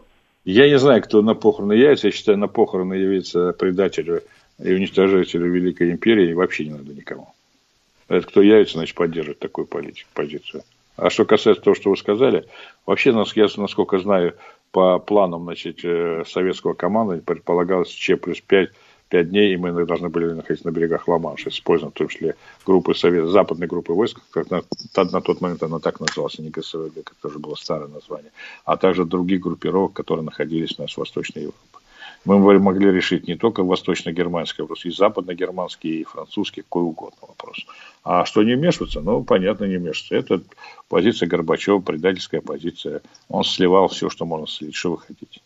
Я 0.45 0.69
не 0.69 0.79
знаю, 0.79 1.03
кто 1.03 1.23
на 1.23 1.35
похороны 1.35 1.75
явится. 1.75 2.09
Я 2.09 2.13
считаю, 2.13 2.39
на 2.39 2.49
похороны 2.49 2.95
явится 2.95 3.53
предателю 3.53 4.21
и 4.63 4.73
уничтожителю 4.75 5.51
Великой 5.51 5.93
Империи 5.93 6.33
вообще 6.33 6.65
не 6.67 6.73
надо 6.73 6.93
никому. 6.93 7.29
Это 8.09 8.27
кто 8.27 8.43
явится, 8.43 8.75
значит, 8.75 8.95
поддерживает 8.95 9.39
такую 9.39 9.67
политику, 9.67 10.11
позицию. 10.15 10.63
А 10.97 11.11
что 11.11 11.25
касается 11.25 11.65
того, 11.65 11.75
что 11.75 11.91
вы 11.91 11.97
сказали, 11.97 12.45
вообще, 12.87 13.11
я, 13.11 13.49
насколько 13.57 13.99
знаю, 13.99 14.35
по 14.73 14.99
планам 14.99 15.45
значит, 15.45 15.85
э, 15.85 16.25
советского 16.27 16.75
команды 16.75 17.21
предполагалось 17.21 17.91
Ч 17.91 18.17
плюс 18.17 18.41
5 18.41 18.71
пять 19.13 19.29
дней, 19.29 19.53
и 19.53 19.59
мы 19.59 19.85
должны 19.85 20.09
были 20.09 20.33
находиться 20.33 20.67
на 20.67 20.73
берегах 20.73 21.07
Ла-Манша, 21.07 21.51
используя 21.51 21.91
в 21.91 21.93
том 21.93 22.09
числе 22.09 22.35
группы 22.65 22.95
Совет, 22.95 23.29
западной 23.29 23.67
группы 23.67 23.93
войск, 23.93 24.19
как 24.31 24.51
на, 24.51 24.63
на 24.97 25.21
тот 25.21 25.43
момент 25.43 25.63
она 25.63 25.81
так 25.81 26.01
называлась, 26.01 26.39
не 26.39 26.49
ГСВГ, 26.49 27.05
как 27.05 27.15
тоже 27.21 27.39
было 27.39 27.55
старое 27.55 27.89
название, 27.89 28.33
а 28.65 28.79
также 28.79 29.05
других 29.05 29.43
группировок, 29.43 29.93
которые 29.93 30.25
находились 30.25 30.79
у 30.79 30.83
нас 30.83 30.95
в 30.95 30.97
Восточной 30.97 31.43
Европе 31.43 31.59
мы 32.25 32.59
могли 32.59 32.91
решить 32.91 33.27
не 33.27 33.37
только 33.37 33.63
восточно-германский 33.65 34.63
вопрос, 34.63 34.85
и 34.85 34.91
западно-германский, 34.91 36.01
и 36.01 36.05
французский, 36.05 36.63
какой 36.63 36.83
угодно 36.83 37.19
вопрос. 37.23 37.67
А 38.05 38.25
что 38.25 38.43
не 38.43 38.55
вмешиваться? 38.55 39.01
Ну, 39.01 39.25
понятно, 39.25 39.65
не 39.65 39.77
вмешиваться. 39.77 40.15
Это 40.15 40.43
позиция 40.89 41.29
Горбачева, 41.29 41.81
предательская 41.81 42.41
позиция. 42.41 43.03
Он 43.29 43.45
сливал 43.45 43.89
все, 43.89 44.09
что 44.09 44.25
можно 44.25 44.47
слить. 44.47 44.75
Что 44.75 44.93
вы 44.93 44.99
хотите? 44.99 45.41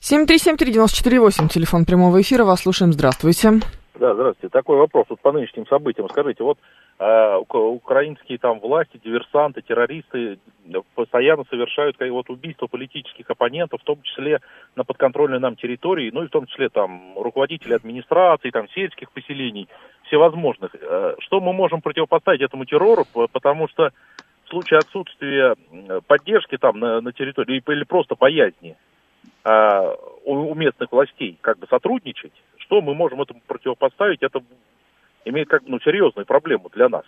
7373948, 0.00 1.48
телефон 1.48 1.84
прямого 1.84 2.20
эфира. 2.20 2.44
Вас 2.44 2.62
слушаем. 2.62 2.92
Здравствуйте. 2.92 3.60
Да, 3.98 4.14
здравствуйте. 4.14 4.52
Такой 4.52 4.76
вопрос 4.78 5.06
вот 5.08 5.20
по 5.20 5.32
нынешним 5.32 5.66
событиям. 5.66 6.08
Скажите, 6.10 6.44
вот 6.44 6.58
украинские 6.98 8.38
там 8.38 8.58
власти, 8.58 8.98
диверсанты, 9.02 9.60
террористы 9.60 10.38
постоянно 10.94 11.44
совершают 11.50 11.96
вот 12.00 12.30
убийства 12.30 12.66
политических 12.68 13.28
оппонентов, 13.30 13.82
в 13.82 13.84
том 13.84 14.00
числе 14.02 14.40
на 14.76 14.84
подконтрольной 14.84 15.38
нам 15.38 15.56
территории, 15.56 16.10
ну 16.10 16.22
и 16.22 16.26
в 16.26 16.30
том 16.30 16.46
числе 16.46 16.70
там 16.70 17.18
руководители 17.18 17.74
администрации, 17.74 18.50
там 18.50 18.68
сельских 18.70 19.10
поселений, 19.12 19.68
всевозможных. 20.04 20.74
Э, 20.74 21.16
что 21.18 21.40
мы 21.40 21.52
можем 21.52 21.82
противопоставить 21.82 22.40
этому 22.40 22.64
террору, 22.64 23.04
потому 23.30 23.68
что 23.68 23.90
в 24.46 24.48
случае 24.48 24.78
отсутствия 24.78 25.54
поддержки 26.06 26.56
там 26.56 26.78
на, 26.78 27.00
на 27.00 27.12
территории 27.12 27.62
или 27.66 27.84
просто 27.84 28.14
боязни 28.14 28.74
э, 29.44 29.94
у, 30.24 30.32
у 30.32 30.54
местных 30.54 30.90
властей 30.92 31.36
как 31.42 31.58
бы 31.58 31.66
сотрудничать, 31.68 32.32
что 32.58 32.80
мы 32.80 32.94
можем 32.94 33.20
этому 33.20 33.42
противопоставить, 33.46 34.22
это 34.22 34.40
имеет 35.26 35.48
как 35.48 35.62
ну, 35.66 35.78
серьезную 35.80 36.24
проблему 36.24 36.70
для 36.74 36.88
нас. 36.88 37.04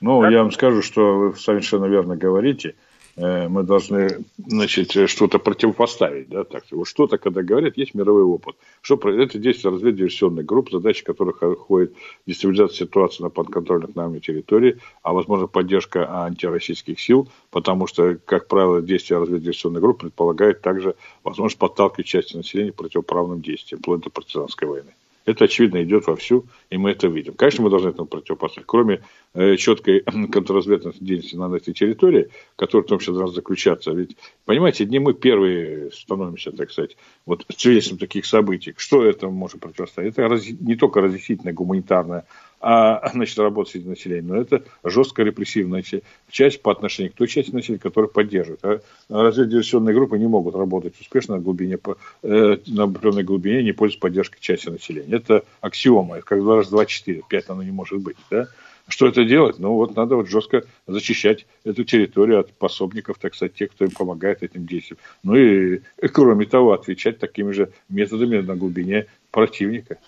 Ну, 0.00 0.20
как? 0.20 0.30
я 0.30 0.42
вам 0.42 0.52
скажу, 0.52 0.82
что 0.82 1.18
вы 1.18 1.36
совершенно 1.36 1.86
верно 1.86 2.16
говорите. 2.16 2.74
Э, 3.16 3.48
мы 3.48 3.62
должны, 3.62 4.24
значит, 4.38 4.90
что-то 5.08 5.38
противопоставить, 5.38 6.28
да, 6.28 6.44
так. 6.44 6.64
Вот 6.72 6.86
что-то, 6.86 7.16
когда 7.16 7.42
говорят, 7.42 7.76
есть 7.76 7.94
мировой 7.94 8.22
опыт. 8.22 8.56
Что 8.82 8.96
это 9.08 9.38
действие 9.38 9.72
разведдиверсионных 9.72 10.44
групп, 10.44 10.70
задача 10.70 11.04
которых 11.04 11.38
входит 11.58 11.94
дестабилизация 12.26 12.86
ситуации 12.86 13.22
на 13.22 13.30
подконтрольных 13.30 13.94
нами 13.94 14.18
территории, 14.18 14.78
а, 15.02 15.12
возможно, 15.12 15.46
поддержка 15.46 16.24
антироссийских 16.24 17.00
сил, 17.00 17.28
потому 17.50 17.86
что, 17.86 18.16
как 18.24 18.48
правило, 18.48 18.82
действия 18.82 19.18
разведдиверсионных 19.18 19.80
групп 19.80 20.00
предполагают 20.00 20.60
также 20.60 20.96
возможность 21.22 21.58
подталкивать 21.58 22.06
части 22.06 22.36
населения 22.36 22.72
к 22.72 22.76
противоправным 22.76 23.40
действиям, 23.40 23.80
вплоть 23.80 24.02
до 24.02 24.10
партизанской 24.10 24.66
войны. 24.66 24.90
Это, 25.24 25.44
очевидно, 25.44 25.82
идет 25.82 26.06
вовсю, 26.06 26.46
и 26.68 26.76
мы 26.76 26.90
это 26.90 27.08
видим. 27.08 27.34
Конечно, 27.34 27.64
мы 27.64 27.70
должны 27.70 27.88
этому 27.88 28.06
противопоставить. 28.06 28.66
Кроме 28.66 29.02
э, 29.32 29.56
четкой 29.56 30.00
контрразведывательной 30.32 31.06
деятельности 31.06 31.36
на 31.36 31.54
этой 31.54 31.72
территории, 31.72 32.28
которая 32.56 32.84
в 32.84 32.88
том 32.88 32.98
числе 32.98 33.14
должна 33.14 33.34
заключаться. 33.34 33.92
Ведь, 33.92 34.16
понимаете, 34.44 34.84
не 34.84 34.98
мы 34.98 35.14
первые 35.14 35.90
становимся, 35.92 36.52
так 36.52 36.70
сказать, 36.70 36.96
вот 37.24 37.46
свидетельством 37.56 37.98
таких 37.98 38.26
событий. 38.26 38.74
Что 38.76 39.04
это 39.04 39.28
может 39.28 39.60
противостоять? 39.60 40.12
Это 40.12 40.28
раз, 40.28 40.46
не 40.46 40.76
только 40.76 41.00
разъяснительная, 41.00 41.54
гуманитарная, 41.54 42.26
а, 42.66 43.10
значит, 43.12 43.38
работа 43.38 43.70
среди 43.70 43.88
населения, 43.88 44.26
но 44.26 44.36
это 44.40 44.62
жесткая 44.82 45.26
репрессивная 45.26 45.84
часть 46.30 46.62
по 46.62 46.72
отношению 46.72 47.12
к 47.12 47.16
той 47.16 47.28
части 47.28 47.50
населения, 47.50 47.80
которая 47.80 48.08
поддерживает. 48.08 48.64
А 48.64 48.80
разведдиверсионные 49.10 49.94
группы 49.94 50.18
не 50.18 50.26
могут 50.26 50.54
работать 50.54 50.98
успешно 50.98 51.36
на 51.36 51.42
глубине, 51.42 51.78
э, 52.22 52.56
на 52.66 52.84
определенной 52.84 53.22
глубине, 53.22 53.62
не 53.62 53.72
пользуясь 53.72 54.00
поддержкой 54.00 54.40
части 54.40 54.70
населения. 54.70 55.14
Это 55.14 55.44
аксиома, 55.60 56.16
это 56.16 56.24
как 56.24 56.40
2 56.40 56.56
раз 56.56 56.68
2, 56.70 56.86
4, 56.86 57.22
5 57.28 57.44
оно 57.50 57.62
не 57.62 57.70
может 57.70 58.00
быть. 58.00 58.16
Да? 58.30 58.48
Что 58.88 59.08
это 59.08 59.24
делать? 59.24 59.58
Ну, 59.58 59.74
вот 59.74 59.94
надо 59.94 60.16
вот 60.16 60.28
жестко 60.28 60.64
защищать 60.86 61.46
эту 61.64 61.84
территорию 61.84 62.40
от 62.40 62.52
пособников, 62.52 63.18
так 63.18 63.34
сказать, 63.34 63.54
тех, 63.54 63.72
кто 63.72 63.84
им 63.84 63.90
помогает 63.90 64.42
этим 64.42 64.66
действиям. 64.66 64.98
Ну 65.22 65.36
и, 65.36 65.80
кроме 66.12 66.46
того, 66.46 66.72
отвечать 66.72 67.18
такими 67.18 67.52
же 67.52 67.70
методами 67.90 68.40
на 68.40 68.56
глубине 68.56 69.06
противника. 69.30 69.98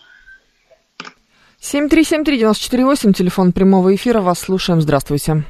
7373948, 1.66 3.12
телефон 3.12 3.52
прямого 3.52 3.92
эфира, 3.92 4.20
вас 4.20 4.38
слушаем, 4.38 4.80
здравствуйте. 4.80 5.42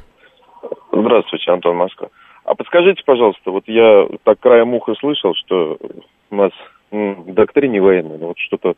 Здравствуйте, 0.90 1.50
Антон 1.50 1.76
Москва. 1.76 2.08
А 2.44 2.54
подскажите, 2.54 3.02
пожалуйста, 3.04 3.50
вот 3.50 3.64
я 3.66 4.08
так 4.24 4.40
краем 4.40 4.72
уха 4.72 4.94
слышал, 4.94 5.34
что 5.34 5.76
у 6.30 6.34
нас 6.34 6.52
в 6.90 7.34
доктрине 7.34 7.82
военной, 7.82 8.16
ну, 8.16 8.28
вот 8.28 8.38
что-то 8.38 8.76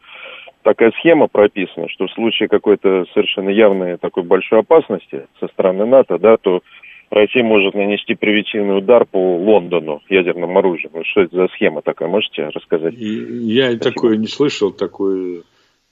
такая 0.63 0.91
схема 0.99 1.29
прописана, 1.29 1.89
что 1.89 2.09
в 2.09 2.13
случае 2.13 2.49
какой-то 2.49 3.05
совершенно 3.15 3.51
явной 3.51 3.99
такой 3.99 4.25
большой 4.25 4.61
опасности 4.61 5.29
со 5.39 5.47
стороны 5.47 5.87
НАТО, 5.87 6.19
да, 6.19 6.39
то 6.39 6.63
Россия 7.11 7.45
может 7.45 7.75
нанести 7.75 8.17
превентивный 8.17 8.79
удар 8.79 9.05
по 9.05 9.37
Лондону 9.37 10.03
ядерным 10.09 10.59
оружием. 10.59 11.05
Что 11.05 11.21
это 11.21 11.37
за 11.37 11.49
схема 11.55 11.83
такая, 11.83 12.09
можете 12.09 12.49
рассказать? 12.49 12.95
Я 12.95 13.67
Спасибо. 13.67 13.85
такое 13.85 14.17
не 14.17 14.27
слышал, 14.27 14.73
такое 14.73 15.43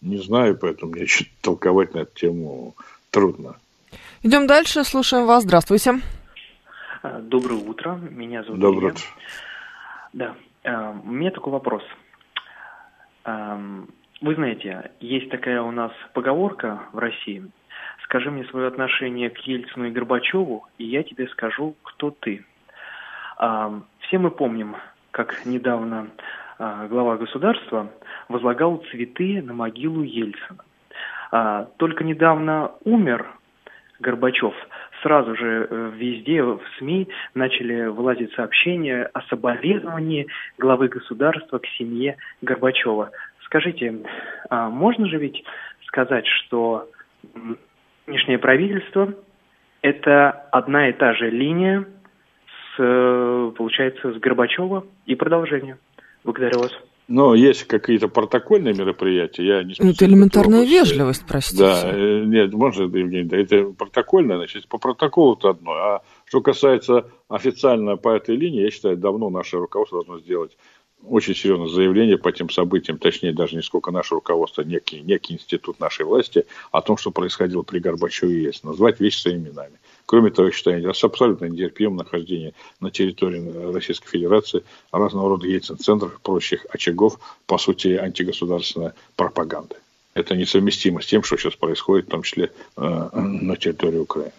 не 0.01 0.19
знаю, 0.19 0.57
поэтому 0.59 0.93
мне 0.93 1.07
что-то 1.07 1.31
толковать 1.43 1.95
на 1.95 2.01
эту 2.01 2.15
тему 2.15 2.75
трудно. 3.11 3.57
Идем 4.23 4.47
дальше, 4.47 4.85
слушаем 4.85 5.27
вас. 5.27 5.45
Здравствуйте. 5.45 6.01
А, 7.03 7.21
доброе 7.21 7.61
утро, 7.61 7.95
меня 7.95 8.43
зовут 8.43 8.61
Доброе 8.61 8.93
утро. 8.93 9.03
Да, 10.13 10.35
а, 10.65 10.97
у 11.05 11.11
меня 11.11 11.31
такой 11.31 11.53
вопрос. 11.53 11.83
Вы 13.25 14.35
знаете, 14.37 14.93
есть 15.01 15.31
такая 15.31 15.61
у 15.61 15.73
нас 15.73 15.91
поговорка 16.15 16.83
в 16.93 16.99
России. 16.99 17.45
Скажи 18.05 18.31
мне 18.31 18.45
свое 18.45 18.69
отношение 18.69 19.31
к 19.31 19.39
Ельцину 19.39 19.87
и 19.87 19.91
Горбачеву, 19.91 20.65
и 20.79 20.85
я 20.85 21.03
тебе 21.03 21.27
скажу, 21.29 21.75
кто 21.83 22.13
ты. 22.13 22.45
Все 23.37 24.19
мы 24.19 24.31
помним, 24.31 24.77
как 25.11 25.45
недавно 25.45 26.09
а, 26.59 26.87
глава 26.87 27.17
государства 27.17 27.91
возлагал 28.29 28.83
цветы 28.91 29.43
на 29.43 29.53
могилу 29.53 30.03
Ельцина. 30.03 30.65
А, 31.33 31.69
только 31.77 32.05
недавно 32.05 32.73
умер 32.85 33.27
Горбачев, 34.01 34.55
сразу 35.03 35.35
же 35.37 35.67
э, 35.69 35.93
везде 35.97 36.43
в 36.43 36.61
СМИ 36.79 37.09
начали 37.35 37.87
вылазить 37.87 38.33
сообщения 38.35 39.09
о 39.13 39.23
соболезновании 39.23 40.27
главы 40.59 40.89
государства 40.89 41.59
к 41.59 41.67
семье 41.79 42.17
Горбачева. 42.43 43.11
Скажите, 43.45 44.03
а 44.51 44.69
можно 44.69 45.07
же 45.07 45.19
ведь 45.19 45.45
сказать, 45.87 46.27
что 46.27 46.89
нынешнее 48.07 48.39
правительство– 48.39 49.15
это 49.83 50.31
одна 50.51 50.89
и 50.89 50.93
та 50.93 51.15
же 51.15 51.31
линия 51.31 51.85
с, 51.85 52.79
э, 52.79 53.53
получается, 53.57 54.13
с 54.13 54.19
Горбачева 54.19 54.85
и 55.07 55.15
продолжение. 55.15 55.79
Благодарю 56.25 56.61
вас. 56.61 56.73
Но 57.09 57.37
есть 57.37 57.65
какие-то 57.65 58.09
протокольные 58.09 58.75
мероприятия, 58.75 59.47
я 59.47 59.63
не 59.63 59.75
Ну, 59.79 59.91
это 59.91 60.07
элементарная 60.07 60.65
вежливость, 60.65 61.25
простите. 61.27 61.63
Да, 61.63 61.83
э, 61.85 62.25
нет, 62.25 62.53
можно, 62.53 62.83
Евгений, 62.83 63.29
да, 63.29 63.37
это 63.37 63.71
протокольное, 63.71 64.39
значит, 64.39 64.67
по 64.67 64.79
протоколу 64.79 65.37
это 65.37 65.51
одно. 65.51 65.73
А 65.73 66.03
что 66.25 66.41
касается 66.41 67.09
официально 67.29 67.97
по 67.97 68.09
этой 68.09 68.35
линии, 68.35 68.63
я 68.63 68.71
считаю, 68.71 68.97
давно 68.97 69.31
наше 69.31 69.57
руководство 69.57 70.03
должно 70.03 70.19
сделать 70.21 70.57
очень 71.09 71.35
серьезное 71.35 71.69
заявление 71.69 72.19
по 72.19 72.33
тем 72.33 72.51
событиям, 72.51 72.99
точнее, 72.99 73.33
даже 73.33 73.55
не 73.55 73.63
сколько 73.63 73.91
наше 73.91 74.15
руководство, 74.15 74.63
некий, 74.63 75.01
некий 75.01 75.35
институт 75.35 75.79
нашей 75.79 76.05
власти, 76.05 76.47
о 76.73 76.83
том, 76.83 76.97
что 76.97 77.11
происходило 77.11 77.63
при 77.63 77.79
Горбачеве 77.79 78.35
и 78.35 78.43
есть. 78.43 78.65
Назвать 78.65 79.01
вещи 79.01 79.21
своими 79.21 79.49
именами. 79.49 79.79
Кроме 80.07 80.31
того, 80.31 80.49
я 80.49 80.53
считаю, 80.53 80.89
абсолютно 80.89 81.47
нетерпимым 81.47 81.97
нахождение 81.97 82.55
на 82.81 82.91
территории 82.91 83.73
Российской 83.73 84.09
Федерации 84.09 84.63
разного 84.93 85.29
рода 85.31 85.47
ельцин-центров, 85.49 86.21
прочих 86.23 86.65
очагов, 86.71 87.19
по 87.47 87.59
сути, 87.59 87.89
антигосударственной 87.89 88.93
пропаганды. 89.17 89.75
Это 90.15 90.37
несовместимо 90.37 91.03
с 91.03 91.07
тем, 91.07 91.23
что 91.25 91.37
сейчас 91.37 91.57
происходит, 91.57 92.07
в 92.07 92.11
том 92.11 92.23
числе 92.23 92.51
э, 92.77 92.81
на 92.81 93.57
территории 93.57 93.99
Украины. 93.99 94.33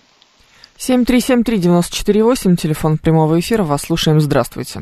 7373948, 0.77 2.55
телефон 2.55 2.97
прямого 2.97 3.39
эфира, 3.39 3.63
вас 3.63 3.83
слушаем, 3.83 4.19
здравствуйте. 4.19 4.79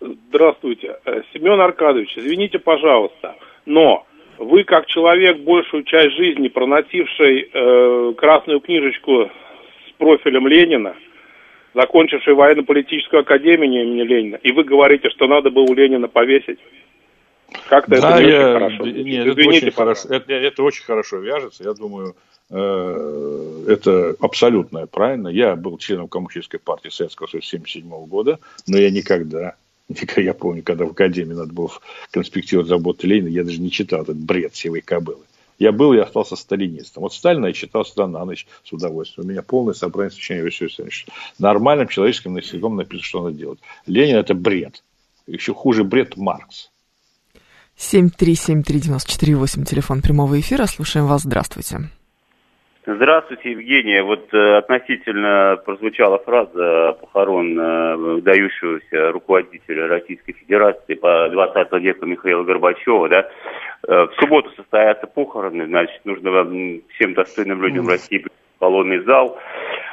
Здравствуйте. 0.00 0.96
Э, 1.04 1.20
Семен 1.32 1.60
Аркадьевич, 1.60 2.16
извините, 2.16 2.58
пожалуйста, 2.58 3.36
но 3.66 4.06
вы 4.38 4.64
как 4.64 4.86
человек, 4.86 5.40
большую 5.40 5.84
часть 5.84 6.16
жизни 6.16 6.48
проносивший 6.48 7.48
э, 7.52 8.14
красную 8.16 8.60
книжечку 8.60 9.30
с 9.94 9.98
профилем 9.98 10.46
Ленина, 10.46 10.94
закончивший 11.74 12.34
военно-политическую 12.34 13.20
академию 13.20 13.82
имени 13.82 14.02
Ленина, 14.02 14.36
и 14.36 14.52
вы 14.52 14.64
говорите, 14.64 15.10
что 15.10 15.26
надо 15.26 15.50
было 15.50 15.64
у 15.64 15.74
Ленина 15.74 16.08
повесить. 16.08 16.58
Как-то 17.68 18.00
да, 18.00 18.20
это 18.20 18.22
не 18.22 18.30
я... 18.30 18.40
очень 18.40 18.52
хорошо. 18.52 18.86
Нет, 18.86 19.26
Извините, 19.26 19.30
это, 19.30 19.48
очень 19.48 19.70
хорошо. 19.70 20.08
Это, 20.08 20.32
это 20.32 20.62
очень 20.62 20.84
хорошо 20.84 21.18
вяжется. 21.18 21.62
Я 21.62 21.74
думаю, 21.74 22.16
э, 22.50 23.64
это 23.68 24.16
абсолютно 24.20 24.86
правильно. 24.86 25.28
Я 25.28 25.54
был 25.54 25.78
членом 25.78 26.08
Коммунистической 26.08 26.58
партии 26.58 26.88
Советского 26.88 27.26
Союза 27.28 27.46
1977 27.56 28.06
года, 28.08 28.38
но 28.66 28.76
я 28.76 28.90
никогда 28.90 29.54
я 30.16 30.34
помню, 30.34 30.62
когда 30.62 30.86
в 30.86 30.92
Академии 30.92 31.34
надо 31.34 31.52
было 31.52 31.70
конспектировать 32.10 32.68
заботы 32.68 33.06
Ленина, 33.06 33.28
я 33.28 33.44
даже 33.44 33.60
не 33.60 33.70
читал 33.70 34.02
этот 34.02 34.16
бред 34.16 34.56
сивой 34.56 34.80
кобылы. 34.80 35.24
Я 35.58 35.72
был 35.72 35.92
и 35.92 35.98
остался 35.98 36.36
сталинистом. 36.36 37.02
Вот 37.02 37.14
Сталина 37.14 37.46
я 37.46 37.52
читал 37.52 37.84
сюда 37.84 38.06
на 38.06 38.24
ночь 38.24 38.46
с 38.64 38.72
удовольствием. 38.72 39.28
У 39.28 39.30
меня 39.30 39.42
полное 39.42 39.74
собрание 39.74 40.10
сочинения 40.10 40.44
Василия 40.44 40.90
Нормальным 41.38 41.88
человеческим 41.88 42.36
языком 42.36 42.76
написано, 42.76 43.02
что 43.02 43.22
надо 43.24 43.36
делать. 43.36 43.60
Ленин– 43.86 44.16
это 44.18 44.34
бред. 44.34 44.82
Еще 45.26 45.54
хуже 45.54 45.84
бред 45.84 46.16
Маркс. 46.16 46.70
7373948, 47.76 49.64
телефон 49.64 50.02
прямого 50.02 50.38
эфира. 50.38 50.66
Слушаем 50.66 51.06
вас. 51.06 51.22
Здравствуйте. 51.22 51.90
Здравствуйте, 52.86 53.52
Евгения. 53.52 54.02
Вот 54.02 54.28
э, 54.34 54.56
относительно 54.58 55.58
прозвучала 55.64 56.18
фраза 56.18 56.92
похорон 57.00 57.58
э, 57.58 57.96
выдающегося 57.96 59.10
руководителя 59.10 59.88
Российской 59.88 60.32
Федерации 60.34 60.92
по 60.92 61.30
20 61.30 61.72
веку 61.80 62.04
Михаила 62.04 62.42
Горбачева, 62.42 63.08
да. 63.08 63.30
Э, 63.88 64.04
в 64.04 64.12
субботу 64.20 64.50
состоятся 64.50 65.06
похороны, 65.06 65.64
значит, 65.64 65.98
нужно 66.04 66.30
всем 66.94 67.14
достойным 67.14 67.62
людям 67.62 67.88
России 67.88 68.26
колонный 68.58 68.98
зал. 69.04 69.38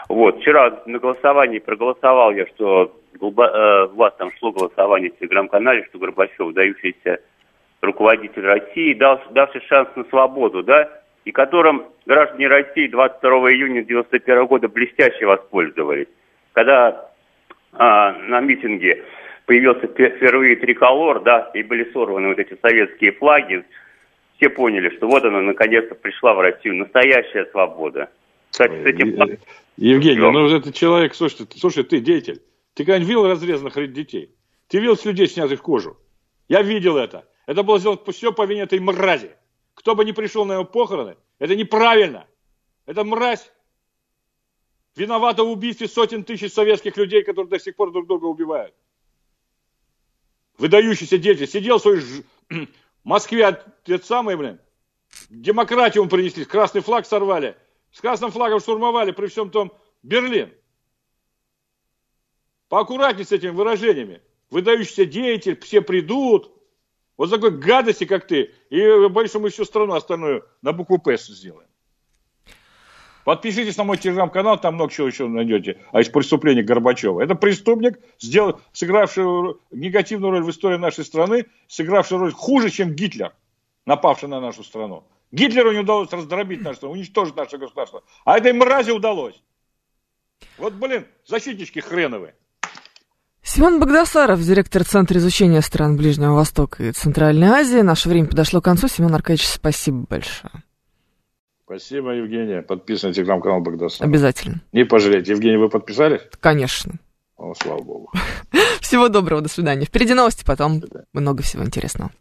Вот, 0.09 0.41
вчера 0.41 0.81
на 0.85 0.99
голосовании 0.99 1.59
проголосовал 1.59 2.33
я, 2.33 2.45
что 2.47 2.93
э, 3.13 3.23
у 3.23 3.95
вас 3.95 4.13
там 4.17 4.31
шло 4.37 4.51
голосование 4.51 5.11
в 5.11 5.17
телеграм-канале, 5.17 5.85
что 5.85 5.97
Горбачев, 5.97 6.39
выдающийся 6.39 7.21
руководитель 7.81 8.43
России, 8.45 8.93
дал, 8.95 9.21
давший 9.29 9.61
шанс 9.61 9.87
на 9.95 10.03
свободу, 10.03 10.61
да, 10.61 11.00
и 11.26 11.32
которым 11.32 11.86
граждане 12.05 12.47
России 12.47 12.88
22 12.88 13.30
июня 13.51 13.82
1991 13.82 14.45
года 14.47 14.67
блестяще 14.67 15.26
воспользовались. 15.26 16.07
Когда 16.53 17.11
а, 17.74 18.13
на 18.13 18.39
митинге 18.41 19.03
появился 19.45 19.88
впервые 19.88 20.55
триколор, 20.55 21.22
да, 21.22 21.51
и 21.53 21.63
были 21.63 21.91
сорваны 21.91 22.30
вот 22.30 22.39
эти 22.39 22.57
советские 22.61 23.13
флаги, 23.13 23.63
все 24.38 24.49
поняли, 24.49 24.89
что 24.97 25.07
вот 25.07 25.24
она 25.24 25.41
наконец-то 25.41 25.95
пришла 25.95 26.34
в 26.34 26.39
Россию, 26.39 26.78
настоящая 26.78 27.45
свобода. 27.51 28.09
Кстати, 28.49 28.84
с 28.84 28.86
этим... 28.86 29.38
Евгений, 29.78 30.19
ну 30.19 30.47
этот 30.47 30.76
человек, 30.76 31.15
слушай, 31.15 31.47
слушай, 31.55 31.84
ты 31.84 31.99
деятель, 31.99 32.41
ты 32.74 32.84
когда-нибудь 32.84 33.07
видел 33.07 33.28
разрезанных 33.28 33.93
детей? 33.93 34.32
Ты 34.67 34.80
видел 34.80 34.97
людей, 35.03 35.28
снятых 35.28 35.61
кожу? 35.61 35.97
Я 36.47 36.61
видел 36.61 36.97
это. 36.97 37.26
Это 37.45 37.63
было 37.63 37.80
сделано 37.80 37.99
все 38.11 38.32
по 38.32 38.45
вине 38.45 38.61
этой 38.61 38.80
мрази. 38.80 39.32
Кто 39.82 39.95
бы 39.95 40.05
ни 40.05 40.11
пришел 40.11 40.45
на 40.45 40.53
его 40.53 40.63
похороны, 40.63 41.17
это 41.39 41.55
неправильно. 41.55 42.27
Это 42.86 43.03
мразь. 43.03 43.51
Виновата 44.95 45.43
в 45.43 45.49
убийстве 45.49 45.88
сотен 45.88 46.23
тысяч 46.23 46.53
советских 46.53 46.97
людей, 46.97 47.23
которые 47.23 47.49
до 47.49 47.59
сих 47.59 47.75
пор 47.75 47.91
друг 47.91 48.05
друга 48.05 48.25
убивают. 48.25 48.75
Выдающийся 50.59 51.17
деятель. 51.17 51.47
Сидел 51.47 51.79
в 51.79 51.82
своей 51.82 52.01
ж... 52.01 52.23
Москве, 53.03 53.59
это 53.88 54.05
самое, 54.05 54.38
блин, 54.38 54.59
демократию 55.32 56.07
принесли, 56.07 56.45
красный 56.45 56.82
флаг 56.82 57.07
сорвали, 57.07 57.57
с 57.91 57.99
красным 57.99 58.29
флагом 58.29 58.59
штурмовали 58.59 59.11
при 59.11 59.25
всем 59.25 59.49
том 59.49 59.75
Берлин. 60.03 60.53
Поаккуратнее 62.69 63.25
с 63.25 63.32
этими 63.32 63.49
выражениями. 63.49 64.21
Выдающийся 64.51 65.05
деятель, 65.05 65.59
все 65.59 65.82
придут, 65.82 66.51
вот 67.22 67.30
такой 67.30 67.51
гадости, 67.51 68.05
как 68.05 68.26
ты, 68.26 68.51
и 68.72 69.07
боюсь, 69.07 69.30
что 69.30 69.39
мы 69.39 69.51
всю 69.51 69.63
страну 69.63 69.93
остальную 69.93 70.43
на 70.63 70.74
букву 70.74 70.97
П 70.97 71.15
сделаем. 71.17 71.69
Подпишитесь 73.26 73.78
на 73.78 73.84
мой 73.84 73.97
телеграм-канал, 73.97 74.59
там 74.59 74.74
много 74.74 74.91
чего 74.91 75.05
еще 75.05 75.28
найдете. 75.28 75.80
А 75.91 76.01
из 76.01 76.09
преступления 76.09 76.63
Горбачева. 76.63 77.22
Это 77.22 77.36
преступник, 77.36 77.99
сделал, 78.19 78.59
сыгравший 78.74 79.24
негативную 79.69 80.32
роль 80.32 80.41
в 80.41 80.49
истории 80.49 80.78
нашей 80.78 81.05
страны, 81.05 81.45
сыгравший 81.67 82.17
роль 82.17 82.32
хуже, 82.32 82.72
чем 82.72 82.95
Гитлер, 82.95 83.36
напавший 83.86 84.28
на 84.28 84.41
нашу 84.41 84.63
страну. 84.63 85.03
Гитлеру 85.32 85.74
не 85.74 85.82
удалось 85.82 86.11
раздробить 86.11 86.61
нашу 86.61 86.78
страну, 86.78 86.95
уничтожить 86.95 87.36
наше 87.36 87.59
государство. 87.59 88.01
А 88.26 88.39
этой 88.39 88.51
мрази 88.51 88.89
удалось. 88.89 89.39
Вот, 90.57 90.74
блин, 90.74 91.05
защитнички 91.28 91.82
хреновые. 91.82 92.34
Семен 93.43 93.79
Богдасаров, 93.79 94.41
директор 94.41 94.83
Центра 94.83 95.17
изучения 95.17 95.61
стран 95.61 95.97
Ближнего 95.97 96.33
Востока 96.35 96.83
и 96.83 96.91
Центральной 96.91 97.47
Азии. 97.47 97.81
Наше 97.81 98.07
время 98.07 98.27
подошло 98.27 98.61
к 98.61 98.65
концу. 98.65 98.87
Семен 98.87 99.13
Аркадьевич, 99.13 99.47
спасибо 99.47 100.05
большое. 100.07 100.63
Спасибо, 101.65 102.11
Евгения. 102.11 102.61
Подписывайтесь 102.61 103.03
на 103.17 103.23
телеграм-канал 103.23 103.61
Богдасаров. 103.61 104.07
Обязательно. 104.07 104.61
Не 104.73 104.83
пожалейте. 104.83 105.31
Евгений, 105.31 105.57
вы 105.57 105.69
подписались? 105.69 106.21
Конечно. 106.39 106.93
О, 107.37 107.53
слава 107.55 107.81
богу. 107.81 108.11
Всего 108.81 109.07
доброго, 109.07 109.41
до 109.41 109.49
свидания. 109.49 109.85
Впереди 109.85 110.13
новости, 110.13 110.43
потом 110.45 110.83
много 111.13 111.41
всего 111.41 111.63
интересного. 111.63 112.11